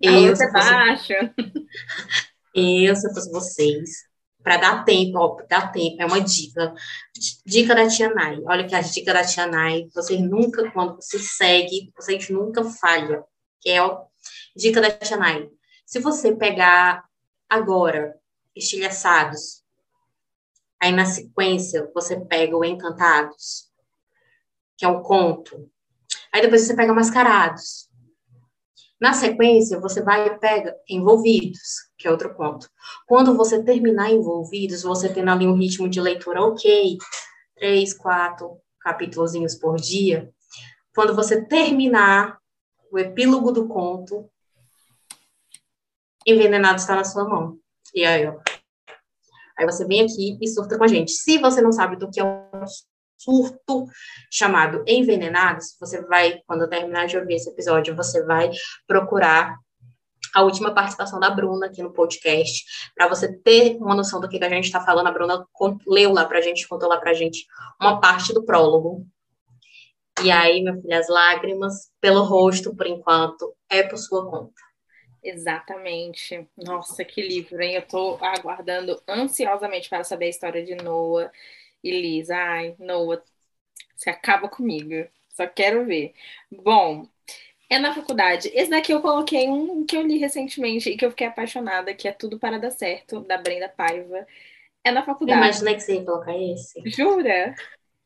eu 0.01 0.35
se 0.35 0.51
fosse... 0.51 1.13
eu 2.55 2.95
se 2.95 3.13
fosse 3.13 3.31
vocês, 3.31 4.07
para 4.47 4.57
dar 4.57 4.85
tempo, 4.85 5.17
ó, 5.17 5.37
dar 5.49 5.73
tempo, 5.73 6.01
é 6.01 6.05
uma 6.05 6.21
dica. 6.21 6.73
Dica 7.45 7.75
da 7.75 7.85
Tia 7.87 8.13
Nai. 8.13 8.39
Olha 8.45 8.65
que 8.65 8.73
a 8.73 8.79
dica 8.79 9.13
da 9.13 9.25
Tia 9.25 9.45
Nai, 9.45 9.89
vocês 9.93 10.21
nunca, 10.21 10.71
quando 10.71 10.95
você 10.95 11.19
segue, 11.19 11.91
vocês 11.93 12.29
nunca 12.29 12.63
falham. 12.63 13.25
Que 13.59 13.71
é 13.71 13.83
o 13.83 14.06
Dica 14.57 14.81
da 14.81 14.89
Chanai. 15.05 15.47
Se 15.85 15.99
você 15.99 16.35
pegar 16.35 17.05
agora 17.47 18.19
estilhaçados, 18.55 19.63
aí 20.81 20.91
na 20.91 21.05
sequência 21.05 21.91
você 21.93 22.19
pega 22.19 22.57
o 22.57 22.65
Encantados, 22.65 23.71
que 24.75 24.83
é 24.83 24.87
um 24.87 25.03
conto. 25.03 25.69
Aí 26.33 26.41
depois 26.41 26.63
você 26.63 26.75
pega 26.75 26.91
Mascarados. 26.91 27.87
Na 28.99 29.13
sequência, 29.13 29.79
você 29.79 30.01
vai 30.01 30.25
e 30.25 30.39
pega 30.39 30.75
Envolvidos, 30.89 31.91
que 31.95 32.07
é 32.07 32.11
outro 32.11 32.33
conto. 32.33 32.67
Quando 33.05 33.37
você 33.37 33.63
terminar 33.63 34.09
Envolvidos, 34.09 34.81
você 34.81 35.07
tendo 35.07 35.29
ali 35.29 35.45
um 35.45 35.53
ritmo 35.53 35.87
de 35.87 36.01
leitura 36.01 36.41
ok, 36.41 36.97
três, 37.55 37.93
quatro 37.93 38.59
capítulos 38.79 39.53
por 39.53 39.75
dia. 39.75 40.33
Quando 40.95 41.15
você 41.15 41.45
terminar 41.45 42.39
o 42.91 42.97
epílogo 42.97 43.51
do 43.51 43.67
conto, 43.67 44.27
envenenado 46.27 46.79
está 46.79 46.95
na 46.95 47.03
sua 47.03 47.27
mão. 47.27 47.57
E 47.95 48.05
aí, 48.05 48.27
ó. 48.27 48.37
Aí 49.57 49.65
você 49.65 49.85
vem 49.85 50.01
aqui 50.01 50.37
e 50.39 50.47
surta 50.47 50.77
com 50.77 50.83
a 50.83 50.87
gente. 50.87 51.11
Se 51.11 51.37
você 51.39 51.61
não 51.61 51.71
sabe 51.71 51.95
do 51.95 52.11
que 52.11 52.19
é 52.19 52.23
um 52.23 52.63
surto 53.17 53.85
chamado 54.31 54.83
Envenenados, 54.85 55.75
você 55.79 56.01
vai, 56.03 56.41
quando 56.45 56.69
terminar 56.69 57.07
de 57.07 57.17
ouvir 57.17 57.35
esse 57.35 57.49
episódio, 57.49 57.95
você 57.95 58.23
vai 58.23 58.51
procurar 58.85 59.57
a 60.35 60.43
última 60.43 60.73
participação 60.73 61.19
da 61.19 61.31
Bruna 61.31 61.65
aqui 61.65 61.81
no 61.81 61.91
podcast, 61.91 62.63
para 62.95 63.07
você 63.07 63.35
ter 63.39 63.77
uma 63.77 63.95
noção 63.95 64.19
do 64.19 64.29
que 64.29 64.43
a 64.43 64.49
gente 64.49 64.65
está 64.65 64.81
falando. 64.81 65.07
A 65.07 65.11
Bruna 65.11 65.43
leu 65.87 66.13
lá 66.13 66.25
para 66.25 66.37
a 66.37 66.41
gente, 66.41 66.67
contou 66.67 66.87
lá 66.87 66.99
para 66.99 67.11
a 67.11 67.15
gente 67.15 67.45
uma 67.81 67.99
parte 67.99 68.33
do 68.33 68.45
prólogo. 68.45 69.07
E 70.23 70.29
aí, 70.29 70.63
meu 70.63 70.79
filho, 70.79 70.97
as 70.97 71.07
lágrimas 71.07 71.91
pelo 72.01 72.23
rosto, 72.23 72.75
por 72.75 72.85
enquanto, 72.85 73.55
é 73.69 73.81
por 73.81 73.97
sua 73.97 74.29
conta. 74.29 74.66
Exatamente. 75.27 76.47
Nossa, 76.55 77.03
que 77.03 77.21
livro, 77.21 77.61
hein? 77.61 77.73
Eu 77.73 77.81
tô 77.81 78.17
aguardando 78.21 79.01
ansiosamente 79.05 79.89
para 79.89 80.05
saber 80.05 80.27
a 80.27 80.29
história 80.29 80.63
de 80.63 80.73
Noah 80.75 81.29
e 81.83 81.91
Liz. 81.91 82.29
Ai, 82.29 82.77
Noah, 82.79 83.21
você 83.93 84.09
acaba 84.09 84.47
comigo. 84.47 85.05
Só 85.27 85.45
quero 85.45 85.85
ver. 85.85 86.13
Bom, 86.49 87.05
é 87.69 87.77
na 87.77 87.93
faculdade. 87.93 88.49
Esse 88.53 88.69
daqui 88.69 88.93
eu 88.93 89.01
coloquei 89.01 89.49
um 89.49 89.85
que 89.85 89.97
eu 89.97 90.01
li 90.01 90.17
recentemente 90.17 90.89
e 90.89 90.95
que 90.95 91.05
eu 91.05 91.09
fiquei 91.09 91.27
apaixonada, 91.27 91.93
que 91.93 92.07
é 92.07 92.13
Tudo 92.13 92.39
para 92.39 92.57
Dar 92.57 92.71
Certo, 92.71 93.19
da 93.19 93.37
Brenda 93.37 93.67
Paiva. 93.67 94.25
É 94.81 94.91
na 94.91 95.03
faculdade. 95.03 95.39
Eu 95.39 95.43
imaginei 95.43 95.75
que 95.75 95.81
você 95.81 95.95
ia 95.95 96.05
colocar 96.05 96.37
esse. 96.37 96.89
Jura? 96.89 97.53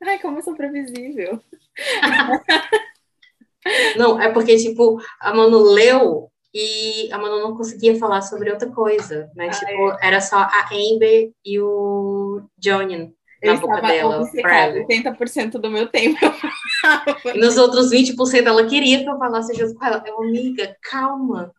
Ai, 0.01 0.17
como 0.17 0.39
eu 0.39 0.41
sou 0.41 0.55
previsível. 0.55 1.39
Não, 3.95 4.19
é 4.19 4.31
porque, 4.31 4.57
tipo, 4.57 4.99
a 5.19 5.35
Manu 5.35 5.59
leu 5.59 6.30
e 6.53 7.11
a 7.11 7.17
Manu 7.17 7.39
não 7.39 7.55
conseguia 7.55 7.97
falar 7.97 8.21
sobre 8.21 8.51
outra 8.51 8.69
coisa, 8.69 9.29
né? 9.35 9.47
Ah, 9.47 9.51
tipo, 9.51 9.97
era 10.01 10.19
só 10.19 10.37
a 10.37 10.69
Amber 10.71 11.31
e 11.45 11.59
o 11.59 12.41
Johnny 12.57 13.13
na 13.43 13.55
boca 13.55 13.81
dela. 13.81 14.25
forever. 14.27 14.85
80% 14.87 15.51
do 15.53 15.69
meu 15.69 15.87
tempo. 15.87 16.19
E 17.33 17.39
nos 17.39 17.57
outros 17.57 17.91
20% 17.91 18.45
ela 18.45 18.65
queria 18.67 19.03
que 19.03 19.09
eu 19.09 19.17
falasse 19.17 19.53
junto 19.53 19.75
com 19.75 19.85
ela. 19.85 20.03
Eu, 20.05 20.21
amiga, 20.21 20.75
calma. 20.81 21.53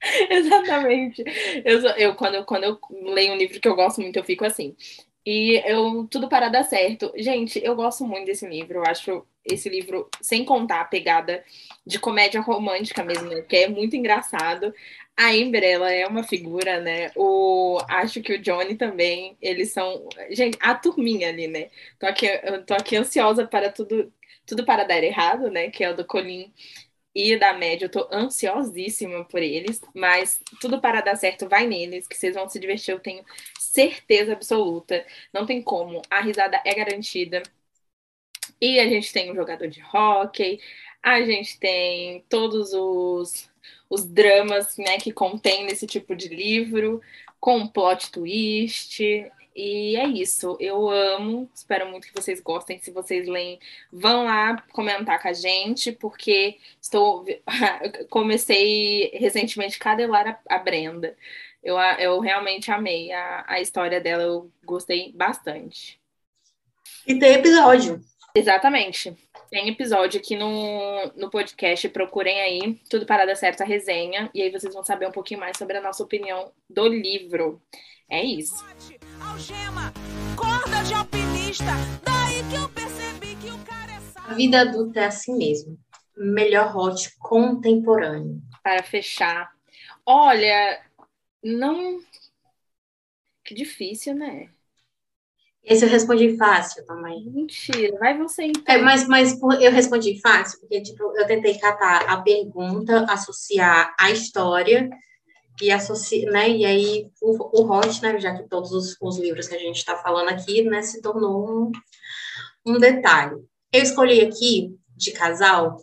Exatamente. 0.30 1.24
Eu, 1.64 1.80
eu, 1.96 2.14
quando, 2.14 2.34
eu, 2.34 2.44
quando 2.44 2.64
eu 2.64 2.78
leio 3.14 3.32
um 3.32 3.36
livro 3.36 3.60
que 3.60 3.68
eu 3.68 3.74
gosto 3.74 4.00
muito, 4.00 4.18
eu 4.18 4.24
fico 4.24 4.44
assim. 4.44 4.76
E 5.26 5.62
eu, 5.64 6.06
tudo 6.10 6.28
para 6.28 6.48
dar 6.48 6.64
certo. 6.64 7.12
Gente, 7.16 7.60
eu 7.64 7.74
gosto 7.74 8.04
muito 8.06 8.26
desse 8.26 8.46
livro. 8.46 8.78
Eu 8.78 8.84
acho 8.84 9.26
esse 9.44 9.68
livro, 9.68 10.08
sem 10.20 10.44
contar 10.44 10.80
a 10.80 10.84
pegada 10.84 11.44
de 11.86 11.98
comédia 11.98 12.40
romântica 12.40 13.04
mesmo, 13.04 13.28
né? 13.28 13.42
Que 13.42 13.56
é 13.56 13.68
muito 13.68 13.96
engraçado. 13.96 14.72
A 15.16 15.28
Amber, 15.30 15.62
ela 15.62 15.92
é 15.92 16.06
uma 16.06 16.24
figura, 16.24 16.80
né? 16.80 17.10
O, 17.14 17.78
acho 17.88 18.20
que 18.20 18.34
o 18.34 18.38
Johnny 18.42 18.74
também, 18.76 19.36
eles 19.40 19.70
são. 19.72 20.08
Gente, 20.30 20.58
a 20.60 20.74
turminha 20.74 21.28
ali, 21.28 21.46
né? 21.46 21.70
Tô 21.98 22.06
aqui, 22.06 22.26
eu 22.42 22.64
tô 22.64 22.74
aqui 22.74 22.96
ansiosa 22.96 23.46
para 23.46 23.70
tudo, 23.70 24.12
tudo 24.46 24.64
para 24.64 24.84
dar 24.84 25.02
errado, 25.02 25.50
né? 25.50 25.70
Que 25.70 25.84
é 25.84 25.90
o 25.90 25.96
do 25.96 26.04
Colin 26.04 26.52
e 27.14 27.36
da 27.38 27.52
média, 27.54 27.86
eu 27.86 27.90
tô 27.90 28.08
ansiosíssima 28.12 29.24
por 29.24 29.40
eles, 29.42 29.80
mas 29.94 30.40
tudo 30.60 30.80
para 30.80 31.00
dar 31.00 31.16
certo 31.16 31.48
vai 31.48 31.66
neles, 31.66 32.08
que 32.08 32.16
vocês 32.16 32.34
vão 32.34 32.48
se 32.48 32.58
divertir, 32.58 32.92
eu 32.92 33.00
tenho 33.00 33.24
certeza 33.58 34.32
absoluta. 34.32 35.06
Não 35.32 35.46
tem 35.46 35.62
como, 35.62 36.02
a 36.10 36.20
risada 36.20 36.60
é 36.64 36.74
garantida. 36.74 37.42
E 38.60 38.78
a 38.80 38.88
gente 38.88 39.12
tem 39.12 39.30
um 39.30 39.34
jogador 39.34 39.68
de 39.68 39.82
hóquei, 39.92 40.60
a 41.02 41.22
gente 41.22 41.58
tem 41.58 42.24
todos 42.28 42.72
os, 42.72 43.50
os 43.90 44.04
dramas 44.04 44.76
né, 44.78 44.98
que 44.98 45.12
contém 45.12 45.64
nesse 45.64 45.86
tipo 45.86 46.16
de 46.16 46.28
livro, 46.28 47.00
com 47.38 47.66
plot 47.66 48.10
twist. 48.10 49.02
E 49.54 49.96
é 49.96 50.06
isso, 50.06 50.56
eu 50.58 50.90
amo, 50.90 51.48
espero 51.54 51.88
muito 51.88 52.08
que 52.08 52.14
vocês 52.14 52.40
gostem. 52.40 52.80
Se 52.80 52.90
vocês 52.90 53.28
leem, 53.28 53.60
vão 53.92 54.24
lá 54.24 54.60
comentar 54.72 55.22
com 55.22 55.28
a 55.28 55.32
gente, 55.32 55.92
porque 55.92 56.58
estou 56.80 57.24
comecei 58.10 59.10
recentemente 59.14 59.76
a 59.76 59.84
cadelar 59.84 60.42
a, 60.48 60.58
Brenda. 60.58 61.16
Eu, 61.62 61.78
eu 61.78 62.18
realmente 62.18 62.70
amei 62.72 63.12
a, 63.12 63.44
a 63.46 63.60
história 63.60 64.00
dela, 64.00 64.24
eu 64.24 64.50
gostei 64.64 65.12
bastante. 65.12 66.00
E 67.06 67.16
tem 67.16 67.34
episódio. 67.34 68.00
Exatamente. 68.36 69.16
Tem 69.48 69.68
episódio 69.68 70.18
aqui 70.18 70.34
no, 70.34 71.12
no 71.14 71.30
podcast, 71.30 71.88
procurem 71.90 72.40
aí, 72.40 72.80
tudo 72.90 73.06
para 73.06 73.24
dar 73.24 73.36
certo 73.36 73.60
a 73.60 73.64
resenha, 73.64 74.28
e 74.34 74.42
aí 74.42 74.50
vocês 74.50 74.74
vão 74.74 74.82
saber 74.82 75.06
um 75.06 75.12
pouquinho 75.12 75.38
mais 75.38 75.56
sobre 75.56 75.76
a 75.76 75.80
nossa 75.80 76.02
opinião 76.02 76.50
do 76.68 76.88
livro. 76.88 77.62
É 78.08 78.22
isso. 78.24 78.64
Bote, 78.64 79.03
algema, 79.20 79.92
corda 80.36 80.82
de 80.84 80.94
alpinista. 80.94 81.72
Daí 82.02 82.42
que 82.50 82.56
eu 82.56 82.68
percebi 82.68 83.36
que 83.36 83.50
o 83.50 83.58
cara 83.64 83.92
é 83.92 84.00
A 84.16 84.34
vida 84.34 84.60
adulta 84.60 85.00
é 85.00 85.06
assim 85.06 85.36
mesmo. 85.36 85.78
Melhor 86.16 86.76
hot 86.76 87.14
contemporâneo. 87.18 88.40
Para 88.62 88.82
fechar. 88.82 89.50
Olha, 90.06 90.80
não. 91.42 92.00
Que 93.44 93.54
difícil, 93.54 94.14
né? 94.14 94.48
Esse 95.64 95.84
eu 95.84 95.88
respondi 95.88 96.36
fácil 96.36 96.84
também. 96.84 97.24
Mentira, 97.30 97.98
vai 97.98 98.16
você 98.16 98.44
então. 98.44 98.74
É, 98.74 98.78
mas, 98.78 99.08
mas 99.08 99.40
eu 99.60 99.72
respondi 99.72 100.20
fácil, 100.20 100.60
porque 100.60 100.82
tipo, 100.82 101.02
eu 101.16 101.26
tentei 101.26 101.58
catar 101.58 102.06
a 102.06 102.20
pergunta, 102.20 103.06
associar 103.10 103.94
a 103.98 104.10
história 104.10 104.90
e 105.60 105.70
associar, 105.70 106.32
né? 106.32 106.48
E 106.48 106.64
aí 106.64 107.10
o, 107.20 107.60
o 107.60 107.70
hot, 107.70 108.02
né? 108.02 108.18
Já 108.18 108.34
que 108.34 108.48
todos 108.48 108.72
os, 108.72 108.96
os 109.00 109.18
livros 109.18 109.48
que 109.48 109.54
a 109.54 109.58
gente 109.58 109.76
está 109.76 109.96
falando 109.96 110.28
aqui, 110.28 110.62
né, 110.62 110.82
se 110.82 111.00
tornou 111.00 111.48
um, 111.48 111.72
um 112.66 112.78
detalhe. 112.78 113.36
Eu 113.72 113.82
escolhi 113.82 114.20
aqui 114.20 114.76
de 114.96 115.12
casal 115.12 115.76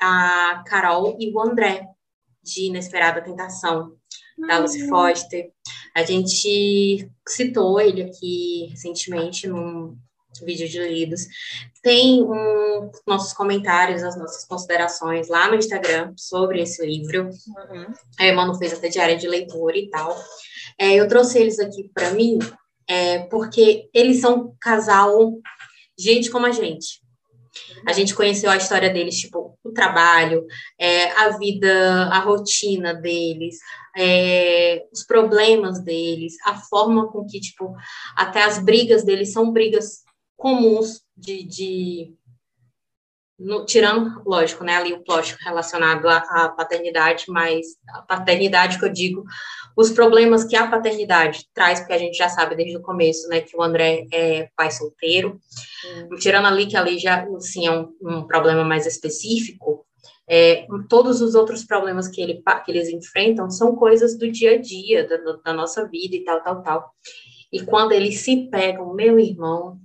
a 0.00 0.62
Carol 0.66 1.16
e 1.18 1.32
o 1.32 1.40
André, 1.40 1.86
de 2.42 2.66
Inesperada 2.66 3.22
Tentação, 3.22 3.96
da 4.46 4.58
Lucy 4.58 4.88
Foster. 4.88 5.50
A 5.94 6.02
gente 6.02 7.08
citou 7.26 7.80
ele 7.80 8.02
aqui 8.02 8.66
recentemente 8.70 9.46
num 9.46 9.96
vídeo 10.42 10.68
de 10.68 10.78
lidos. 10.80 11.26
Tem 11.82 12.22
um, 12.22 12.90
nossos 13.06 13.34
comentários, 13.34 14.02
as 14.02 14.16
nossas 14.16 14.44
considerações 14.46 15.28
lá 15.28 15.48
no 15.48 15.56
Instagram 15.56 16.14
sobre 16.16 16.62
esse 16.62 16.84
livro. 16.84 17.28
Uhum. 17.28 17.86
A 18.18 18.32
Manu 18.32 18.54
fez 18.54 18.72
até 18.72 18.88
diária 18.88 19.16
de 19.16 19.28
leitura 19.28 19.76
e 19.76 19.90
tal. 19.90 20.16
É, 20.78 20.94
eu 20.94 21.06
trouxe 21.06 21.38
eles 21.38 21.58
aqui 21.58 21.90
para 21.94 22.10
mim 22.12 22.38
é, 22.88 23.20
porque 23.24 23.88
eles 23.92 24.20
são 24.20 24.36
um 24.36 24.56
casal, 24.60 25.32
gente 25.98 26.30
como 26.30 26.46
a 26.46 26.52
gente. 26.52 27.04
A 27.86 27.92
gente 27.92 28.14
conheceu 28.14 28.50
a 28.50 28.56
história 28.56 28.90
deles, 28.90 29.16
tipo, 29.16 29.56
o 29.62 29.70
trabalho, 29.70 30.44
é, 30.78 31.10
a 31.12 31.36
vida, 31.38 32.06
a 32.06 32.18
rotina 32.18 32.94
deles, 32.94 33.58
é, 33.96 34.84
os 34.92 35.04
problemas 35.04 35.80
deles, 35.80 36.34
a 36.44 36.56
forma 36.56 37.08
com 37.12 37.24
que, 37.26 37.40
tipo, 37.40 37.74
até 38.16 38.42
as 38.42 38.58
brigas 38.58 39.04
deles 39.04 39.32
são 39.32 39.52
brigas 39.52 40.02
comuns 40.44 41.00
de. 41.16 41.42
de 41.42 42.14
no- 43.38 43.64
tirando, 43.64 44.22
lógico, 44.26 44.62
né, 44.62 44.76
ali 44.76 44.92
o 44.92 45.02
plot 45.02 45.34
relacionado 45.40 46.06
à, 46.06 46.18
à 46.18 46.48
paternidade, 46.50 47.24
mas 47.28 47.66
a 47.88 48.02
paternidade 48.02 48.78
que 48.78 48.84
eu 48.84 48.92
digo, 48.92 49.24
os 49.76 49.90
problemas 49.90 50.44
que 50.44 50.54
a 50.54 50.68
paternidade 50.68 51.48
traz, 51.52 51.80
porque 51.80 51.94
a 51.94 51.98
gente 51.98 52.16
já 52.16 52.28
sabe 52.28 52.54
desde 52.54 52.76
o 52.76 52.82
começo, 52.82 53.26
né, 53.28 53.40
que 53.40 53.56
o 53.56 53.62
André 53.62 54.06
é 54.12 54.50
pai 54.54 54.70
solteiro, 54.70 55.40
tirando 56.20 56.46
ali 56.46 56.66
que 56.66 56.76
ali 56.76 56.98
já, 56.98 57.26
assim, 57.36 57.66
é 57.66 57.72
um, 57.72 57.92
um 58.02 58.26
problema 58.26 58.62
mais 58.62 58.86
específico, 58.86 59.84
é, 60.28 60.66
todos 60.88 61.20
os 61.20 61.34
outros 61.34 61.64
problemas 61.64 62.06
que, 62.06 62.20
ele, 62.20 62.40
que 62.64 62.70
eles 62.70 62.88
enfrentam 62.88 63.50
são 63.50 63.74
coisas 63.74 64.16
do 64.16 64.30
dia 64.30 64.52
a 64.52 64.60
dia, 64.60 65.08
da, 65.08 65.16
da 65.44 65.52
nossa 65.52 65.88
vida 65.88 66.14
e 66.14 66.22
tal, 66.22 66.40
tal, 66.42 66.62
tal. 66.62 66.94
E 67.52 67.64
quando 67.64 67.92
eles 67.92 68.20
se 68.20 68.48
pegam, 68.48 68.94
meu 68.94 69.18
irmão, 69.18 69.80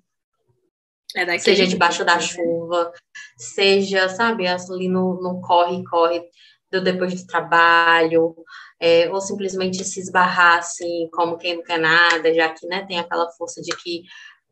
É 1.16 1.38
seja 1.40 1.66
debaixo 1.66 2.06
da 2.06 2.16
né? 2.16 2.22
chuva, 2.22 2.92
seja, 3.38 4.10
sabe, 4.10 4.48
ali 4.48 4.88
no, 4.88 5.20
no 5.22 5.42
corre, 5.42 5.84
corre 5.86 6.22
do 6.72 6.84
depois 6.84 7.20
do 7.20 7.26
trabalho, 7.28 8.36
é, 8.80 9.10
ou 9.10 9.20
simplesmente 9.20 9.84
se 9.84 10.00
esbarrar 10.00 10.60
assim, 10.60 11.10
como 11.12 11.38
quem 11.38 11.56
não 11.58 11.64
quer 11.64 11.80
nada, 11.80 12.34
já 12.34 12.50
que, 12.50 12.68
né, 12.68 12.86
tem 12.86 13.00
aquela 13.00 13.30
força 13.32 13.60
de 13.62 13.76
que, 13.78 14.04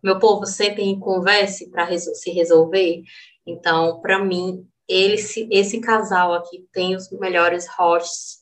meu 0.03 0.17
povo, 0.17 0.45
sentem 0.45 0.99
converse 0.99 1.69
para 1.69 1.95
se 1.97 2.31
resolver. 2.31 3.03
Então, 3.45 4.01
para 4.01 4.17
mim, 4.23 4.65
ele, 4.87 5.17
se- 5.17 5.47
esse 5.51 5.79
casal 5.79 6.33
aqui 6.33 6.65
tem 6.73 6.95
os 6.95 7.09
melhores 7.11 7.67
hosts 7.77 8.39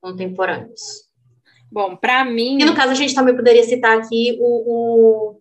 contemporâneos. 0.00 1.08
Bom, 1.70 1.96
pra 1.96 2.24
mim. 2.24 2.58
E 2.60 2.64
no 2.64 2.74
caso, 2.74 2.92
a 2.92 2.94
gente 2.94 3.14
também 3.14 3.36
poderia 3.36 3.62
citar 3.62 3.98
aqui 3.98 4.36
o, 4.40 5.34
o, 5.36 5.39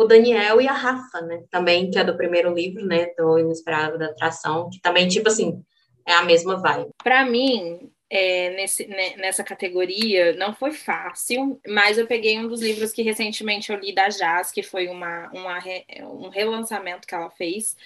o 0.00 0.06
Daniel 0.06 0.60
e 0.60 0.66
a 0.66 0.72
Rafa, 0.72 1.20
né? 1.20 1.44
Também, 1.50 1.90
que 1.90 1.98
é 1.98 2.04
do 2.04 2.16
primeiro 2.16 2.54
livro, 2.54 2.84
né? 2.86 3.12
Do 3.18 3.38
Inesperado 3.38 3.98
da 3.98 4.06
Atração, 4.06 4.70
que 4.70 4.80
também, 4.80 5.06
tipo 5.06 5.28
assim, 5.28 5.62
é 6.06 6.14
a 6.14 6.22
mesma 6.22 6.56
vibe. 6.56 6.90
Para 7.04 7.26
mim, 7.26 7.90
é, 8.08 8.50
nesse, 8.56 8.86
né, 8.86 9.14
nessa 9.16 9.44
categoria, 9.44 10.32
não 10.36 10.54
foi 10.54 10.72
fácil, 10.72 11.60
mas 11.66 11.98
eu 11.98 12.06
peguei 12.06 12.38
um 12.38 12.48
dos 12.48 12.62
livros 12.62 12.92
que 12.92 13.02
recentemente 13.02 13.70
eu 13.70 13.78
li 13.78 13.94
da 13.94 14.08
Jazz, 14.08 14.50
que 14.50 14.62
foi 14.62 14.88
uma, 14.88 15.30
uma 15.32 15.58
um 16.02 16.30
relançamento 16.30 17.06
que 17.06 17.14
ela 17.14 17.30
fez 17.30 17.76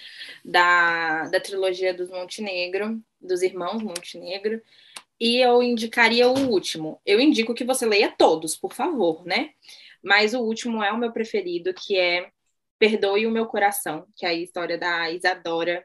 da, 0.43 1.27
da 1.27 1.39
trilogia 1.41 1.93
dos 1.93 2.09
Montenegro, 2.09 2.97
dos 3.19 3.41
irmãos 3.41 3.83
Montenegro, 3.83 4.61
e 5.19 5.37
eu 5.37 5.61
indicaria 5.61 6.29
o 6.29 6.49
último. 6.49 7.01
Eu 7.05 7.19
indico 7.19 7.53
que 7.53 7.63
você 7.65 7.85
leia 7.85 8.13
todos, 8.17 8.55
por 8.55 8.73
favor, 8.73 9.25
né? 9.25 9.51
Mas 10.05 10.35
o 10.35 10.41
último 10.41 10.83
é 10.83 10.91
o 10.91 10.97
meu 10.97 11.11
preferido, 11.11 11.73
que 11.73 11.97
é 11.97 12.29
Perdoe 12.77 13.25
o 13.25 13.31
Meu 13.31 13.47
Coração, 13.47 14.05
que 14.15 14.23
é 14.23 14.29
a 14.29 14.33
história 14.33 14.77
da 14.77 15.09
Isadora 15.09 15.83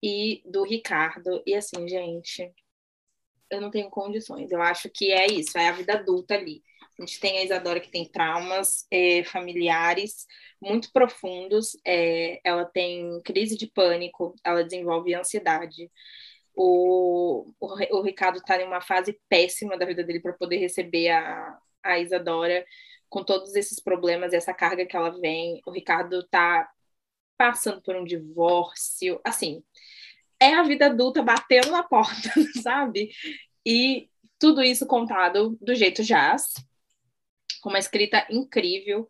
e 0.00 0.42
do 0.46 0.62
Ricardo. 0.62 1.42
E 1.44 1.54
assim, 1.56 1.88
gente, 1.88 2.52
eu 3.50 3.60
não 3.60 3.70
tenho 3.70 3.90
condições. 3.90 4.52
Eu 4.52 4.62
acho 4.62 4.88
que 4.88 5.10
é 5.10 5.26
isso, 5.26 5.58
é 5.58 5.68
a 5.68 5.72
vida 5.72 5.94
adulta 5.94 6.34
ali. 6.34 6.62
A 6.98 7.02
gente 7.02 7.18
tem 7.18 7.38
a 7.38 7.44
Isadora 7.44 7.80
que 7.80 7.90
tem 7.90 8.08
traumas 8.08 8.86
é, 8.90 9.24
familiares 9.24 10.24
muito 10.60 10.92
profundos. 10.92 11.76
é, 11.84 12.40
ela 12.44 12.64
tem 12.64 13.20
crise 13.24 13.56
de 13.56 13.66
pânico, 13.66 14.36
ela 14.44 14.62
desenvolve 14.62 15.14
ansiedade. 15.14 15.90
O, 16.54 17.52
o, 17.58 17.98
o 17.98 18.02
Ricardo 18.02 18.38
está 18.38 18.60
em 18.60 18.66
uma 18.66 18.80
fase 18.80 19.18
péssima 19.28 19.76
da 19.76 19.86
vida 19.86 20.04
dele 20.04 20.20
para 20.20 20.34
poder 20.34 20.58
receber 20.58 21.08
a, 21.10 21.58
a 21.82 21.98
Isadora 21.98 22.64
com 23.12 23.22
todos 23.22 23.54
esses 23.54 23.78
problemas, 23.78 24.32
essa 24.32 24.54
carga 24.54 24.86
que 24.86 24.96
ela 24.96 25.10
vem. 25.10 25.60
O 25.66 25.70
Ricardo 25.70 26.20
está 26.20 26.66
passando 27.36 27.82
por 27.82 27.94
um 27.94 28.04
divórcio. 28.04 29.20
Assim, 29.22 29.62
é 30.40 30.54
a 30.54 30.62
vida 30.62 30.86
adulta 30.86 31.22
batendo 31.22 31.70
na 31.70 31.82
porta, 31.82 32.30
sabe? 32.62 33.10
E 33.66 34.08
tudo 34.38 34.62
isso 34.62 34.86
contado 34.86 35.58
do 35.60 35.74
jeito 35.74 36.02
jazz, 36.02 36.54
com 37.60 37.68
uma 37.68 37.78
escrita 37.78 38.26
incrível 38.30 39.06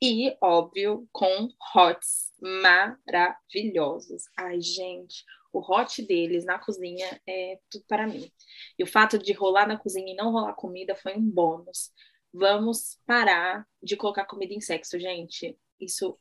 e, 0.00 0.36
óbvio, 0.42 1.08
com 1.10 1.48
hots 1.74 2.30
maravilhosos. 2.38 4.24
Ai, 4.36 4.60
gente, 4.60 5.24
o 5.54 5.60
hot 5.60 6.02
deles 6.02 6.44
na 6.44 6.58
cozinha 6.58 7.18
é 7.26 7.58
tudo 7.70 7.86
para 7.88 8.06
mim. 8.06 8.30
E 8.78 8.84
o 8.84 8.86
fato 8.86 9.18
de 9.18 9.32
rolar 9.32 9.66
na 9.66 9.78
cozinha 9.78 10.12
e 10.12 10.16
não 10.16 10.32
rolar 10.32 10.52
comida 10.52 10.94
foi 10.94 11.16
um 11.16 11.30
bônus. 11.30 11.90
Vamos 12.38 12.98
parar 13.04 13.66
de 13.82 13.96
colocar 13.96 14.24
comida 14.24 14.54
em 14.54 14.60
sexo, 14.60 14.98
gente. 14.98 15.58
Isso 15.80 16.16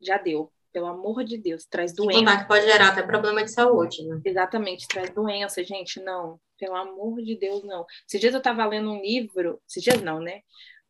já 0.00 0.18
deu. 0.18 0.52
Pelo 0.70 0.86
amor 0.86 1.24
de 1.24 1.38
Deus, 1.38 1.64
traz 1.64 1.94
doença. 1.94 2.18
que 2.38 2.48
pode 2.48 2.66
gerar 2.66 2.88
até 2.88 3.02
problema 3.02 3.42
de 3.42 3.50
saúde, 3.50 4.06
né? 4.06 4.20
Exatamente, 4.24 4.86
traz 4.86 5.10
doença, 5.10 5.64
gente. 5.64 6.00
Não, 6.00 6.38
pelo 6.58 6.74
amor 6.74 7.22
de 7.22 7.36
Deus, 7.36 7.64
não. 7.64 7.86
Esses 8.06 8.20
dias 8.20 8.34
eu 8.34 8.42
tava 8.42 8.64
lendo 8.66 8.90
um 8.90 9.00
livro, 9.00 9.60
esses 9.68 9.82
dias 9.82 10.02
não, 10.02 10.20
né? 10.20 10.42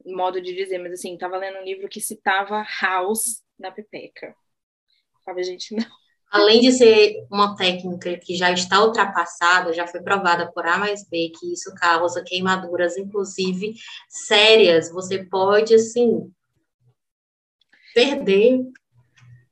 Modo 0.04 0.40
de 0.40 0.52
dizer, 0.54 0.78
mas 0.78 0.92
assim, 0.92 1.16
tava 1.16 1.36
lendo 1.36 1.58
um 1.58 1.64
livro 1.64 1.88
que 1.88 2.00
citava 2.00 2.64
House 2.80 3.42
na 3.58 3.70
pepeca. 3.70 4.34
Sabe, 5.24 5.44
gente, 5.44 5.74
não. 5.74 6.01
Além 6.32 6.62
de 6.62 6.72
ser 6.72 7.26
uma 7.30 7.54
técnica 7.54 8.16
que 8.16 8.34
já 8.34 8.50
está 8.50 8.82
ultrapassada, 8.82 9.74
já 9.74 9.86
foi 9.86 10.00
provada 10.00 10.50
por 10.50 10.66
A 10.66 10.78
mais 10.78 11.06
B 11.06 11.30
que 11.38 11.52
isso 11.52 11.74
causa 11.74 12.24
queimaduras, 12.24 12.96
inclusive 12.96 13.74
sérias. 14.08 14.90
Você 14.90 15.22
pode, 15.24 15.74
assim, 15.74 16.32
perder 17.94 18.64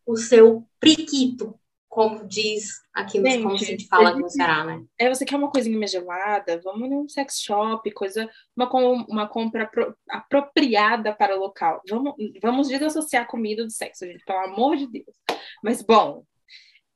o 0.06 0.16
seu 0.16 0.66
priquito, 0.80 1.54
como 1.86 2.26
diz 2.26 2.80
aqui 2.94 3.18
no, 3.18 3.28
gente, 3.28 3.42
como 3.42 3.58
se 3.58 3.86
fala 3.86 4.08
aqui 4.08 4.20
no 4.20 4.30
Ceará, 4.30 4.64
né? 4.64 4.82
É, 4.98 5.10
você 5.10 5.26
quer 5.26 5.36
uma 5.36 5.50
coisinha 5.50 5.78
mais 5.78 5.90
gelada? 5.90 6.62
Vamos 6.64 6.88
num 6.88 7.06
sex 7.06 7.42
shop, 7.42 7.90
coisa, 7.90 8.26
uma, 8.56 8.70
uma 9.06 9.28
compra 9.28 9.66
pro, 9.66 9.94
apropriada 10.08 11.12
para 11.12 11.36
o 11.36 11.40
local. 11.40 11.82
Vamos, 11.90 12.14
vamos 12.40 12.68
desassociar 12.68 13.24
a 13.24 13.26
comida 13.26 13.66
do 13.66 13.70
sexo, 13.70 14.06
gente, 14.06 14.24
pelo 14.24 14.38
amor 14.38 14.76
de 14.76 14.86
Deus. 14.86 15.14
Mas, 15.62 15.82
bom, 15.82 16.24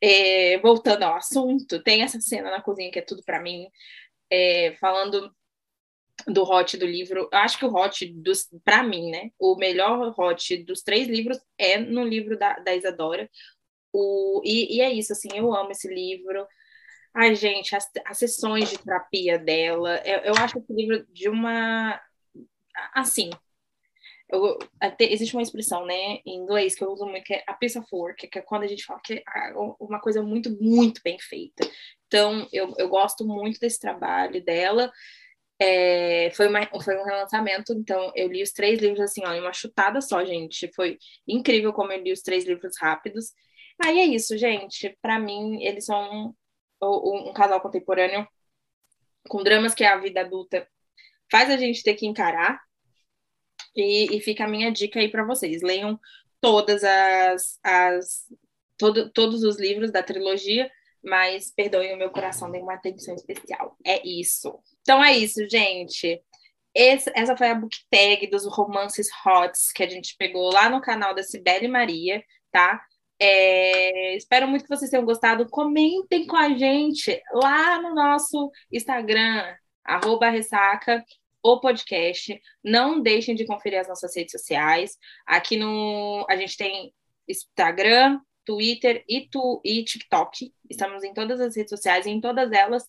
é, 0.05 0.59
voltando 0.59 1.03
ao 1.05 1.17
assunto, 1.17 1.83
tem 1.83 2.03
essa 2.03 2.21
cena 2.21 2.51
na 2.51 2.61
cozinha 2.61 2.91
que 2.91 2.99
é 2.99 3.03
tudo 3.03 3.23
para 3.25 3.41
mim, 3.41 3.69
é, 4.31 4.77
falando 4.79 5.35
do 6.27 6.43
hot 6.43 6.77
do 6.77 6.85
livro. 6.87 7.29
Eu 7.33 7.39
acho 7.39 7.59
que 7.59 7.65
o 7.65 7.75
hot, 7.75 8.15
para 8.65 8.83
mim, 8.83 9.11
né? 9.11 9.31
O 9.39 9.57
melhor 9.57 10.15
hot 10.19 10.57
dos 10.65 10.83
três 10.83 11.09
livros 11.09 11.39
é 11.59 11.79
no 11.79 12.05
livro 12.05 12.39
da, 12.39 12.59
da 12.59 12.75
Isadora. 12.75 13.31
O, 13.93 14.43
e, 14.45 14.77
e 14.77 14.81
é 14.83 14.93
isso, 14.93 15.13
assim, 15.13 15.29
eu 15.35 15.55
amo 15.55 15.71
esse 15.71 15.89
livro. 15.89 16.47
Ai, 17.15 17.35
gente, 17.35 17.75
as, 17.75 17.89
as 18.07 18.19
sessões 18.19 18.71
de 18.71 18.79
terapia 18.79 19.39
dela, 19.39 20.03
eu, 20.05 20.19
eu 20.21 20.35
acho 20.35 20.59
esse 20.59 20.73
livro 20.73 21.07
de 21.13 21.29
uma. 21.31 21.99
Assim, 22.95 23.31
eu, 24.35 24.59
até, 24.80 25.05
existe 25.12 25.35
uma 25.35 25.43
expressão, 25.43 25.87
né, 25.87 26.20
em 26.24 26.37
inglês 26.37 26.74
que 26.74 26.85
eu 26.85 26.91
uso 26.91 27.07
muito, 27.07 27.24
que 27.24 27.35
é 27.35 27.45
a 27.47 27.55
piece 27.55 27.78
of 27.78 27.87
work, 27.93 28.26
que 28.26 28.39
é 28.39 28.43
quando 28.43 28.64
a 28.64 28.66
gente 28.66 28.85
fala 28.85 29.01
que 29.03 29.14
é 29.14 29.53
uma 29.80 30.01
coisa 30.01 30.22
muito, 30.22 30.51
muito 30.62 31.01
bem 31.05 31.18
feita. 31.18 31.68
Então, 32.07 32.47
eu, 32.53 32.72
eu 32.78 32.89
gosto 32.89 33.26
muito 33.26 33.59
desse 33.61 33.80
trabalho 33.80 34.45
dela. 34.45 34.93
É, 35.59 36.30
foi, 36.35 36.49
uma, 36.49 36.66
foi 36.82 36.97
um 36.97 37.05
relançamento, 37.05 37.72
então 37.72 38.12
eu 38.16 38.28
li 38.28 38.43
os 38.43 38.51
três 38.53 38.80
livros 38.80 39.01
assim, 39.01 39.22
ó, 39.24 39.32
em 39.32 39.41
uma 39.41 39.53
chutada 39.53 40.01
só, 40.01 40.24
gente. 40.24 40.70
Foi 40.74 40.99
incrível 41.26 41.72
como 41.72 41.93
eu 41.93 42.03
li 42.03 42.12
os 42.12 42.22
três 42.22 42.45
livros 42.45 42.76
rápidos. 42.78 43.32
Aí 43.82 43.99
é 44.01 44.05
isso, 44.05 44.37
gente. 44.37 44.97
Para 45.01 45.18
mim, 45.18 45.62
eles 45.64 45.87
são 45.87 46.35
um, 46.82 47.30
um, 47.30 47.32
casal 47.32 47.61
contemporâneo 47.61 48.26
com 49.28 49.43
dramas 49.43 49.74
que 49.74 49.85
a 49.85 49.97
vida 49.99 50.20
adulta 50.20 50.68
faz 51.30 51.51
a 51.51 51.57
gente 51.57 51.82
ter 51.82 51.95
que 51.95 52.07
encarar. 52.07 52.61
E, 53.77 54.17
e 54.17 54.21
fica 54.21 54.45
a 54.45 54.49
minha 54.49 54.71
dica 54.71 55.01
aí 55.01 55.09
para 55.11 55.25
vocês. 55.25 55.63
Leiam 55.63 55.99
todas 56.41 56.85
as, 56.85 57.59
as 57.63 58.25
todo, 58.77 59.11
todos 59.11 59.43
os 59.43 59.59
livros 59.59 59.91
da 59.91 60.03
trilogia, 60.03 60.71
mas 61.03 61.51
perdoem 61.51 61.95
o 61.95 61.99
meu 61.99 62.11
coração, 62.11 62.51
dê 62.51 62.59
uma 62.59 62.75
atenção 62.75 63.15
especial. 63.15 63.77
É 63.85 64.07
isso. 64.07 64.59
Então 64.83 65.03
é 65.03 65.17
isso, 65.17 65.49
gente. 65.49 66.23
Esse, 66.75 67.11
essa 67.15 67.37
foi 67.37 67.49
a 67.49 67.55
book 67.55 67.77
tag 67.91 68.27
dos 68.29 68.47
romances 68.47 69.09
hots 69.25 69.71
que 69.73 69.83
a 69.83 69.89
gente 69.89 70.17
pegou 70.19 70.53
lá 70.53 70.69
no 70.69 70.81
canal 70.81 71.15
da 71.15 71.23
Cibele 71.23 71.69
Maria, 71.69 72.23
tá? 72.51 72.85
É, 73.21 74.17
espero 74.17 74.49
muito 74.49 74.65
que 74.65 74.69
vocês 74.69 74.91
tenham 74.91 75.05
gostado. 75.05 75.49
Comentem 75.49 76.27
com 76.27 76.37
a 76.37 76.51
gente 76.51 77.23
lá 77.33 77.81
no 77.81 77.95
nosso 77.95 78.51
Instagram, 78.73 79.55
arroba 79.85 80.31
ressaca, 80.31 81.05
o 81.45 81.61
podcast. 81.61 82.40
Não 82.64 83.01
deixem 83.03 83.34
de 83.34 83.47
conferir 83.47 83.78
as 83.78 83.88
nossas 83.88 84.16
redes 84.16 84.32
sociais. 84.32 84.97
Aqui 85.26 85.57
no 85.57 86.26
a 86.28 86.36
gente 86.36 86.57
tem 86.57 86.92
Instagram, 87.28 88.18
Twitter 88.47 89.05
e, 89.07 89.28
tu, 89.28 89.61
e 89.62 89.84
TikTok. 89.84 90.53
Estamos 90.70 91.05
em 91.05 91.12
todas 91.12 91.40
as 91.40 91.55
redes 91.55 91.70
sociais 91.70 92.07
e 92.07 92.11
em 92.11 92.20
todas 92.20 92.51
elas 92.51 92.88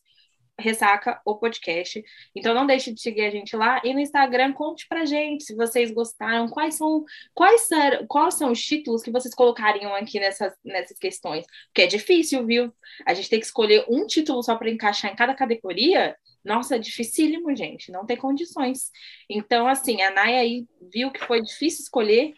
Ressaca 0.58 1.22
o 1.26 1.36
podcast. 1.36 2.02
Então 2.34 2.54
não 2.54 2.66
deixe 2.66 2.94
de 2.94 3.02
seguir 3.02 3.26
a 3.26 3.30
gente 3.30 3.58
lá 3.58 3.82
e 3.84 3.94
no 3.94 4.00
Instagram 4.00 4.54
conte 4.54 4.88
pra 4.88 5.04
gente 5.04 5.44
se 5.44 5.54
vocês 5.54 5.92
gostaram, 5.92 6.48
quais 6.48 6.76
são 6.76 7.04
quais, 7.34 7.68
ser, 7.68 8.08
quais 8.08 8.36
são 8.36 8.54
os 8.54 8.62
títulos 8.64 9.04
que 9.04 9.12
vocês 9.12 9.36
colocariam 9.36 9.94
aqui 9.94 10.18
nessas, 10.18 10.54
nessas 10.64 10.98
questões. 10.98 11.46
Porque 11.68 11.82
é 11.82 11.88
difícil, 11.88 12.46
viu? 12.46 12.74
A 13.06 13.14
gente 13.14 13.30
tem 13.30 13.40
que 13.40 13.46
escolher 13.46 13.84
um 13.90 14.08
título 14.08 14.42
só 14.42 14.56
para 14.56 14.70
encaixar 14.70 15.12
em 15.12 15.16
cada 15.18 15.36
categoria. 15.36 16.16
Nossa, 16.46 16.76
é 16.76 16.80
dificílimo, 16.80 17.56
gente, 17.56 17.92
não 17.92 18.06
tem 18.06 18.16
condições. 18.16 18.92
Então, 19.28 19.68
assim, 19.68 20.02
a 20.04 20.12
Naya 20.12 20.40
aí 20.40 20.68
viu 20.94 21.12
que 21.12 21.26
foi 21.26 21.42
difícil 21.42 21.82
escolher, 21.82 22.34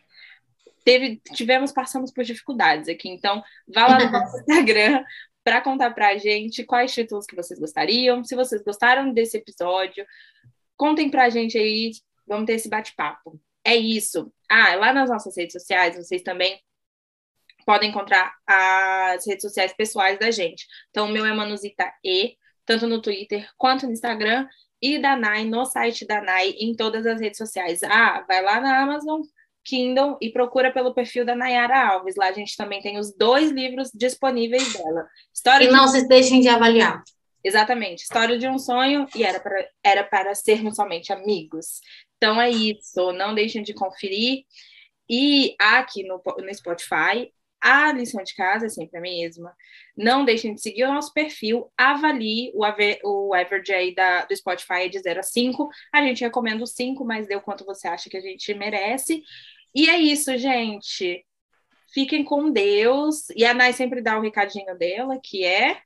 teve, 0.86 1.22
tivemos, 1.34 1.74
passamos 1.74 2.14
por 2.14 2.24
dificuldades 2.24 2.88
aqui. 2.88 3.10
Então, 3.10 3.43
vá 3.68 3.86
lá 3.88 3.99
no 3.99 4.12
nosso 4.12 4.38
Instagram, 4.47 5.03
para 5.43 5.62
contar 5.62 5.91
para 5.91 6.10
a 6.10 6.18
gente 6.18 6.64
quais 6.64 6.93
títulos 6.93 7.26
que 7.26 7.36
vocês 7.36 7.60
gostariam, 7.60 8.24
se 8.24 8.36
vocês 8.36 8.64
gostaram 8.64 9.12
desse 9.12 9.38
episódio, 9.38 10.05
contem 10.78 11.10
para 11.10 11.26
a 11.26 11.30
gente 11.30 11.58
aí, 11.58 11.91
vamos 12.26 12.45
ter 12.45 12.53
esse 12.53 12.70
bate-papo. 12.70 13.39
É 13.64 13.76
isso. 13.76 14.32
Ah, 14.49 14.76
lá 14.76 14.93
nas 14.93 15.10
nossas 15.10 15.36
redes 15.36 15.51
sociais, 15.51 15.97
vocês 15.97 16.22
também 16.22 16.58
podem 17.66 17.89
encontrar 17.89 18.34
as 18.47 19.28
redes 19.28 19.41
sociais 19.41 19.74
pessoais 19.74 20.18
da 20.18 20.32
gente. 20.32 20.66
Então, 20.89 21.08
o 21.08 21.12
meu 21.12 21.26
é 21.26 21.34
Manuzita 21.34 21.91
E, 22.01 22.38
tanto 22.68 22.86
no 22.86 23.01
Twitter 23.01 23.49
quanto 23.57 23.88
no 23.88 23.93
Instagram, 23.93 24.47
e 24.80 24.99
da 24.99 25.15
NAI 25.15 25.45
no 25.45 25.65
site 25.65 26.05
da 26.05 26.22
NAI 26.22 26.49
em 26.59 26.76
todas 26.76 27.07
as 27.07 27.20
redes 27.20 27.38
sociais. 27.38 27.82
Ah, 27.82 28.24
vai 28.28 28.43
lá 28.43 28.61
na 28.61 28.84
Amazon, 28.84 29.22
Kindle 29.63 30.18
e 30.22 30.30
procura 30.30 30.72
pelo 30.72 30.93
perfil 30.93 31.26
da 31.26 31.36
Nayara 31.36 31.93
Alves. 31.93 32.15
Lá 32.15 32.28
a 32.28 32.32
gente 32.32 32.55
também 32.55 32.80
tem 32.82 32.99
os 32.99 33.11
dois 33.15 33.49
livros 33.49 33.89
disponíveis 33.93 34.72
dela. 34.74 35.07
História 35.34 35.65
e 35.65 35.68
de... 35.68 35.74
não 35.74 35.88
se 35.88 36.07
deixem 36.07 36.41
de 36.41 36.47
avaliar. 36.47 37.01
Exatamente. 37.43 38.03
História 38.03 38.38
de 38.38 38.47
um 38.47 38.59
sonho 38.59 39.07
e 39.15 39.24
era 39.24 39.39
para, 39.39 39.70
era 39.84 40.03
para 40.03 40.36
sermos 40.36 40.76
somente 40.76 41.11
amigos. 41.11 41.82
Então 42.18 42.39
é 42.39 42.49
isso. 42.49 43.11
Não 43.13 43.34
deixem 43.34 43.63
de 43.63 43.74
conferir. 43.74 44.43
E 45.09 45.55
aqui 45.59 46.03
no, 46.03 46.22
no 46.26 46.53
Spotify, 46.53 47.32
a 47.62 47.91
lição 47.91 48.24
de 48.24 48.36
casa 48.36 48.68
é 48.68 48.70
sempre 48.70 48.97
a 48.97 49.01
mesma. 49.01 49.53
Não 49.95 50.24
deixem 50.24 50.53
de 50.53 50.62
seguir 50.62 50.84
o 50.84 50.93
nosso 50.93 51.14
perfil, 51.14 51.72
avalie 51.78 52.51
o, 52.53 52.64
o 53.03 53.34
average 53.34 53.74
aí 53.74 53.95
da, 53.95 54.26
do 54.26 54.36
Spotify 54.36 54.89
de 54.89 54.99
0 54.99 55.20
a 55.20 55.24
5. 55.24 55.70
A 55.93 56.01
gente 56.03 56.24
recomenda 56.24 56.64
o 56.64 56.68
5, 56.68 57.03
mas 57.03 57.28
dê 57.28 57.36
o 57.36 57.41
quanto 57.41 57.66
você 57.66 57.88
acha 57.88 58.10
que 58.10 58.18
a 58.18 58.22
gente 58.22 58.53
merece. 58.53 59.24
E 59.74 59.89
é 59.89 59.97
isso, 59.97 60.38
gente. 60.38 61.26
Fiquem 61.93 62.24
com 62.24 62.51
Deus. 62.51 63.30
E 63.36 63.45
a 63.45 63.53
Nai 63.53 63.74
sempre 63.74 64.01
dá 64.01 64.16
o 64.16 64.20
um 64.20 64.24
recadinho 64.24 64.78
dela, 64.78 65.20
que 65.22 65.43
é. 65.43 65.82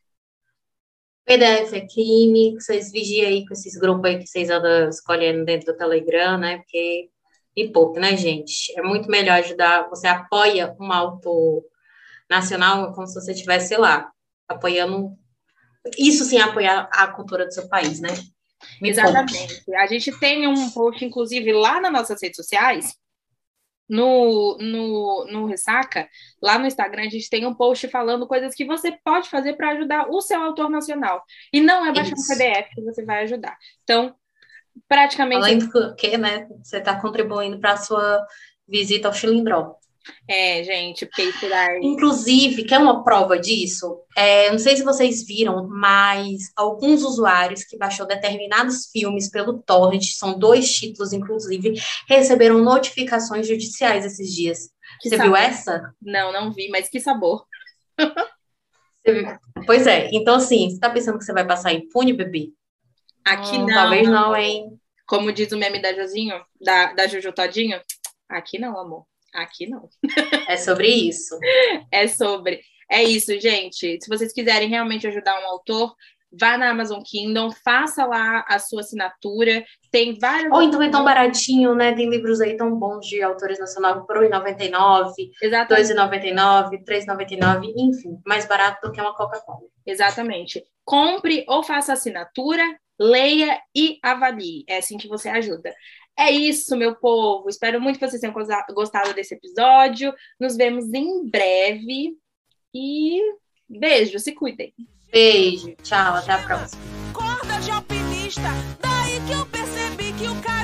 PDF 1.26 1.74
é 1.74 1.88
crime, 1.88 2.56
vocês 2.56 2.92
vigiem 2.92 3.26
aí 3.26 3.46
com 3.46 3.54
esses 3.54 3.78
grupos 3.78 4.06
aí 4.06 4.18
que 4.18 4.28
vocês 4.28 4.50
andam 4.50 4.90
escolhendo 4.90 5.46
dentro 5.46 5.72
do 5.72 5.78
Telegram, 5.78 6.38
né? 6.38 6.58
Porque 6.58 7.10
e 7.56 7.70
pouco, 7.70 8.00
né, 8.00 8.16
gente? 8.16 8.72
É 8.78 8.82
muito 8.82 9.10
melhor 9.10 9.40
ajudar. 9.40 9.90
Você 9.90 10.08
apoia 10.08 10.76
um 10.80 10.92
autor 10.92 11.64
nacional 12.30 12.94
como 12.94 13.06
se 13.08 13.14
você 13.14 13.34
estivesse 13.34 13.76
lá, 13.76 14.10
apoiando. 14.48 15.18
Isso 15.98 16.24
sim, 16.24 16.38
apoiar 16.40 16.90
a 16.92 17.08
cultura 17.08 17.46
do 17.46 17.54
seu 17.54 17.68
país, 17.68 18.00
né? 18.00 18.10
Me 18.82 18.90
Exatamente. 18.90 19.66
Conte. 19.66 19.76
A 19.76 19.88
gente 19.88 20.20
tem 20.20 20.48
um 20.48 20.70
post, 20.70 21.04
inclusive, 21.04 21.52
lá 21.52 21.82
nas 21.82 21.92
nossas 21.92 22.22
redes 22.22 22.38
sociais, 22.38 22.96
no, 23.90 24.58
no, 24.58 25.26
no 25.30 25.46
Ressaca, 25.46 26.08
lá 26.42 26.58
no 26.58 26.66
Instagram, 26.66 27.04
a 27.04 27.10
gente 27.10 27.30
tem 27.30 27.46
um 27.46 27.54
post 27.54 27.90
falando 27.90 28.26
coisas 28.26 28.56
que 28.56 28.64
você 28.64 28.98
pode 29.04 29.30
fazer 29.30 29.58
para 29.58 29.72
ajudar 29.72 30.10
o 30.10 30.22
seu 30.22 30.42
autor 30.42 30.70
nacional. 30.70 31.22
E 31.52 31.60
não 31.60 31.86
é 31.86 31.92
baixar 31.92 32.14
Isso. 32.14 32.24
um 32.24 32.38
PDF 32.38 32.70
que 32.74 32.82
você 32.82 33.04
vai 33.04 33.24
ajudar. 33.24 33.58
Então, 33.84 34.16
praticamente. 34.88 35.42
Além 35.42 35.58
do 35.60 35.96
que, 35.96 36.18
né? 36.18 36.48
Você 36.64 36.78
está 36.78 37.00
contribuindo 37.00 37.60
para 37.60 37.74
a 37.74 37.78
sua 37.78 38.26
visita 38.68 39.08
ao 39.08 39.14
Chilindró. 39.14 39.76
É, 40.28 40.64
gente, 40.64 41.06
Paper 41.06 41.80
Inclusive, 41.82 42.64
quer 42.64 42.80
uma 42.80 43.04
prova 43.04 43.38
disso? 43.38 44.00
É, 44.18 44.50
não 44.52 44.58
sei 44.58 44.76
se 44.76 44.84
vocês 44.84 45.26
viram, 45.26 45.68
mas 45.70 46.52
alguns 46.56 47.04
usuários 47.04 47.64
que 47.64 47.78
baixou 47.78 48.08
determinados 48.08 48.88
filmes 48.92 49.30
pelo 49.30 49.62
Torrent, 49.62 50.04
são 50.14 50.38
dois 50.38 50.74
títulos, 50.74 51.14
inclusive, 51.14 51.74
receberam 52.08 52.64
notificações 52.64 53.48
judiciais 53.48 54.06
esses 54.06 54.34
dias. 54.34 54.70
Que 55.00 55.10
Você 55.10 55.18
sabor. 55.18 55.34
viu 55.34 55.36
essa? 55.36 55.94
Não, 56.02 56.34
não 56.34 56.52
vi, 56.52 56.70
mas 56.70 56.90
que 56.90 57.00
sabor. 57.00 57.46
Pois 59.66 59.88
é. 59.88 60.12
Então, 60.14 60.36
assim, 60.36 60.70
você 60.70 60.80
tá 60.80 60.88
pensando 60.88 61.18
que 61.18 61.26
você 61.26 61.34
vai 61.34 61.44
passar 61.46 61.74
impune, 61.74 62.14
bebê? 62.14 62.52
Aqui 63.26 63.58
Hum, 63.58 63.66
não. 63.66 63.74
Talvez 63.74 64.08
não, 64.08 64.36
hein? 64.36 64.80
Como 65.08 65.32
diz 65.32 65.52
o 65.52 65.58
meme 65.58 65.82
da 65.82 65.94
Josinho, 65.94 66.42
da, 66.60 66.94
da 66.94 67.08
Juju 67.08 67.32
Todinho, 67.34 67.80
aqui 68.30 68.58
não, 68.58 68.80
amor. 68.80 69.06
Aqui 69.34 69.68
não. 69.68 69.90
É 70.48 70.58
sobre 70.58 70.88
isso. 70.88 71.38
É 71.92 72.08
sobre. 72.08 72.62
É 72.90 73.04
isso, 73.04 73.38
gente. 73.40 73.98
Se 74.02 74.10
vocês 74.10 74.34
quiserem 74.34 74.70
realmente 74.70 75.08
ajudar 75.08 75.42
um 75.42 75.48
autor, 75.48 75.96
vá 76.32 76.58
na 76.58 76.70
Amazon 76.70 77.02
Kindle, 77.04 77.52
faça 77.64 78.06
lá 78.06 78.46
a 78.48 78.60
sua 78.60 78.82
assinatura. 78.82 79.66
Tem 79.92 80.18
várias. 80.18 80.52
Ou 80.52 80.62
então 80.62 80.82
é 80.82 80.90
tão 80.90 81.04
baratinho, 81.04 81.76
né? 81.76 81.94
Tem 81.94 82.10
livros 82.10 82.40
aí 82.40 82.56
tão 82.56 82.74
bons 82.78 83.06
de 83.06 83.22
autores 83.22 83.60
nacionais 83.60 84.02
por 84.06 84.18
R$1,99, 84.18 85.14
Exatamente. 85.42 85.94
R$2,99, 85.94 86.72
R$3,99, 86.72 87.74
enfim, 87.76 88.18
mais 88.26 88.46
barato 88.46 88.88
do 88.88 88.94
que 88.94 89.02
uma 89.02 89.16
Coca-Cola. 89.16 89.68
Exatamente. 89.86 90.64
Compre 90.86 91.46
ou 91.48 91.64
faça 91.64 91.94
assinatura, 91.94 92.64
leia 93.02 93.60
e 93.76 93.98
avalie. 94.04 94.64
É 94.68 94.78
assim 94.78 94.98
que 94.98 95.08
você 95.08 95.28
ajuda. 95.28 95.74
É 96.18 96.30
isso, 96.30 96.78
meu 96.78 96.96
povo. 96.96 97.50
Espero 97.50 97.82
muito 97.82 97.98
que 97.98 98.08
vocês 98.08 98.22
tenham 98.22 98.36
gostado 98.74 99.14
desse 99.14 99.34
episódio. 99.34 100.14
Nos 100.40 100.56
vemos 100.56 100.86
em 100.94 101.28
breve. 101.28 102.16
E 102.74 103.20
beijo, 103.68 104.20
se 104.20 104.34
cuidem. 104.34 104.74
Beijo, 105.12 105.76
tchau, 105.82 106.16
até 106.16 106.34
a 106.34 106.38
próxima. 106.44 106.82
Corda 107.12 107.60
de 107.60 107.72
alpinista, 107.72 108.50
daí 108.80 109.20
que 109.28 109.34
eu 109.34 109.46
percebi 109.48 110.14
que 110.14 110.28
o 110.28 110.42
cara. 110.42 110.61